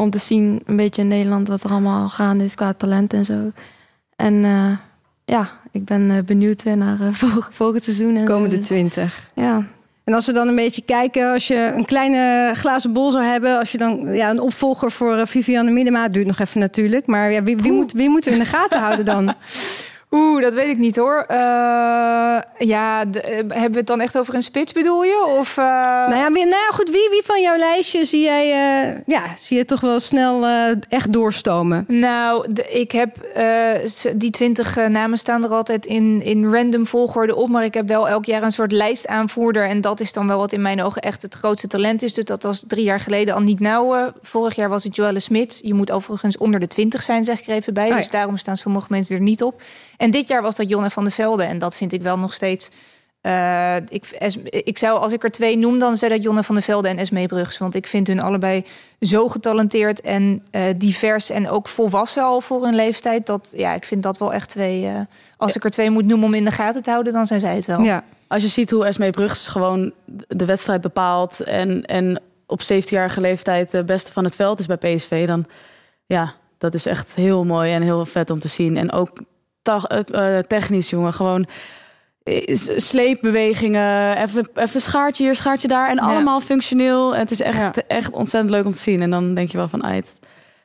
om 0.00 0.10
te 0.10 0.18
zien 0.18 0.62
een 0.66 0.76
beetje 0.76 1.02
in 1.02 1.08
Nederland 1.08 1.48
wat 1.48 1.62
er 1.62 1.70
allemaal 1.70 2.08
gaande 2.08 2.44
is 2.44 2.54
qua 2.54 2.72
talent 2.72 3.12
en 3.12 3.24
zo. 3.24 3.52
En 4.16 4.34
ja, 5.24 5.50
ik 5.72 5.84
ben 5.84 6.24
benieuwd 6.24 6.62
weer 6.62 6.76
naar 6.76 6.98
volgend 7.50 7.84
seizoen. 7.84 8.16
En 8.16 8.24
Komende 8.24 8.60
twintig. 8.60 9.30
Ja, 9.34 9.66
en 10.04 10.16
als 10.16 10.26
we 10.26 10.32
dan 10.32 10.48
een 10.48 10.54
beetje 10.54 10.82
kijken, 10.82 11.32
als 11.32 11.46
je 11.46 11.72
een 11.76 11.84
kleine 11.84 12.52
glazen 12.54 12.92
bol 12.92 13.10
zou 13.10 13.24
hebben, 13.24 13.58
als 13.58 13.72
je 13.72 13.78
dan 13.78 14.14
ja, 14.14 14.30
een 14.30 14.40
opvolger 14.40 14.90
voor 14.90 15.26
Vivianne 15.26 15.70
Minima, 15.70 16.08
duurt 16.08 16.26
nog 16.26 16.38
even 16.38 16.60
natuurlijk, 16.60 17.06
maar 17.06 17.32
ja, 17.32 17.42
wie, 17.42 17.56
wie, 17.56 17.72
moet, 17.72 17.92
wie 17.92 18.08
moeten 18.08 18.30
we 18.30 18.36
in 18.38 18.42
de 18.42 18.48
gaten 18.48 18.80
houden 18.80 19.04
dan? 19.04 19.26
Oeh, 20.10 20.42
dat 20.42 20.54
weet 20.54 20.68
ik 20.68 20.78
niet 20.78 20.96
hoor. 20.96 21.24
Uh, 21.30 21.36
ja, 22.58 23.04
de, 23.04 23.20
eh, 23.20 23.36
hebben 23.36 23.70
we 23.70 23.78
het 23.78 23.86
dan 23.86 24.00
echt 24.00 24.18
over 24.18 24.34
een 24.34 24.42
spits 24.42 24.72
bedoel 24.72 25.04
je? 25.04 25.34
Of, 25.38 25.56
uh... 25.56 25.64
nou, 25.64 26.14
ja, 26.14 26.32
wie, 26.32 26.44
nou 26.44 26.62
ja, 26.68 26.68
goed, 26.72 26.90
wie, 26.90 27.08
wie 27.10 27.22
van 27.24 27.42
jouw 27.42 27.56
lijstje 27.56 28.04
zie 28.04 28.22
jij 28.22 28.46
uh, 28.46 28.98
ja, 29.06 29.22
zie 29.36 29.56
je 29.56 29.64
toch 29.64 29.80
wel 29.80 30.00
snel 30.00 30.46
echt 30.88 31.12
doorstomen? 31.12 31.84
Nou, 31.88 32.52
de, 32.52 32.68
ik 32.70 32.92
heb 32.92 33.16
die 34.14 34.30
twintig 34.30 34.88
namen 34.88 35.18
staan 35.18 35.44
er 35.44 35.50
altijd 35.50 35.86
in, 35.86 36.22
in 36.22 36.52
random 36.52 36.86
volgorde 36.86 37.34
op. 37.34 37.48
Maar 37.48 37.64
ik 37.64 37.74
heb 37.74 37.88
wel 37.88 38.08
elk 38.08 38.24
jaar 38.24 38.42
een 38.42 38.50
soort 38.50 38.72
lijstaanvoerder. 38.72 39.68
En 39.68 39.80
dat 39.80 40.00
is 40.00 40.12
dan 40.12 40.26
wel 40.26 40.38
wat 40.38 40.52
in 40.52 40.62
mijn 40.62 40.82
ogen 40.82 41.02
echt 41.02 41.22
het 41.22 41.34
grootste 41.34 41.68
talent 41.68 42.02
is. 42.02 42.14
Dus 42.14 42.24
dat 42.24 42.42
was 42.42 42.64
drie 42.66 42.84
jaar 42.84 43.00
geleden 43.00 43.34
al 43.34 43.40
niet 43.40 43.60
nou. 43.60 44.10
vorig 44.22 44.54
jaar 44.54 44.68
was 44.68 44.84
het 44.84 44.96
Joelle 44.96 45.20
Smit. 45.20 45.60
Je 45.62 45.74
moet 45.74 45.90
overigens 45.90 46.38
onder 46.38 46.60
de 46.60 46.66
twintig 46.66 47.02
zijn, 47.02 47.24
zeg 47.24 47.40
ik 47.40 47.46
er 47.46 47.54
even 47.54 47.74
bij. 47.74 47.84
Oh, 47.84 47.90
ja. 47.90 47.96
Dus 47.96 48.10
daarom 48.10 48.36
staan 48.36 48.56
sommige 48.56 48.86
mensen 48.90 49.16
er 49.16 49.22
niet 49.22 49.42
op. 49.42 49.62
En 50.00 50.10
dit 50.10 50.28
jaar 50.28 50.42
was 50.42 50.56
dat 50.56 50.68
Jonne 50.68 50.90
van 50.90 51.04
der 51.04 51.12
Velde. 51.12 51.42
En 51.42 51.58
dat 51.58 51.76
vind 51.76 51.92
ik 51.92 52.02
wel 52.02 52.18
nog 52.18 52.34
steeds. 52.34 52.70
Uh, 53.22 53.76
ik, 53.76 54.06
ik 54.50 54.78
zou, 54.78 54.98
als 54.98 55.12
ik 55.12 55.24
er 55.24 55.30
twee 55.30 55.58
noem, 55.58 55.78
dan 55.78 55.96
zijn 55.96 56.10
dat 56.10 56.22
Jonne 56.22 56.42
van 56.42 56.54
der 56.54 56.64
Velde 56.64 56.88
en 56.88 56.98
Esmee 56.98 57.26
Brugs. 57.26 57.58
Want 57.58 57.74
ik 57.74 57.86
vind 57.86 58.06
hun 58.06 58.20
allebei 58.20 58.64
zo 59.00 59.28
getalenteerd 59.28 60.00
en 60.00 60.46
uh, 60.52 60.62
divers 60.76 61.30
en 61.30 61.48
ook 61.48 61.68
volwassen 61.68 62.22
al 62.22 62.40
voor 62.40 62.64
hun 62.64 62.74
leeftijd. 62.74 63.26
Dat 63.26 63.52
ja, 63.56 63.74
ik 63.74 63.84
vind 63.84 64.02
dat 64.02 64.18
wel 64.18 64.32
echt 64.32 64.48
twee. 64.48 64.82
Uh, 64.82 65.00
als 65.36 65.56
ik 65.56 65.64
er 65.64 65.70
twee 65.70 65.90
moet 65.90 66.06
noemen 66.06 66.26
om 66.26 66.34
in 66.34 66.44
de 66.44 66.50
gaten 66.50 66.82
te 66.82 66.90
houden, 66.90 67.12
dan 67.12 67.26
zijn 67.26 67.40
zij 67.40 67.54
het 67.54 67.66
wel. 67.66 67.80
Ja. 67.80 68.04
Als 68.26 68.42
je 68.42 68.48
ziet 68.48 68.70
hoe 68.70 68.86
Esmee 68.86 69.10
Brugs 69.10 69.48
gewoon 69.48 69.92
de 70.28 70.44
wedstrijd 70.44 70.80
bepaalt 70.80 71.40
en, 71.40 71.84
en 71.84 72.22
op 72.46 72.60
17-jarige 72.62 73.20
leeftijd 73.20 73.70
de 73.70 73.84
beste 73.84 74.12
van 74.12 74.24
het 74.24 74.36
veld 74.36 74.58
is 74.58 74.66
bij 74.66 74.76
PSV, 74.76 75.26
dan 75.26 75.46
ja, 76.06 76.34
dat 76.58 76.74
is 76.74 76.86
echt 76.86 77.14
heel 77.14 77.44
mooi 77.44 77.72
en 77.72 77.82
heel 77.82 78.06
vet 78.06 78.30
om 78.30 78.40
te 78.40 78.48
zien. 78.48 78.76
En 78.76 78.92
ook 78.92 79.22
technisch, 80.46 80.90
jongen. 80.90 81.12
Gewoon 81.12 81.46
eh, 82.22 82.56
sleepbewegingen, 82.76 84.16
even, 84.16 84.48
even 84.54 84.80
schaartje 84.80 85.24
hier, 85.24 85.34
schaartje 85.34 85.68
daar. 85.68 85.88
En 85.88 85.98
allemaal 85.98 86.40
functioneel. 86.40 87.14
En 87.14 87.20
het 87.20 87.30
is 87.30 87.40
echt, 87.40 87.86
echt 87.86 88.12
ontzettend 88.12 88.52
leuk 88.52 88.64
om 88.64 88.72
te 88.72 88.80
zien. 88.80 89.02
En 89.02 89.10
dan 89.10 89.34
denk 89.34 89.50
je 89.50 89.56
wel 89.56 89.68
van, 89.68 89.84
uit. 89.84 90.18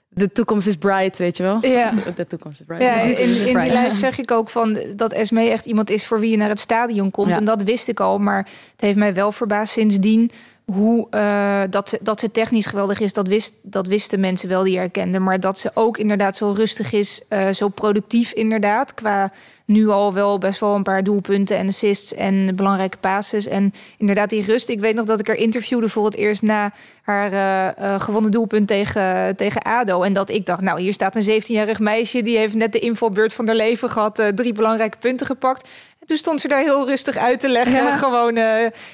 De 0.09 0.31
toekomst 0.31 0.67
is 0.67 0.75
bright, 0.75 1.17
weet 1.17 1.37
je 1.37 1.43
wel? 1.43 1.57
Ja. 1.61 1.93
De 2.15 2.27
toekomst 2.27 2.59
is 2.59 2.65
bright. 2.65 2.85
Ja, 2.85 2.93
in, 2.93 3.47
in 3.47 3.57
die 3.57 3.71
lijst 3.71 3.97
zeg 3.97 4.17
ik 4.17 4.31
ook 4.31 4.49
van 4.49 4.77
dat 4.95 5.13
Esme 5.13 5.49
echt 5.49 5.65
iemand 5.65 5.89
is 5.89 6.05
voor 6.05 6.19
wie 6.19 6.31
je 6.31 6.37
naar 6.37 6.49
het 6.49 6.59
stadion 6.59 7.11
komt. 7.11 7.35
En 7.35 7.45
dat 7.45 7.63
wist 7.63 7.87
ik 7.87 7.99
al, 7.99 8.19
maar 8.19 8.37
het 8.71 8.81
heeft 8.81 8.97
mij 8.97 9.13
wel 9.13 9.31
verbaasd 9.31 9.73
sindsdien 9.73 10.31
hoe 10.65 11.07
uh, 11.11 11.61
dat, 11.69 11.89
ze, 11.89 11.97
dat 12.01 12.19
ze 12.19 12.31
technisch 12.31 12.65
geweldig 12.65 12.99
is, 12.99 13.13
dat, 13.13 13.27
wist, 13.27 13.55
dat 13.63 13.87
wisten 13.87 14.19
mensen 14.19 14.49
wel 14.49 14.63
die 14.63 14.77
herkenden. 14.77 15.23
Maar 15.23 15.39
dat 15.39 15.59
ze 15.59 15.71
ook 15.73 15.97
inderdaad 15.97 16.35
zo 16.35 16.51
rustig 16.51 16.91
is, 16.91 17.21
uh, 17.29 17.49
zo 17.49 17.67
productief 17.67 18.31
inderdaad. 18.31 18.93
Qua 18.93 19.31
nu 19.65 19.89
al 19.89 20.13
wel 20.13 20.37
best 20.37 20.59
wel 20.59 20.75
een 20.75 20.83
paar 20.83 21.03
doelpunten 21.03 21.57
en 21.57 21.67
assists 21.67 22.13
en 22.13 22.55
belangrijke 22.55 22.97
passes. 22.97 23.47
En 23.47 23.73
inderdaad 23.97 24.29
die 24.29 24.45
rust. 24.45 24.69
Ik 24.69 24.79
weet 24.79 24.95
nog 24.95 25.05
dat 25.05 25.19
ik 25.19 25.27
er 25.27 25.35
interviewde 25.35 25.89
voor 25.89 26.05
het 26.05 26.15
eerst 26.15 26.41
na 26.41 26.71
haar 27.01 27.33
uh, 27.79 27.99
gewonnen 27.99 28.31
doelpunt 28.31 28.67
tegen, 28.67 29.35
tegen 29.35 29.61
ADO. 29.61 30.01
En 30.01 30.13
dat 30.13 30.29
ik 30.29 30.45
dacht, 30.45 30.61
nou 30.61 30.81
hier 30.81 30.93
staat 30.93 31.15
een 31.15 31.41
17-jarig 31.41 31.79
meisje... 31.79 32.21
die 32.21 32.37
heeft 32.37 32.53
net 32.53 32.71
de 32.71 32.79
invalbeurt 32.79 33.33
van 33.33 33.47
haar 33.47 33.55
leven 33.55 33.89
gehad. 33.89 34.23
drie 34.35 34.53
belangrijke 34.53 34.97
punten 34.97 35.25
gepakt. 35.25 35.69
Toen 36.05 36.17
stond 36.17 36.41
ze 36.41 36.47
daar 36.47 36.61
heel 36.61 36.87
rustig 36.87 37.17
uit 37.17 37.39
te 37.39 37.49
leggen. 37.49 37.83
Ja. 37.83 37.97
Gewoon 37.97 38.37
uh, 38.37 38.45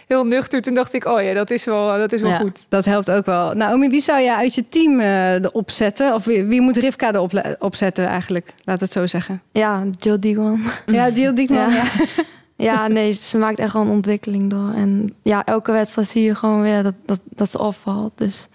heel 0.08 0.26
nuchter. 0.26 0.62
Toen 0.62 0.74
dacht 0.74 0.94
ik, 0.94 1.06
oh 1.06 1.22
ja, 1.22 1.34
dat 1.34 1.52
is 1.52 1.66
wel, 1.66 1.98
dat 1.98 2.12
is 2.12 2.22
wel 2.22 2.32
ja, 2.32 2.38
goed. 2.38 2.60
Dat 2.70 2.86
helpt 2.86 3.12
ook 3.12 3.26
wel. 3.26 3.54
Naomi, 3.54 3.90
wie 3.90 4.02
zou 4.02 4.20
je 4.20 4.36
uit 4.36 4.56
je 4.56 4.70
team 4.70 5.00
uh, 5.00 5.34
erop 5.34 5.72
zetten? 5.72 6.14
Of 6.14 6.26
wie, 6.26 6.44
wie 6.44 6.62
moet 6.62 6.78
Rivka 6.78 7.14
erop 7.14 7.56
opzetten 7.60 8.08
eigenlijk? 8.08 8.54
Laat 8.64 8.82
het 8.82 8.92
zo 8.92 9.06
zeggen. 9.06 9.42
Ja, 9.52 9.84
Jill 10.00 10.20
Diekman. 10.20 10.62
Ja, 10.86 11.10
Jill 11.10 11.34
Diekman, 11.34 11.72
ja. 11.74 11.84
ja. 12.72 12.88
nee, 12.88 13.12
ze 13.12 13.38
maakt 13.38 13.60
echt 13.60 13.74
wel 13.74 13.82
een 13.82 13.90
ontwikkeling 13.90 14.50
door. 14.50 14.74
En 14.76 15.16
ja, 15.22 15.46
elke 15.46 15.72
wedstrijd 15.72 16.08
zie 16.08 16.24
je 16.24 16.36
gewoon 16.36 16.62
weer 16.62 16.84
dat, 16.84 16.96
dat, 17.06 17.20
dat 17.30 17.52
ze 17.52 17.60
opvalt. 17.60 18.12
Dus 18.16 18.48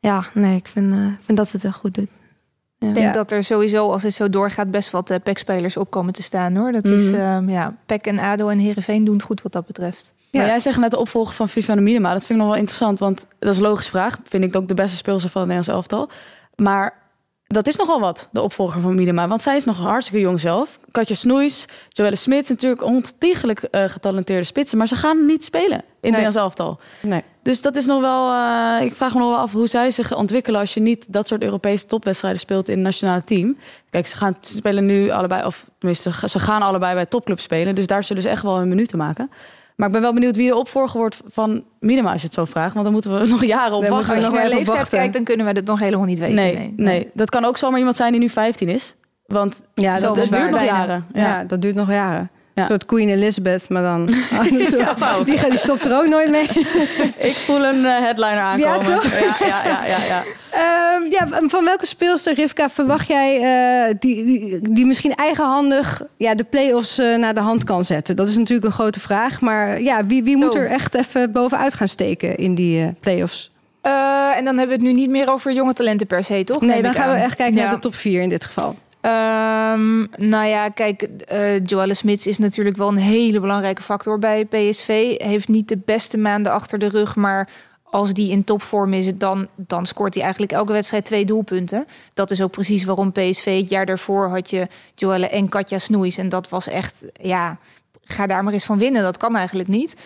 ja, 0.00 0.24
nee, 0.34 0.56
ik 0.56 0.66
vind, 0.66 0.94
uh, 0.94 1.06
vind 1.24 1.38
dat 1.38 1.48
ze 1.48 1.56
het 1.56 1.64
echt 1.64 1.76
goed 1.76 1.94
doet. 1.94 2.19
Ik 2.88 2.94
denk 2.94 3.14
dat 3.14 3.30
er 3.30 3.42
sowieso, 3.42 3.90
als 3.90 4.02
het 4.02 4.14
zo 4.14 4.30
doorgaat, 4.30 4.70
best 4.70 4.90
wat 4.90 5.10
uh, 5.10 5.16
PEC-spelers 5.22 5.76
opkomen 5.76 6.12
te 6.12 6.22
staan 6.22 6.56
hoor. 6.56 6.72
Dat 6.72 6.84
is, 6.84 7.06
um, 7.06 7.48
ja, 7.48 7.76
PEC 7.86 8.06
en 8.06 8.18
ADO 8.18 8.48
en 8.48 8.58
Herenveen 8.58 9.04
doen 9.04 9.14
het 9.14 9.22
goed 9.22 9.42
wat 9.42 9.52
dat 9.52 9.66
betreft. 9.66 10.14
Ja. 10.30 10.40
Maar 10.40 10.48
jij 10.48 10.60
zegt 10.60 10.78
net 10.78 10.90
de 10.90 10.98
opvolger 10.98 11.34
van 11.34 11.48
Viviane 11.48 11.80
Minima. 11.80 12.12
Dat 12.12 12.24
vind 12.24 12.30
ik 12.30 12.36
nog 12.36 12.46
wel 12.46 12.56
interessant, 12.56 12.98
want 12.98 13.26
dat 13.38 13.50
is 13.50 13.56
een 13.56 13.62
logische 13.62 13.90
vraag. 13.90 14.18
Vind 14.24 14.44
ik 14.44 14.56
ook 14.56 14.68
de 14.68 14.74
beste 14.74 14.96
speelster 14.96 15.30
van 15.30 15.40
het 15.40 15.50
Nederlands 15.50 15.88
elftal. 15.88 16.08
Maar 16.56 16.99
dat 17.52 17.66
is 17.66 17.76
nogal 17.76 18.00
wat, 18.00 18.28
de 18.32 18.40
opvolger 18.40 18.80
van 18.80 18.94
Minima. 18.94 19.28
Want 19.28 19.42
zij 19.42 19.56
is 19.56 19.64
nog 19.64 19.76
hartstikke 19.76 20.20
jong 20.20 20.40
zelf. 20.40 20.78
Katja 20.90 21.14
Snoeis, 21.14 21.68
Joelle 21.88 22.16
Smits, 22.16 22.48
natuurlijk 22.48 22.82
ontiegelijk 22.82 23.68
uh, 23.70 23.84
getalenteerde 23.84 24.44
spitsen. 24.44 24.78
Maar 24.78 24.88
ze 24.88 24.96
gaan 24.96 25.26
niet 25.26 25.44
spelen 25.44 25.78
in 25.78 25.82
het 26.00 26.02
Nederlands 26.02 26.36
elftal. 26.36 26.78
Nee. 27.00 27.22
Dus 27.42 27.62
dat 27.62 27.76
is 27.76 27.86
nog 27.86 28.00
wel. 28.00 28.30
Uh, 28.30 28.76
ik 28.80 28.94
vraag 28.94 29.12
me 29.12 29.18
nog 29.18 29.28
wel 29.28 29.38
af 29.38 29.52
hoe 29.52 29.66
zij 29.66 29.90
zich 29.90 30.16
ontwikkelen 30.16 30.60
als 30.60 30.74
je 30.74 30.80
niet 30.80 31.12
dat 31.12 31.26
soort 31.26 31.42
Europese 31.42 31.86
topwedstrijden 31.86 32.40
speelt 32.40 32.68
in 32.68 32.74
het 32.74 32.84
nationale 32.84 33.24
team. 33.24 33.56
Kijk, 33.90 34.06
ze 34.06 34.16
gaan 34.16 34.36
spelen 34.40 34.86
nu 34.86 35.10
allebei, 35.10 35.46
of 35.46 35.70
tenminste, 35.78 36.28
ze 36.28 36.38
gaan 36.38 36.62
allebei 36.62 36.94
bij 36.94 37.06
topclub 37.06 37.40
spelen. 37.40 37.74
Dus 37.74 37.86
daar 37.86 38.04
zullen 38.04 38.22
ze 38.22 38.28
echt 38.28 38.42
wel 38.42 38.60
een 38.60 38.68
minuten 38.68 38.98
maken. 38.98 39.30
Maar 39.80 39.88
ik 39.88 39.94
ben 39.94 40.04
wel 40.04 40.14
benieuwd 40.14 40.36
wie 40.36 40.48
de 40.48 40.56
opvolger 40.56 40.98
wordt 40.98 41.20
van 41.26 41.64
Minima, 41.78 42.12
als 42.12 42.20
je 42.20 42.26
het 42.26 42.36
zo 42.36 42.44
vraagt. 42.44 42.72
Want 42.72 42.84
dan 42.84 42.92
moeten 42.92 43.20
we 43.20 43.26
nog 43.36 43.44
jaren 43.44 43.76
op 43.76 43.86
wachten. 43.86 44.14
Als 44.14 44.26
je 44.26 44.30
naar 44.30 44.48
leeftijd 44.48 44.88
kijkt, 44.88 45.12
dan 45.12 45.24
kunnen 45.24 45.46
we 45.46 45.52
het 45.52 45.66
nog 45.66 45.78
helemaal 45.78 46.06
niet 46.06 46.18
weten. 46.18 46.34
Nee, 46.34 46.54
nee, 46.54 46.72
nee. 46.76 47.10
dat 47.14 47.30
kan 47.30 47.44
ook 47.44 47.56
zomaar 47.56 47.78
iemand 47.78 47.96
zijn 47.96 48.12
die 48.12 48.20
nu 48.20 48.28
15 48.28 48.68
is. 48.68 48.94
Want 49.26 49.64
ja, 49.74 49.96
dat, 49.96 50.14
dat 50.14 50.28
duurt 50.32 50.50
nog 50.50 50.64
jaren. 50.64 51.06
Ja. 51.12 51.20
ja, 51.20 51.44
dat 51.44 51.62
duurt 51.62 51.74
nog 51.74 51.90
jaren. 51.90 52.30
Een 52.60 52.66
soort 52.68 52.86
Queen 52.86 53.08
Elizabeth, 53.08 53.68
maar 53.68 53.82
dan... 53.82 54.06
die, 55.24 55.40
die 55.48 55.56
stopt 55.56 55.86
er 55.86 55.96
ook 55.96 56.06
nooit 56.06 56.30
mee. 56.30 56.42
ik 57.30 57.36
voel 57.36 57.64
een 57.64 57.78
uh, 57.78 57.98
headliner 57.98 58.38
aankomen. 58.38 58.78
Ja, 58.78 58.94
toch? 58.94 59.04
Ja, 59.04 59.46
ja, 59.46 59.64
ja. 59.64 59.86
ja, 59.86 59.98
ja. 60.08 60.22
Um, 60.96 61.10
ja 61.10 61.48
van 61.48 61.64
welke 61.64 61.86
speelster, 61.86 62.34
Rivka, 62.34 62.70
verwacht 62.70 63.08
jij... 63.08 63.36
Uh, 63.88 63.94
die, 63.98 64.24
die, 64.24 64.60
die 64.70 64.86
misschien 64.86 65.14
eigenhandig 65.14 66.02
ja, 66.16 66.34
de 66.34 66.44
play-offs 66.44 66.98
uh, 66.98 67.16
naar 67.16 67.34
de 67.34 67.40
hand 67.40 67.64
kan 67.64 67.84
zetten? 67.84 68.16
Dat 68.16 68.28
is 68.28 68.36
natuurlijk 68.36 68.66
een 68.66 68.72
grote 68.72 69.00
vraag. 69.00 69.40
Maar 69.40 69.82
ja, 69.82 70.06
wie, 70.06 70.22
wie 70.22 70.36
moet 70.36 70.54
oh. 70.54 70.60
er 70.60 70.66
echt 70.66 70.94
even 70.94 71.32
bovenuit 71.32 71.74
gaan 71.74 71.88
steken 71.88 72.36
in 72.36 72.54
die 72.54 72.94
play-offs? 73.00 73.50
en 74.36 74.44
dan 74.44 74.58
hebben 74.58 74.78
we 74.78 74.84
het 74.84 74.94
nu 74.94 75.00
niet 75.00 75.10
meer 75.10 75.32
over 75.32 75.52
jonge 75.52 75.72
talenten 75.72 76.06
per 76.06 76.24
se, 76.24 76.44
toch? 76.44 76.60
Nee, 76.60 76.82
dan 76.82 76.94
gaan 76.94 77.14
we 77.14 77.20
echt 77.20 77.36
kijken 77.36 77.54
naar 77.54 77.70
de 77.70 77.78
top 77.78 77.94
4 77.94 78.22
in 78.22 78.28
dit 78.28 78.44
geval. 78.44 78.76
Um, 79.02 80.08
nou 80.16 80.46
ja, 80.46 80.68
kijk, 80.68 81.08
uh, 81.32 81.64
Joelle 81.64 81.94
Smits 81.94 82.26
is 82.26 82.38
natuurlijk 82.38 82.76
wel 82.76 82.88
een 82.88 82.96
hele 82.96 83.40
belangrijke 83.40 83.82
factor 83.82 84.18
bij 84.18 84.44
PSV. 84.44 85.18
Heeft 85.18 85.48
niet 85.48 85.68
de 85.68 85.78
beste 85.84 86.18
maanden 86.18 86.52
achter 86.52 86.78
de 86.78 86.88
rug, 86.88 87.16
maar 87.16 87.48
als 87.82 88.12
die 88.12 88.30
in 88.30 88.44
topvorm 88.44 88.92
is, 88.92 89.16
dan, 89.16 89.46
dan 89.56 89.86
scoort 89.86 90.14
hij 90.14 90.22
eigenlijk 90.22 90.52
elke 90.52 90.72
wedstrijd 90.72 91.04
twee 91.04 91.24
doelpunten. 91.24 91.86
Dat 92.14 92.30
is 92.30 92.42
ook 92.42 92.50
precies 92.50 92.84
waarom 92.84 93.12
PSV 93.12 93.60
het 93.60 93.68
jaar 93.68 93.86
daarvoor 93.86 94.28
had 94.28 94.50
je 94.50 94.66
Joelle 94.94 95.28
en 95.28 95.48
Katja 95.48 95.78
Snoeis. 95.78 96.18
En 96.18 96.28
dat 96.28 96.48
was 96.48 96.68
echt, 96.68 97.04
ja, 97.12 97.58
ga 98.04 98.26
daar 98.26 98.44
maar 98.44 98.52
eens 98.52 98.64
van 98.64 98.78
winnen. 98.78 99.02
Dat 99.02 99.16
kan 99.16 99.36
eigenlijk 99.36 99.68
niet. 99.68 99.96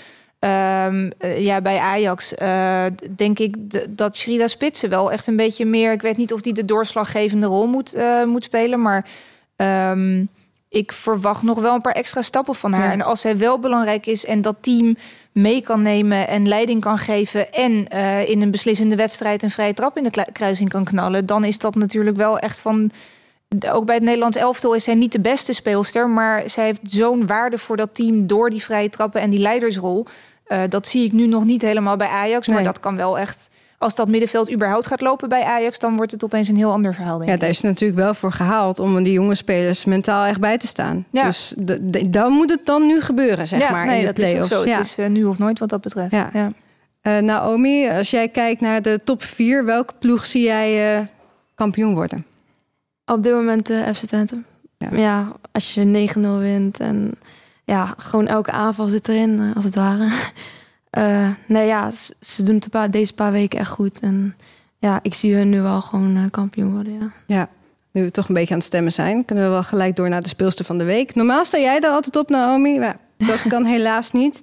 Ehm, 0.44 1.10
eh, 1.18 1.44
ja, 1.44 1.60
bij 1.60 1.78
Ajax 1.78 2.34
eh, 2.34 2.84
denk 3.16 3.38
ik 3.38 3.56
dat 3.96 4.16
Shrida 4.16 4.48
Spitsen 4.48 4.88
wel 4.90 5.12
echt 5.12 5.26
een 5.26 5.36
beetje 5.36 5.64
meer... 5.64 5.92
Ik 5.92 6.02
weet 6.02 6.16
niet 6.16 6.32
of 6.32 6.40
die 6.40 6.52
de 6.52 6.64
doorslaggevende 6.64 7.46
rol 7.46 7.66
moet, 7.66 7.94
eh, 7.94 8.24
moet 8.24 8.42
spelen, 8.42 8.82
maar... 8.82 9.06
ehm, 9.56 10.24
ik 10.68 10.92
verwacht 10.92 11.42
nog 11.42 11.60
wel 11.60 11.74
een 11.74 11.80
paar 11.80 11.92
extra 11.92 12.22
stappen 12.22 12.54
van 12.54 12.72
haar. 12.72 12.86
Ja. 12.86 12.92
En 12.92 13.02
als 13.02 13.20
zij 13.20 13.38
wel 13.38 13.58
belangrijk 13.58 14.06
is 14.06 14.24
en 14.24 14.42
dat 14.42 14.56
team 14.60 14.96
mee 15.32 15.60
kan 15.60 15.82
nemen 15.82 16.28
en 16.28 16.48
leiding 16.48 16.80
kan 16.80 16.98
geven 16.98 17.52
en 17.52 17.88
in 18.26 18.42
een 18.42 18.50
beslissende 18.50 18.96
wedstrijd 18.96 19.42
een 19.42 19.50
vrije 19.50 19.74
trap 19.74 19.96
in 19.96 20.02
de 20.02 20.26
kruising 20.32 20.68
kan 20.68 20.84
knallen, 20.84 21.26
dan 21.26 21.44
is 21.44 21.58
dat 21.58 21.74
natuurlijk 21.74 22.16
wel 22.16 22.38
echt 22.38 22.60
van. 22.60 22.90
Ook 23.70 23.84
bij 23.84 23.94
het 23.94 24.04
Nederlands 24.04 24.36
elftal 24.36 24.74
is 24.74 24.84
zij 24.84 24.94
niet 24.94 25.12
de 25.12 25.20
beste 25.20 25.52
speelster, 25.52 26.08
maar 26.08 26.42
zij 26.50 26.64
heeft 26.64 26.80
zo'n 26.82 27.26
waarde 27.26 27.58
voor 27.58 27.76
dat 27.76 27.94
team 27.94 28.26
door 28.26 28.50
die 28.50 28.62
vrije 28.62 28.88
trappen 28.88 29.20
en 29.20 29.30
die 29.30 29.40
leidersrol. 29.40 30.06
Eh, 30.54 30.62
dat 30.68 30.86
zie 30.86 31.04
ik 31.04 31.12
nu 31.12 31.26
nog 31.26 31.44
niet 31.44 31.62
helemaal 31.62 31.96
bij 31.96 32.08
Ajax, 32.08 32.46
maar 32.46 32.56
Nee. 32.56 32.64
dat 32.64 32.80
kan 32.80 32.96
wel 32.96 33.18
echt. 33.18 33.48
Als 33.78 33.94
dat 33.94 34.08
middenveld 34.08 34.52
überhaupt 34.52 34.86
gaat 34.86 35.00
lopen 35.00 35.28
bij 35.28 35.42
Ajax, 35.42 35.78
dan 35.78 35.96
wordt 35.96 36.12
het 36.12 36.24
opeens 36.24 36.48
een 36.48 36.56
heel 36.56 36.70
ander 36.72 36.94
verhaal. 36.94 37.18
Denk 37.18 37.30
Ja, 37.30 37.36
daar 37.36 37.48
is 37.48 37.56
het 37.56 37.64
natuurlijk 37.66 38.00
wel 38.00 38.14
voor 38.14 38.32
gehaald 38.32 38.78
om 38.78 39.02
die 39.02 39.12
jonge 39.12 39.34
spelers 39.34 39.84
mentaal 39.84 40.24
echt 40.24 40.40
bij 40.40 40.58
te 40.58 40.66
staan. 40.66 41.04
Ja. 41.10 41.24
Dus 41.24 41.54
de, 41.56 41.90
de- 41.90 42.10
dan 42.10 42.32
moet 42.32 42.50
het 42.50 42.66
dan 42.66 42.86
nu 42.86 43.00
gebeuren, 43.00 43.46
zeg 43.46 43.60
ja, 43.60 43.70
maar, 43.70 43.86
nee, 43.86 43.94
in 44.00 44.06
de 44.06 44.12
dat 44.12 44.18
is 44.18 44.24
ook 44.24 44.30
play-offs. 44.32 44.54
zo. 44.54 44.68
Ja. 44.68 44.76
Het 44.76 44.86
is 44.86 44.96
eh, 44.98 45.08
nu 45.08 45.24
of 45.24 45.38
nooit 45.38 45.58
wat 45.58 45.68
dat 45.68 45.80
betreft. 45.80 46.10
Ja. 46.12 46.30
Ja. 46.32 46.52
Eh, 47.00 47.18
Naomi, 47.18 47.88
als 47.88 48.10
jij 48.10 48.28
kijkt 48.28 48.60
naar 48.60 48.82
de 48.82 49.00
top 49.04 49.22
4, 49.22 49.64
welke 49.64 49.92
ploeg 49.98 50.26
zie 50.26 50.42
jij 50.42 50.96
eh, 50.98 51.06
kampioen 51.54 51.94
worden? 51.94 52.26
Op 53.06 53.22
dit 53.22 53.32
moment 53.32 53.66
de 53.66 53.90
FC 53.94 54.04
Twente. 54.04 54.42
Ja. 54.78 54.88
Ja. 54.92 55.32
als 55.52 55.74
je 55.74 55.84
9-0 55.84 56.38
wint 56.38 56.78
en 56.80 57.14
ja, 57.64 57.94
gewoon 57.98 58.26
elke 58.26 58.50
aanval 58.50 58.86
zit 58.86 59.08
erin, 59.08 59.40
eh, 59.40 59.56
als 59.56 59.64
het 59.64 59.74
ware. 59.74 60.08
Eh, 60.94 61.28
nee, 61.46 61.66
ja, 61.66 61.90
ze, 62.20 62.42
doen 62.42 62.54
het 62.54 62.70
paar, 62.70 62.90
deze 62.90 63.14
paar 63.14 63.32
weken 63.32 63.58
echt 63.58 63.70
goed. 63.70 64.00
En 64.00 64.36
ja, 64.78 64.98
ik 65.02 65.14
zie 65.14 65.34
hun 65.34 65.48
nu 65.48 65.60
wel 65.60 65.80
gewoon 65.80 66.16
eh, 66.16 66.22
kampioen 66.30 66.72
worden, 66.72 66.92
ja. 66.92 67.10
Ja, 67.26 67.48
nu 67.90 68.02
we 68.02 68.10
toch 68.10 68.28
een 68.28 68.34
beetje 68.34 68.52
aan 68.52 68.58
het 68.58 68.66
stemmen 68.66 68.92
zijn, 68.92 69.24
kunnen 69.24 69.44
we 69.44 69.50
wel 69.50 69.62
gelijk 69.62 69.96
door 69.96 70.08
naar 70.08 70.22
de 70.22 70.28
speelster 70.28 70.64
van 70.64 70.78
de 70.78 70.84
week. 70.84 71.14
Normaal 71.14 71.44
sta 71.44 71.58
jij 71.58 71.80
daar 71.80 71.92
altijd 71.92 72.16
op, 72.16 72.28
Naomi. 72.28 72.78
Maar 72.78 72.96
dat 73.16 73.42
kan 73.48 73.64
helaas 73.74 74.12
niet. 74.12 74.40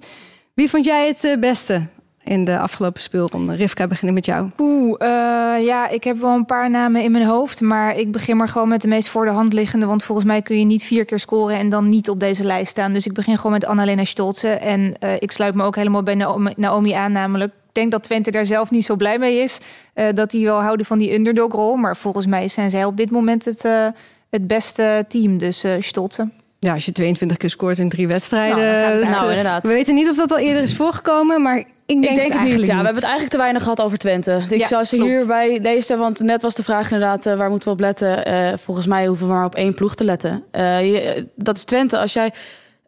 Wie 0.54 0.70
vond 0.70 0.84
jij 0.84 1.06
het 1.06 1.40
beste 1.40 1.86
in 2.24 2.44
de 2.44 2.58
afgelopen 2.58 3.00
speelronde? 3.00 3.54
Rivka, 3.54 3.86
beginnen 3.86 4.14
met 4.14 4.24
jou. 4.26 4.50
Oeh, 4.58 4.94
eh, 4.98 5.64
ja, 5.64 5.88
ik 5.88 6.04
heb 6.04 6.16
wel 6.20 6.34
een 6.34 6.44
paar 6.44 6.70
namen 6.70 7.02
in 7.02 7.12
mijn 7.12 7.24
hoofd. 7.24 7.60
Maar 7.60 7.96
ik 7.96 8.12
begin 8.12 8.36
maar 8.36 8.48
gewoon 8.48 8.68
met 8.68 8.82
de 8.82 8.88
meest 8.88 9.08
voor 9.08 9.24
de 9.24 9.30
hand 9.30 9.52
liggende. 9.52 9.86
Want 9.86 10.04
volgens 10.04 10.26
mij 10.26 10.42
kun 10.42 10.58
je 10.58 10.64
niet 10.64 10.84
vier 10.84 11.04
keer 11.04 11.18
scoren 11.18 11.56
en 11.56 11.68
dan 11.68 11.88
niet 11.88 12.08
op 12.08 12.20
deze 12.20 12.44
lijst 12.44 12.70
staan. 12.70 12.92
Dus 12.92 13.06
ik 13.06 13.12
begin 13.12 13.36
gewoon 13.36 13.52
met 13.52 13.64
Annalena 13.66 14.04
Stolze. 14.04 14.48
En 14.48 14.94
eh, 14.98 15.10
ik 15.18 15.30
sluit 15.32 15.54
me 15.54 15.62
ook 15.62 15.76
helemaal 15.76 16.02
bij 16.02 16.14
Naomi, 16.56 16.92
aan. 16.92 17.12
Namelijk, 17.12 17.52
ik 17.52 17.72
denk 17.72 17.90
dat 17.90 18.02
Twente 18.02 18.30
daar 18.30 18.46
zelf 18.46 18.70
niet 18.70 18.84
zo 18.84 18.96
blij 18.96 19.18
mee 19.18 19.38
is. 19.42 19.60
eh, 19.94 20.06
dat 20.14 20.30
die 20.30 20.44
wel 20.44 20.62
houden 20.62 20.86
van 20.86 20.98
die 20.98 21.14
underdog-rol. 21.14 21.76
Maar 21.76 21.96
volgens 21.96 22.26
mij 22.26 22.48
zijn 22.48 22.70
zij 22.70 22.84
op 22.84 22.96
dit 22.96 23.10
moment 23.10 23.44
het, 23.44 23.64
eh, 23.64 23.86
het 24.30 24.46
beste 24.46 25.04
team. 25.08 25.38
Dus 25.38 25.64
eh 25.64 25.72
Stolze. 25.80 26.28
Ja, 26.58 26.72
als 26.74 26.84
je 26.84 26.92
22 26.92 27.36
keer 27.36 27.50
scoort 27.50 27.78
in 27.78 27.88
drie 27.88 28.08
wedstrijden. 28.08 28.56
Nou, 28.56 28.66
het 28.92 29.00
dus, 29.00 29.10
Nou, 29.10 29.28
inderdaad. 29.28 29.62
we 29.62 29.68
weten 29.68 29.94
niet 29.94 30.08
of 30.10 30.16
dat 30.16 30.30
al 30.32 30.38
eerder 30.38 30.62
is 30.62 30.76
voorgekomen, 30.76 31.42
maar 31.42 31.64
ik 31.96 32.02
denk, 32.02 32.12
Ik 32.14 32.28
denk 32.28 32.32
het 32.32 32.42
niet. 32.56 32.60
Ja, 32.60 32.66
we 32.66 32.72
hebben 32.74 32.94
het 32.94 33.02
eigenlijk 33.02 33.30
te 33.30 33.36
weinig 33.36 33.62
gehad 33.62 33.80
over 33.80 33.98
Twente. 33.98 34.42
Ik 34.48 34.58
Ja, 34.58 34.66
zou 34.66 34.84
ze 34.84 34.96
klopt. 34.96 35.10
hier 35.12 35.26
bij 35.26 35.60
deze, 35.60 35.96
want 35.96 36.20
net 36.20 36.42
was 36.42 36.54
de 36.54 36.62
vraag 36.62 36.90
inderdaad, 36.90 37.26
eh, 37.26 37.36
waar 37.36 37.50
moeten 37.50 37.68
we 37.68 37.74
op 37.74 37.80
letten? 37.80 38.24
Eh, 38.24 38.52
volgens 38.62 38.86
mij 38.86 39.06
hoeven 39.06 39.26
we 39.26 39.32
maar 39.32 39.44
op 39.44 39.54
één 39.54 39.74
ploeg 39.74 39.94
te 39.94 40.04
letten. 40.04 40.44
Eh, 40.50 40.92
je- 40.92 41.26
dat 41.36 41.56
is 41.56 41.64
Twente. 41.64 41.98
Als 41.98 42.12
jij, 42.12 42.32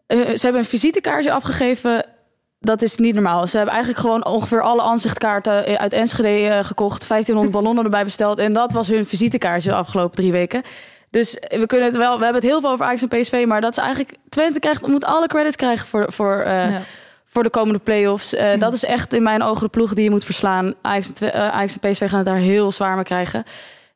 ze 0.08 0.38
hebben 0.40 0.60
een 0.60 0.64
visitekaartje 0.68 1.32
afgegeven. 1.32 2.04
Dat 2.60 2.82
is 2.82 2.96
niet 2.96 3.14
normaal. 3.14 3.46
Ze 3.46 3.56
hebben 3.56 3.74
eigenlijk 3.74 4.04
gewoon 4.04 4.24
ongeveer 4.26 4.60
alle 4.62 4.82
aanzichtkaarten 4.82 5.78
uit 5.78 5.92
Enschede 5.92 6.64
gekocht. 6.64 7.06
1500 7.08 7.50
ballonnen 7.58 7.84
erbij 7.84 8.04
besteld. 8.04 8.38
En 8.38 8.52
dat 8.52 8.72
was 8.72 8.88
hun 8.88 9.06
visitekaartje 9.06 9.68
de 9.70 9.76
afgelopen 9.76 10.16
drie 10.16 10.32
weken. 10.32 10.62
Dus 11.10 11.38
we 11.48 11.66
kunnen 11.66 11.86
het 11.86 11.96
wel. 11.96 12.18
We 12.18 12.24
hebben 12.24 12.42
het 12.42 12.50
heel 12.50 12.60
veel 12.60 12.70
over 12.70 12.84
Ajax 12.86 13.02
en 13.02 13.08
PSV. 13.20 13.44
Maar 13.46 13.60
dat 13.60 13.70
is 13.72 13.78
eigenlijk. 13.78 14.12
Twente 14.28 14.58
krijgt, 14.58 14.86
moet 14.86 15.04
alle 15.04 15.26
credits 15.26 15.56
krijgen 15.56 15.86
voor, 15.86 16.12
voor, 16.12 16.42
Ja. 16.46 16.82
Voor 17.34 17.42
de 17.42 17.50
komende 17.50 17.78
play-offs. 17.78 18.34
Eh, 18.34 18.58
Dat 18.58 18.72
is 18.72 18.84
echt 18.84 19.12
in 19.14 19.22
mijn 19.22 19.42
ogen 19.42 19.62
de 19.62 19.68
ploeg 19.68 19.94
die 19.94 20.04
je 20.04 20.10
moet 20.10 20.24
verslaan. 20.24 20.74
Ajax 20.82 21.10
en, 21.20 21.32
eh, 21.32 21.48
Ajax 21.48 21.78
en 21.78 21.90
PSV 21.90 22.08
gaan 22.08 22.18
het 22.18 22.26
daar 22.26 22.36
heel 22.36 22.72
zwaar 22.72 22.94
mee 22.94 23.04
krijgen. 23.04 23.44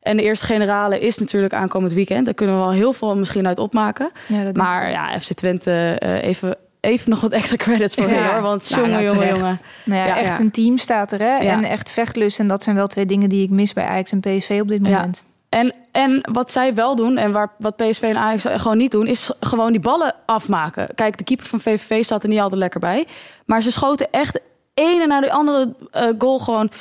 En 0.01 0.17
de 0.17 0.23
eerste 0.23 0.45
generale 0.45 0.99
is 0.99 1.17
natuurlijk 1.17 1.53
aankomend 1.53 1.93
weekend. 1.93 2.25
Daar 2.25 2.33
kunnen 2.33 2.55
we 2.55 2.61
wel 2.61 2.71
heel 2.71 2.93
veel 2.93 3.15
misschien 3.17 3.47
uit 3.47 3.59
opmaken. 3.59 4.11
Ja, 4.27 4.51
Maar 4.53 4.89
ja, 4.91 5.19
FC 5.19 5.33
Twente, 5.33 5.95
eh, 5.99 6.23
even, 6.23 6.55
even 6.79 7.09
nog 7.09 7.21
wat 7.21 7.31
extra 7.33 7.55
credits 7.57 7.95
voor 7.95 8.09
Ja. 8.09 8.31
hoor. 8.33 8.41
Want 8.41 8.69
Nou, 8.69 8.81
jongen, 8.83 9.01
ja, 9.01 9.11
jongen, 9.11 9.27
jongen. 9.27 9.59
Nou 9.85 10.07
ja, 10.07 10.17
echt 10.17 10.39
een 10.39 10.51
team 10.51 10.77
staat 10.77 11.11
er, 11.11 11.19
hè? 11.19 11.37
En 11.37 11.63
echt 11.63 11.89
vechtlust. 11.89 12.39
En 12.39 12.47
dat 12.47 12.63
zijn 12.63 12.75
wel 12.75 12.87
twee 12.87 13.05
dingen 13.05 13.29
die 13.29 13.43
ik 13.43 13.49
mis 13.49 13.73
bij 13.73 13.85
Ajax 13.85 14.11
en 14.11 14.19
PSV 14.19 14.57
op 14.61 14.67
dit 14.67 14.85
Ja. 14.85 14.91
moment. 14.97 15.23
En, 15.49 15.73
en 15.91 16.21
wat 16.31 16.51
zij 16.51 16.73
wel 16.73 16.95
doen, 16.95 17.17
en 17.17 17.31
waar, 17.31 17.51
wat 17.57 17.75
PSV 17.75 18.01
en 18.01 18.17
Ajax 18.17 18.61
gewoon 18.61 18.77
niet 18.77 18.91
doen, 18.91 19.07
is 19.07 19.31
gewoon 19.39 19.71
die 19.71 19.81
ballen 19.81 20.15
afmaken. 20.25 20.89
Kijk, 20.95 21.17
de 21.17 21.23
keeper 21.23 21.45
van 21.45 21.61
VVV 21.61 22.03
staat 22.03 22.23
er 22.23 22.29
niet 22.29 22.39
altijd 22.39 22.59
lekker 22.61 22.79
bij. 22.79 23.07
Maar 23.45 23.61
ze 23.61 23.71
schoten 23.71 24.07
echt 24.11 24.33
de 24.33 24.41
ene 24.73 25.05
na 25.07 25.19
de 25.19 25.31
andere 25.31 25.75
eh, 25.91 26.07
goal 26.17 26.39
gewoon 26.39 26.71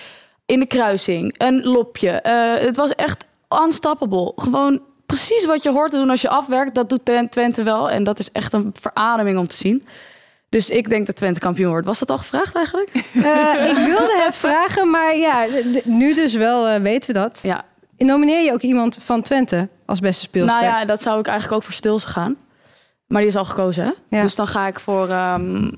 in 0.47 0.59
de 0.61 0.67
kruising. 0.67 1.35
Een 1.39 1.65
lopje. 1.65 2.11
Eh, 2.11 2.65
het 2.67 2.77
was 2.77 2.95
echt 2.95 3.25
unstoppable. 3.65 4.33
Gewoon 4.37 4.81
precies 5.07 5.45
wat 5.47 5.63
je 5.63 5.71
hoort 5.73 5.91
te 5.91 5.97
doen 5.97 6.11
als 6.11 6.21
je 6.21 6.29
afwerkt. 6.29 6.75
Dat 6.75 6.89
doet 6.89 7.05
Twen- 7.05 7.29
Twente 7.29 7.63
wel. 7.63 7.91
En 7.91 8.05
dat 8.05 8.19
is 8.19 8.33
echt 8.33 8.53
een 8.53 8.75
verademing 8.81 9.39
om 9.39 9.49
te 9.49 9.57
zien. 9.57 9.87
Dus 10.49 10.71
ik 10.71 10.89
denk 10.89 11.07
dat 11.07 11.17
Twente 11.17 11.41
kampioen 11.41 11.71
wordt. 11.71 11.87
Was 11.87 11.99
dat 11.99 12.11
al 12.11 12.19
gevraagd 12.19 12.55
eigenlijk? 12.55 12.91
Eh, 13.15 13.69
ik 13.71 13.77
wilde 13.77 14.21
het 14.25 14.37
vragen, 14.37 14.91
maar 14.91 15.17
ja, 15.17 15.47
nu 15.85 16.15
dus 16.15 16.35
wel 16.35 16.81
weten 16.81 17.13
we 17.15 17.19
dat. 17.21 17.41
Ja. 17.43 17.65
Nomineer 17.99 18.45
je 18.45 18.53
ook 18.53 18.61
iemand 18.61 18.99
van 19.01 19.23
Twente 19.23 19.69
als 19.87 20.01
beste 20.01 20.23
speelster? 20.23 20.63
Nou 20.63 20.75
ja, 20.75 20.85
dat 20.85 21.03
zou 21.03 21.19
ik 21.19 21.27
eigenlijk 21.27 21.57
ook 21.57 21.65
voor 21.65 21.75
Stilse 21.75 22.07
gaan. 22.07 22.37
Maar 23.07 23.21
die 23.21 23.31
is 23.31 23.37
al 23.37 23.45
gekozen, 23.45 23.85
hè? 23.85 24.17
Ja. 24.17 24.23
Dus 24.23 24.35
dan 24.35 24.47
ga 24.47 24.67
ik 24.67 24.81
voor... 24.81 25.09
ehm, 25.09 25.71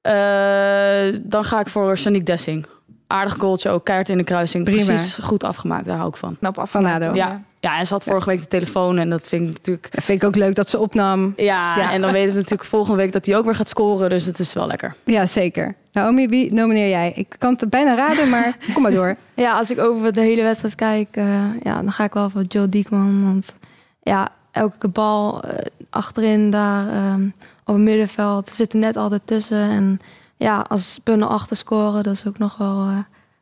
eh, 0.00 1.18
dan 1.22 1.44
ga 1.44 1.60
ik 1.60 1.68
voor 1.68 1.98
Shanique 1.98 2.24
Dessing. 2.24 2.66
Aardig 3.06 3.34
goaltje 3.34 3.70
ook, 3.70 3.84
kaart 3.84 4.08
in 4.08 4.16
de 4.18 4.24
kruising. 4.24 4.64
Prima. 4.64 4.84
Precies 4.84 5.18
goed 5.22 5.44
afgemaakt, 5.44 5.84
daar 5.84 5.96
hou 5.96 6.08
ik 6.08 6.16
van. 6.16 6.36
Knap 6.38 6.58
af 6.58 6.70
Van 6.70 6.86
ADO. 6.86 7.14
Ja. 7.14 7.40
Ja, 7.60 7.78
en 7.78 7.86
ze 7.86 7.92
had 7.92 8.04
vorige 8.04 8.28
week 8.28 8.40
de 8.40 8.46
telefoon 8.46 8.98
en 8.98 9.10
dat 9.10 9.28
vind 9.28 9.42
ik 9.48 9.52
natuurlijk... 9.56 9.88
Dat 9.94 10.04
vind 10.04 10.22
ik 10.22 10.28
ook 10.28 10.34
leuk 10.36 10.54
dat 10.54 10.70
ze 10.70 10.78
opnam. 10.78 11.32
Ja, 11.36 11.76
Ja. 11.76 11.92
en 11.92 12.00
dan 12.00 12.12
weten 12.12 12.30
we 12.30 12.36
natuurlijk 12.40 12.68
volgende 12.68 12.96
week 12.96 13.12
dat 13.12 13.26
hij 13.26 13.36
ook 13.36 13.44
weer 13.44 13.54
gaat 13.54 13.68
scoren. 13.68 14.10
Dus 14.10 14.24
het 14.24 14.38
is 14.38 14.52
wel 14.52 14.66
lekker. 14.66 14.96
Ja, 15.04 15.26
zeker. 15.26 15.74
Naomi, 15.92 16.28
wie 16.28 16.52
nomineer 16.52 16.88
jij? 16.88 17.12
Ik 17.14 17.34
kan 17.38 17.56
het 17.58 17.70
bijna 17.70 17.94
raden, 17.94 18.28
maar 18.28 18.56
kom 18.74 18.82
maar 18.82 18.92
door. 18.92 19.16
Ja, 19.34 19.52
als 19.52 19.70
ik 19.70 19.78
over 19.78 20.12
de 20.12 20.20
hele 20.20 20.42
wedstrijd 20.42 20.74
kijk, 20.74 21.08
eh, 21.10 21.44
ja, 21.62 21.82
dan 21.82 21.92
ga 21.92 22.04
ik 22.04 22.12
wel 22.12 22.30
voor 22.30 22.42
Joe 22.42 22.68
Diekman. 22.68 23.24
Want 23.24 23.54
ja, 24.02 24.28
elke 24.50 24.88
bal 24.88 25.42
eh, 25.42 25.66
achterin 25.90 26.50
daar 26.50 26.88
ehm, 26.88 27.24
op 27.64 27.74
het 27.74 27.84
middenveld 27.84 28.48
zit 28.54 28.72
er 28.72 28.78
net 28.78 28.96
altijd 28.96 29.22
tussen. 29.24 29.58
En 29.70 30.00
ja, 30.36 30.64
als 30.68 31.00
Bunnen 31.04 31.28
achter 31.28 31.56
scoren, 31.56 32.02
dat 32.02 32.12
is 32.14 32.26
ook 32.26 32.38
nog 32.38 32.56
wel 32.56 32.86
eh, 32.86 32.98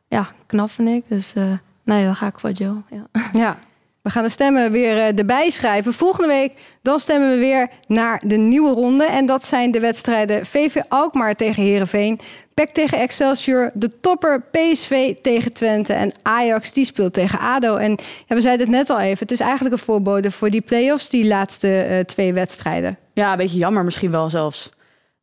ja, 0.07 0.27
knap 0.45 0.71
vind 0.71 0.89
ik. 0.89 1.03
Dus 1.07 1.33
eh, 1.33 1.43
nee, 1.83 2.05
dan 2.05 2.15
ga 2.15 2.27
ik 2.27 2.39
voor 2.39 2.51
Joe. 2.51 2.75
Ja. 2.89 3.05
Ja, 3.33 3.57
we 4.01 4.09
gaan 4.09 4.23
de 4.23 4.29
stemmen 4.29 4.71
weer 4.71 4.97
eh, 4.97 5.17
erbij 5.17 5.49
schrijven. 5.49 5.93
Volgende 5.93 6.27
week 6.27 6.53
dan 6.81 6.99
stemmen 6.99 7.29
we 7.29 7.37
weer 7.37 7.69
naar 7.87 8.21
de 8.25 8.35
nieuwe 8.35 8.73
ronde. 8.73 9.05
En 9.05 9.25
dat 9.25 9.45
zijn 9.45 9.71
de 9.71 9.79
wedstrijden 9.79 10.45
VV 10.45 10.75
Alkmaar 10.87 11.35
tegen 11.35 11.63
Herenveen, 11.63 12.19
PEC 12.53 12.69
tegen 12.69 12.97
Excelsior, 12.97 13.71
de 13.73 13.99
topper 13.99 14.43
PSV 14.51 15.15
tegen 15.21 15.53
Twente 15.53 15.93
en 15.93 16.11
Ajax 16.21 16.73
die 16.73 16.85
speelt 16.85 17.13
tegen 17.13 17.39
ADO. 17.39 17.75
En 17.75 17.97
we 18.27 18.41
zeiden 18.41 18.67
het 18.67 18.75
net 18.75 18.89
al 18.89 18.99
even, 18.99 19.19
het 19.19 19.31
is 19.31 19.39
eigenlijk 19.39 19.75
een 19.75 19.83
voorbode 19.83 20.31
voor 20.31 20.49
die 20.49 20.61
play-offs, 20.61 21.09
die 21.09 21.27
laatste 21.27 21.81
eh, 21.81 21.99
twee 21.99 22.33
wedstrijden. 22.33 22.97
Ja, 23.13 23.31
een 23.31 23.37
beetje 23.37 23.57
jammer 23.57 23.83
misschien 23.83 24.11
wel 24.11 24.29
zelfs. 24.29 24.69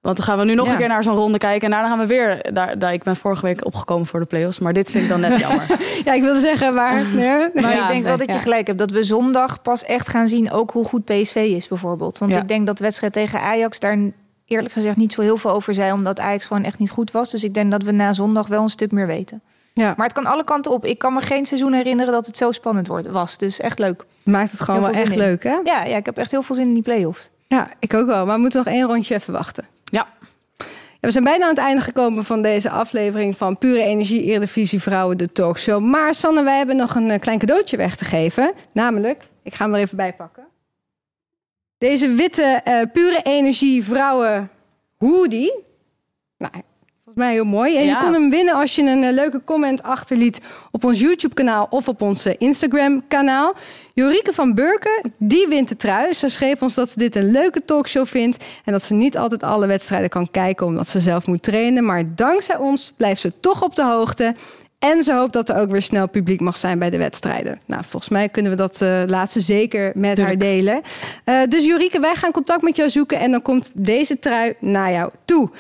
Want 0.01 0.17
dan 0.17 0.27
gaan 0.27 0.39
we 0.39 0.45
nu 0.45 0.55
nog 0.55 0.67
Ja. 0.67 0.73
een 0.73 0.79
keer 0.79 0.89
naar 0.89 1.03
zo'n 1.03 1.15
ronde 1.15 1.39
kijken. 1.39 1.65
En 1.65 1.71
daarna 1.71 1.89
gaan 1.89 1.99
we 1.99 2.07
weer... 2.07 2.53
Daar, 2.53 2.79
daar, 2.79 2.93
ik 2.93 3.03
ben 3.03 3.17
vorige 3.17 3.43
week 3.47 3.65
opgekomen 3.65 4.07
voor 4.07 4.21
de 4.21 4.27
play-offs. 4.27 4.59
Maar 4.59 4.73
dit 4.73 4.91
vind 4.91 5.03
ik 5.05 5.09
dan 5.11 5.21
net 5.21 5.39
jammer. 5.49 5.67
Ja, 6.05 6.13
ik 6.13 6.23
wilde 6.23 6.41
zeggen, 6.41 6.75
maar... 6.75 7.05
nee. 7.15 7.49
Maar 7.55 7.73
Ja, 7.75 7.83
ik 7.87 7.89
denk 7.93 8.05
wel 8.05 8.17
dat 8.17 8.33
je 8.33 8.39
gelijk 8.39 8.67
hebt. 8.67 8.79
Dat 8.79 8.91
we 8.91 9.03
zondag 9.03 9.63
pas 9.63 9.85
echt 9.85 10.09
gaan 10.09 10.29
zien 10.29 10.51
ook 10.51 10.71
hoe 10.71 10.85
goed 10.85 11.05
PSV 11.05 11.35
is 11.57 11.69
bijvoorbeeld. 11.69 12.19
Want 12.19 12.33
ik 12.33 12.49
denk 12.49 12.67
dat 12.67 12.77
de 12.79 12.85
wedstrijd 12.85 13.13
tegen 13.13 13.41
Ajax 13.41 13.79
daar 13.79 13.99
eerlijk 14.45 14.73
gezegd 14.73 14.97
niet 14.97 15.13
zo 15.13 15.21
heel 15.21 15.37
veel 15.37 15.51
over 15.51 15.75
zei. 15.75 15.93
Omdat 15.93 16.21
Ajax 16.21 16.45
gewoon 16.45 16.65
echt 16.65 16.79
niet 16.79 16.91
goed 16.91 17.11
was. 17.11 17.31
Dus 17.31 17.45
ik 17.45 17.55
denk 17.55 17.71
dat 17.71 17.83
we 17.83 17.93
na 17.93 18.13
zondag 18.13 18.47
wel 18.47 18.63
een 18.63 18.71
stuk 18.71 18.93
meer 18.93 19.07
weten. 19.07 19.43
Ja, 19.73 19.95
Maar 19.97 20.07
het 20.07 20.15
kan 20.15 20.27
alle 20.27 20.45
kanten 20.45 20.73
op. 20.73 20.85
Ik 20.85 20.99
kan 20.99 21.13
me 21.15 21.21
geen 21.21 21.47
seizoen 21.47 21.73
herinneren 21.73 22.13
dat 22.13 22.27
het 22.27 22.37
zo 22.37 22.53
spannend 22.53 22.87
wordt, 22.87 23.07
was. 23.11 23.39
Dus 23.39 23.61
echt 23.61 23.79
leuk. 23.79 24.05
maakt 24.23 24.51
het 24.51 24.61
gewoon 24.61 24.81
wel 24.81 24.91
echt 24.91 25.13
in. 25.13 25.19
leuk, 25.19 25.43
hè? 25.43 25.57
Ja, 25.65 25.85
ja, 25.85 25.97
ik 25.97 26.07
heb 26.07 26.17
echt 26.17 26.31
heel 26.31 26.43
veel 26.43 26.55
zin 26.55 26.67
in 26.67 26.75
die 26.75 26.83
play-offs. 26.83 27.31
Ja, 27.49 27.69
ik 27.79 27.95
ook 27.95 28.07
wel. 28.07 28.27
Maar 28.27 28.35
we 28.35 28.41
moeten 28.41 28.63
nog 28.65 28.73
één 28.75 28.87
rondje 28.87 29.15
even 29.15 29.33
wachten. 29.33 29.65
Ja. 29.91 30.07
We 31.01 31.13
zijn 31.13 31.25
bijna 31.25 31.45
aan 31.45 31.51
het 31.51 31.59
einde 31.59 31.83
gekomen 31.83 32.25
van 32.25 32.43
deze 32.43 32.71
aflevering 32.71 33.37
van 33.37 33.59
Pure 33.59 33.83
Energie 33.83 34.23
Eredivisie 34.23 34.81
Vrouwen, 34.81 35.19
de 35.19 35.33
talkshow. 35.33 35.83
Maar 35.83 36.15
Sanne, 36.15 36.43
wij 36.43 36.57
hebben 36.57 36.77
nog 36.77 36.95
een 36.95 37.11
eh, 37.11 37.21
klein 37.21 37.39
cadeautje 37.39 37.77
weg 37.77 37.97
te 37.97 38.05
geven. 38.05 38.53
Namelijk, 38.73 39.23
ik 39.43 39.55
ga 39.55 39.65
hem 39.65 39.75
er 39.75 39.81
even 39.81 39.97
bij 39.97 40.15
pakken. 40.15 40.47
Deze 41.79 42.09
witte 42.09 42.61
eh, 42.65 42.83
Pure 42.93 43.21
Energie 43.23 43.85
Vrouwen 43.85 44.51
hoodie. 44.97 45.65
Nou, 46.39 46.53
volgens 47.05 47.25
mij 47.25 47.33
heel 47.33 47.45
mooi. 47.45 47.77
En 47.77 47.85
je 47.85 47.97
kon 47.97 48.13
hem 48.13 48.31
winnen 48.31 48.55
als 48.55 48.75
je 48.75 48.83
een 48.83 49.03
eh, 49.03 49.13
leuke 49.13 49.45
comment 49.45 49.83
achterliet 49.83 50.41
op 50.71 50.85
ons 50.85 51.01
YouTube-kanaal 51.01 51.67
of 51.71 51.89
op 51.89 52.03
ons 52.03 52.27
Instagram-kanaal. 52.27 53.55
Jorike 53.99 54.33
van 54.33 54.55
Burken, 54.55 55.13
die 55.19 55.47
wint 55.49 55.69
de 55.69 55.77
trui. 55.77 56.15
Ze 56.15 56.29
schreef 56.29 56.63
ons 56.63 56.75
dat 56.75 56.89
ze 56.89 56.99
dit 56.99 57.15
een 57.15 57.31
leuke 57.31 57.65
talkshow 57.65 58.07
vindt 58.07 58.45
en 58.65 58.73
dat 58.73 58.83
ze 58.83 58.95
niet 58.95 59.17
altijd 59.19 59.43
alle 59.43 59.67
wedstrijden 59.67 60.09
kan 60.09 60.31
kijken 60.31 60.67
omdat 60.67 60.89
ze 60.89 60.99
zelf 60.99 61.27
moet 61.27 61.43
trainen. 61.43 61.85
Maar 61.85 62.15
dankzij 62.15 62.57
ons 62.57 62.93
blijft 62.97 63.21
ze 63.21 63.33
toch 63.41 63.63
op 63.63 63.75
de 63.75 63.85
hoogte. 63.85 64.35
En 64.79 65.03
ze 65.03 65.13
hoopt 65.13 65.33
dat 65.33 65.49
er 65.49 65.61
ook 65.61 65.71
weer 65.71 65.83
snel 65.83 66.09
publiek 66.09 66.41
mag 66.41 66.57
zijn 66.57 66.79
bij 66.79 66.91
de 66.91 66.99
wedstrijden. 66.99 67.59
Nou, 67.67 67.83
volgens 67.89 68.13
mij 68.13 68.29
kunnen 68.29 68.51
we 68.51 68.57
dat 68.57 68.81
eh, 68.81 69.03
laatste 69.07 69.41
zeker 69.41 69.93
met 69.95 70.19
haar 70.19 70.39
delen. 70.39 70.81
Eh, 71.25 71.43
dus 71.49 71.65
Jorike, 71.65 72.01
wij 72.01 72.15
gaan 72.15 72.33
contact 72.33 72.63
met 72.63 72.77
jou 72.77 72.91
zoeken 72.91 73.19
en 73.19 73.31
dan 73.31 73.43
komt 73.43 73.73
deze 73.75 74.19
trui 74.19 74.55
naar 74.61 74.93
jou 74.93 75.11
toe. 75.25 75.51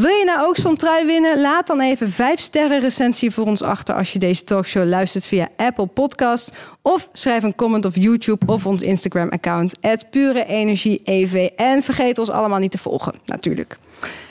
Wil 0.00 0.10
je 0.10 0.24
nou 0.24 0.48
ook 0.48 0.56
zo'n 0.56 0.76
trui 0.76 1.06
winnen? 1.06 1.40
Laat 1.40 1.66
dan 1.66 1.80
even 1.80 2.10
5 2.10 2.40
sterren 2.40 2.80
recensie 2.80 3.30
voor 3.30 3.46
ons 3.46 3.62
achter 3.62 3.94
als 3.94 4.12
je 4.12 4.18
deze 4.18 4.44
talkshow 4.44 4.88
luistert 4.88 5.24
via 5.24 5.48
Apple 5.56 5.86
Podcast. 5.86 6.52
Of 6.82 7.08
schrijf 7.12 7.42
een 7.42 7.54
comment 7.54 7.84
op 7.84 7.94
YouTube 7.94 8.52
of 8.52 8.66
ons 8.66 8.82
Instagram 8.82 9.28
account. 9.28 9.74
Pure 10.10 10.44
Energie 10.44 11.00
EV. 11.04 11.48
En 11.56 11.82
vergeet 11.82 12.18
ons 12.18 12.30
allemaal 12.30 12.58
niet 12.58 12.70
te 12.70 12.78
volgen, 12.78 13.14
natuurlijk. 13.24 13.78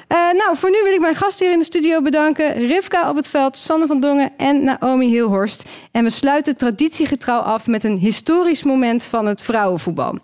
Eh, 0.08 0.18
nou, 0.18 0.58
voor 0.58 0.70
nu 0.70 0.78
wil 0.84 0.94
ik 0.94 1.00
mijn 1.00 1.16
gast 1.16 1.40
hier 1.40 1.52
in 1.52 1.60
de 1.60 1.66
studio 1.66 2.02
bedanken. 2.02 2.54
Rivka 2.54 3.10
op 3.10 3.16
het 3.16 3.28
veld, 3.28 3.58
Sanne 3.58 3.88
van 3.88 4.00
Dongen 4.00 4.32
en 4.38 4.64
Naomi 4.64 5.08
Hilhorst. 5.08 5.66
En 5.92 6.04
we 6.04 6.10
sluiten 6.10 6.58
traditiegetrouw 6.58 7.40
af 7.40 7.68
met 7.68 7.84
een 7.84 7.98
historisch 7.98 8.64
moment 8.64 9.04
van 9.04 9.26
het 9.26 9.42
vrouwenvoetbal. 9.42 10.18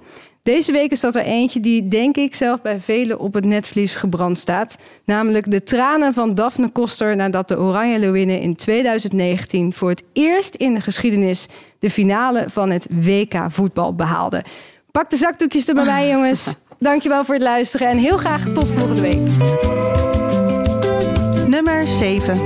Deze 0.45 0.71
week 0.71 0.91
is 0.91 0.99
dat 0.99 1.15
er 1.15 1.23
eentje 1.23 1.59
die, 1.59 1.87
denk 1.87 2.15
ik, 2.17 2.35
zelf 2.35 2.61
bij 2.61 2.79
velen 2.79 3.19
op 3.19 3.33
het 3.33 3.45
netvlies 3.45 3.95
gebrand 3.95 4.37
staat. 4.37 4.75
Namelijk 5.05 5.51
de 5.51 5.63
tranen 5.63 6.13
van 6.13 6.33
Daphne 6.33 6.69
Koster 6.69 7.15
nadat 7.15 7.47
de 7.47 7.59
Oranje 7.59 7.99
Leeuwinnen 7.99 8.39
in 8.39 8.55
2019 8.55 9.73
voor 9.73 9.89
het 9.89 10.03
eerst 10.13 10.55
in 10.55 10.73
de 10.73 10.81
geschiedenis 10.81 11.47
de 11.79 11.89
finale 11.89 12.45
van 12.47 12.69
het 12.69 12.87
WK 12.89 13.33
voetbal 13.47 13.95
behaalden. 13.95 14.43
Pak 14.91 15.09
de 15.09 15.17
zakdoekjes 15.17 15.67
er 15.67 15.73
bij 15.75 15.85
mij, 15.85 16.09
jongens. 16.09 16.55
Dankjewel 16.79 17.25
voor 17.25 17.33
het 17.33 17.43
luisteren 17.43 17.87
en 17.87 17.97
heel 17.97 18.17
graag 18.17 18.47
tot 18.53 18.71
volgende 18.71 19.01
week. 19.01 19.29
Nummer 21.47 21.87
7. 21.87 22.39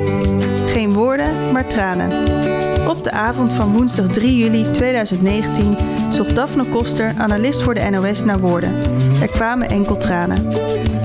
Geen 0.67 0.93
woorden, 0.93 1.51
maar 1.51 1.67
tranen. 1.67 2.68
Op 2.89 3.03
de 3.03 3.11
avond 3.11 3.53
van 3.53 3.71
woensdag 3.71 4.05
3 4.05 4.37
juli 4.37 4.71
2019 4.71 5.77
zocht 6.09 6.35
Daphne 6.35 6.65
Koster, 6.65 7.13
analist 7.17 7.61
voor 7.61 7.73
de 7.73 7.89
NOS, 7.89 8.23
naar 8.23 8.39
woorden. 8.39 8.75
Er 9.21 9.27
kwamen 9.27 9.69
enkel 9.69 9.97
tranen. 9.97 10.45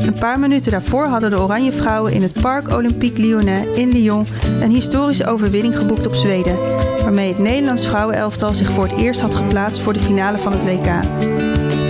Een 0.07 0.19
paar 0.19 0.39
minuten 0.39 0.71
daarvoor 0.71 1.05
hadden 1.05 1.31
de 1.31 1.41
Oranje 1.41 1.73
Vrouwen 1.73 2.13
in 2.13 2.23
het 2.23 2.41
Parc 2.41 2.73
Olympique 2.73 3.23
Lyonnais 3.23 3.77
in 3.77 3.89
Lyon 3.89 4.27
een 4.61 4.71
historische 4.71 5.27
overwinning 5.27 5.79
geboekt 5.79 6.07
op 6.07 6.15
Zweden, 6.15 6.59
waarmee 7.03 7.29
het 7.29 7.39
Nederlands 7.39 7.87
vrouwenelftal 7.87 8.55
zich 8.55 8.71
voor 8.71 8.85
het 8.89 8.99
eerst 8.99 9.21
had 9.21 9.35
geplaatst 9.35 9.81
voor 9.81 9.93
de 9.93 10.01
finale 10.01 10.39
van 10.39 10.53
het 10.53 10.65
WK. 10.65 11.03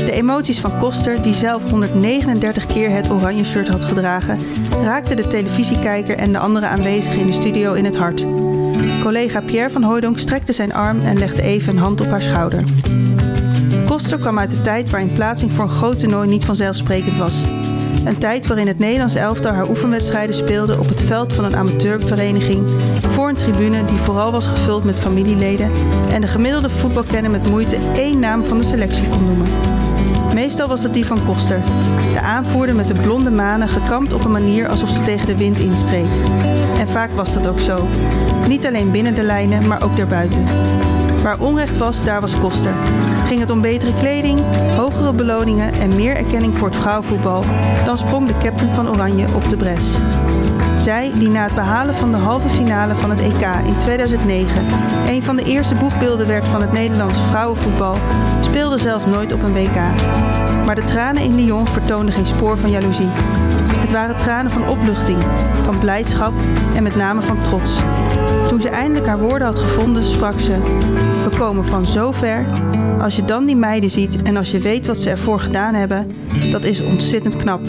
De 0.05 0.12
emoties 0.12 0.61
van 0.61 0.78
Koster, 0.78 1.22
die 1.22 1.34
zelf 1.34 1.70
139 1.70 2.66
keer 2.66 2.90
het 2.90 3.11
oranje 3.11 3.45
shirt 3.45 3.68
had 3.68 3.84
gedragen, 3.84 4.38
raakten 4.82 5.16
de 5.16 5.26
televisiekijker 5.26 6.16
en 6.16 6.32
de 6.32 6.38
andere 6.38 6.66
aanwezigen 6.66 7.20
in 7.20 7.26
de 7.26 7.32
studio 7.32 7.72
in 7.72 7.84
het 7.84 7.97
hart. 7.97 8.26
Collega 9.05 9.40
Pierre 9.40 9.70
van 9.70 9.82
Hooydonk 9.82 10.18
strekte 10.18 10.52
zijn 10.52 10.74
arm 10.74 11.00
en 11.00 11.18
legde 11.18 11.42
even 11.42 11.72
een 11.72 11.82
hand 11.82 12.00
op 12.00 12.11
haar 12.11 12.22
schouder. 12.22 12.64
Koster 13.88 14.18
kwam 14.18 14.38
uit 14.38 14.50
de 14.50 14.61
tijd 14.61 14.90
waarin 14.90 15.12
plaatsing 15.12 15.52
voor 15.52 15.64
een 15.64 15.70
groot 15.70 15.98
toernooi 15.98 16.28
niet 16.28 16.44
vanzelfsprekend 16.44 17.16
was. 17.16 17.44
Een 18.05 18.18
tijd 18.18 18.46
waarin 18.46 18.66
het 18.66 18.78
Nederlands 18.78 19.14
elftal 19.14 19.52
haar 19.52 19.68
oefenwedstrijden 19.68 20.34
speelde 20.34 20.78
op 20.78 20.88
het 20.88 21.00
veld 21.00 21.32
van 21.32 21.44
een 21.44 21.57
amateurvereniging, 21.57 22.70
voor 22.98 23.28
een 23.28 23.36
tribune 23.36 23.84
die 23.84 23.98
vooral 23.98 24.32
was 24.32 24.46
gevuld 24.46 24.84
met 24.84 25.00
familieleden 25.00 25.70
en 26.11 26.20
de 26.20 26.26
gemiddelde 26.26 26.70
voetbalkenner 26.70 27.30
met 27.30 27.50
moeite 27.50 27.76
één 27.94 28.18
naam 28.18 28.44
van 28.44 28.59
de 28.59 28.64
selectie 28.64 29.09
kon 29.09 29.24
noemen. 29.24 29.48
Meestal 30.34 30.68
was 30.68 30.82
dat 30.82 30.94
die 30.94 31.07
van 31.07 31.24
Koster, 31.24 31.61
de 32.12 32.20
aanvoerder 32.20 32.74
met 32.74 32.88
de 32.88 33.00
blonde 33.00 33.30
manen 33.30 33.68
gekamd 33.68 34.12
op 34.12 34.24
een 34.24 34.32
manier 34.32 34.68
alsof 34.68 34.90
ze 34.90 35.02
tegen 35.02 35.26
de 35.26 35.36
wind 35.36 35.59
instreed. 35.59 36.18
Vaak 36.95 37.11
was 37.11 37.34
dat 37.34 37.49
ook 37.49 37.61
zo. 37.61 37.86
Niet 38.49 38.66
alleen 38.66 38.90
binnen 38.90 39.14
de 39.14 39.22
lijnen, 39.22 39.66
maar 39.66 39.82
ook 39.82 39.97
daarbuiten. 39.97 40.45
Waar 41.22 41.40
onrecht 41.40 41.76
was, 41.76 42.05
daar 42.05 42.20
was 42.20 42.40
Koster. 42.40 42.72
Ging 43.26 43.40
het 43.40 43.51
om 43.51 43.61
betere 43.61 43.95
kleding, 43.99 44.40
hogere 44.76 45.12
beloningen 45.12 45.72
en 45.72 45.95
meer 45.95 46.16
erkenning 46.16 46.59
voor 46.59 46.68
het 46.68 46.76
vrouwenvoetbal, 46.76 47.45
dan 47.84 47.99
sprong 47.99 48.26
de 48.26 48.36
captain 48.38 48.74
van 48.74 48.88
Oranje 48.88 49.26
op 49.34 49.49
de 49.49 49.57
bres. 49.57 49.97
Zij, 50.78 51.12
die 51.14 51.28
na 51.28 51.42
het 51.42 51.55
behalen 51.55 51.95
van 51.95 52.11
de 52.11 52.16
halve 52.16 52.49
finale 52.49 52.95
van 52.95 53.11
het 53.11 53.20
EK 53.20 53.47
in 53.66 53.76
2009 53.78 54.66
een 55.09 55.22
van 55.22 55.36
de 55.36 55.45
eerste 55.45 55.74
boegbeelden 55.74 56.26
werd 56.26 56.49
van 56.49 56.61
het 56.61 56.72
Nederlandse 56.72 57.20
vrouwenvoetbal, 57.20 57.97
speelde 58.40 58.78
zelf 58.78 59.07
nooit 59.07 59.32
op 59.32 59.42
een 59.42 59.53
WK. 59.53 59.74
Maar 60.64 60.74
de 60.74 60.84
tranen 60.84 61.22
in 61.22 61.34
Lyon 61.34 61.66
vertoonden 61.66 62.14
geen 62.14 62.26
spoor 62.26 62.59
van 62.59 62.70
jaloezie. 62.70 63.09
Het 63.85 63.93
waren 63.93 64.16
tranen 64.16 64.53
van 64.53 64.68
opluchting, 64.68 65.18
van 65.64 65.78
blijdschap 65.78 66.32
en 66.74 66.82
met 66.82 66.97
name 66.97 67.22
van 67.22 67.41
trots. 67.41 67.78
Toen 68.49 68.61
ze 68.61 68.68
eindelijk 68.68 69.07
haar 69.07 69.18
woorden 69.18 69.47
had 69.47 69.59
gevonden, 69.59 70.05
sprak 70.05 70.41
ze: 70.41 70.59
We 71.28 71.37
komen 71.39 71.64
van 71.64 71.87
zo 71.87 72.12
ver. 72.12 72.47
Als 73.01 73.16
je 73.16 73.24
dan 73.24 73.45
die 73.45 73.57
meiden 73.57 73.91
ziet 73.91 74.22
en 74.22 74.37
als 74.37 74.51
je 74.51 74.61
weet 74.61 74.87
wat 74.87 74.97
ze 74.97 75.11
ervoor 75.11 75.41
gedaan 75.41 75.74
hebben, 75.74 76.16
dat 76.51 76.64
is 76.64 76.80
ontzettend 76.80 77.37
knap. 77.37 77.61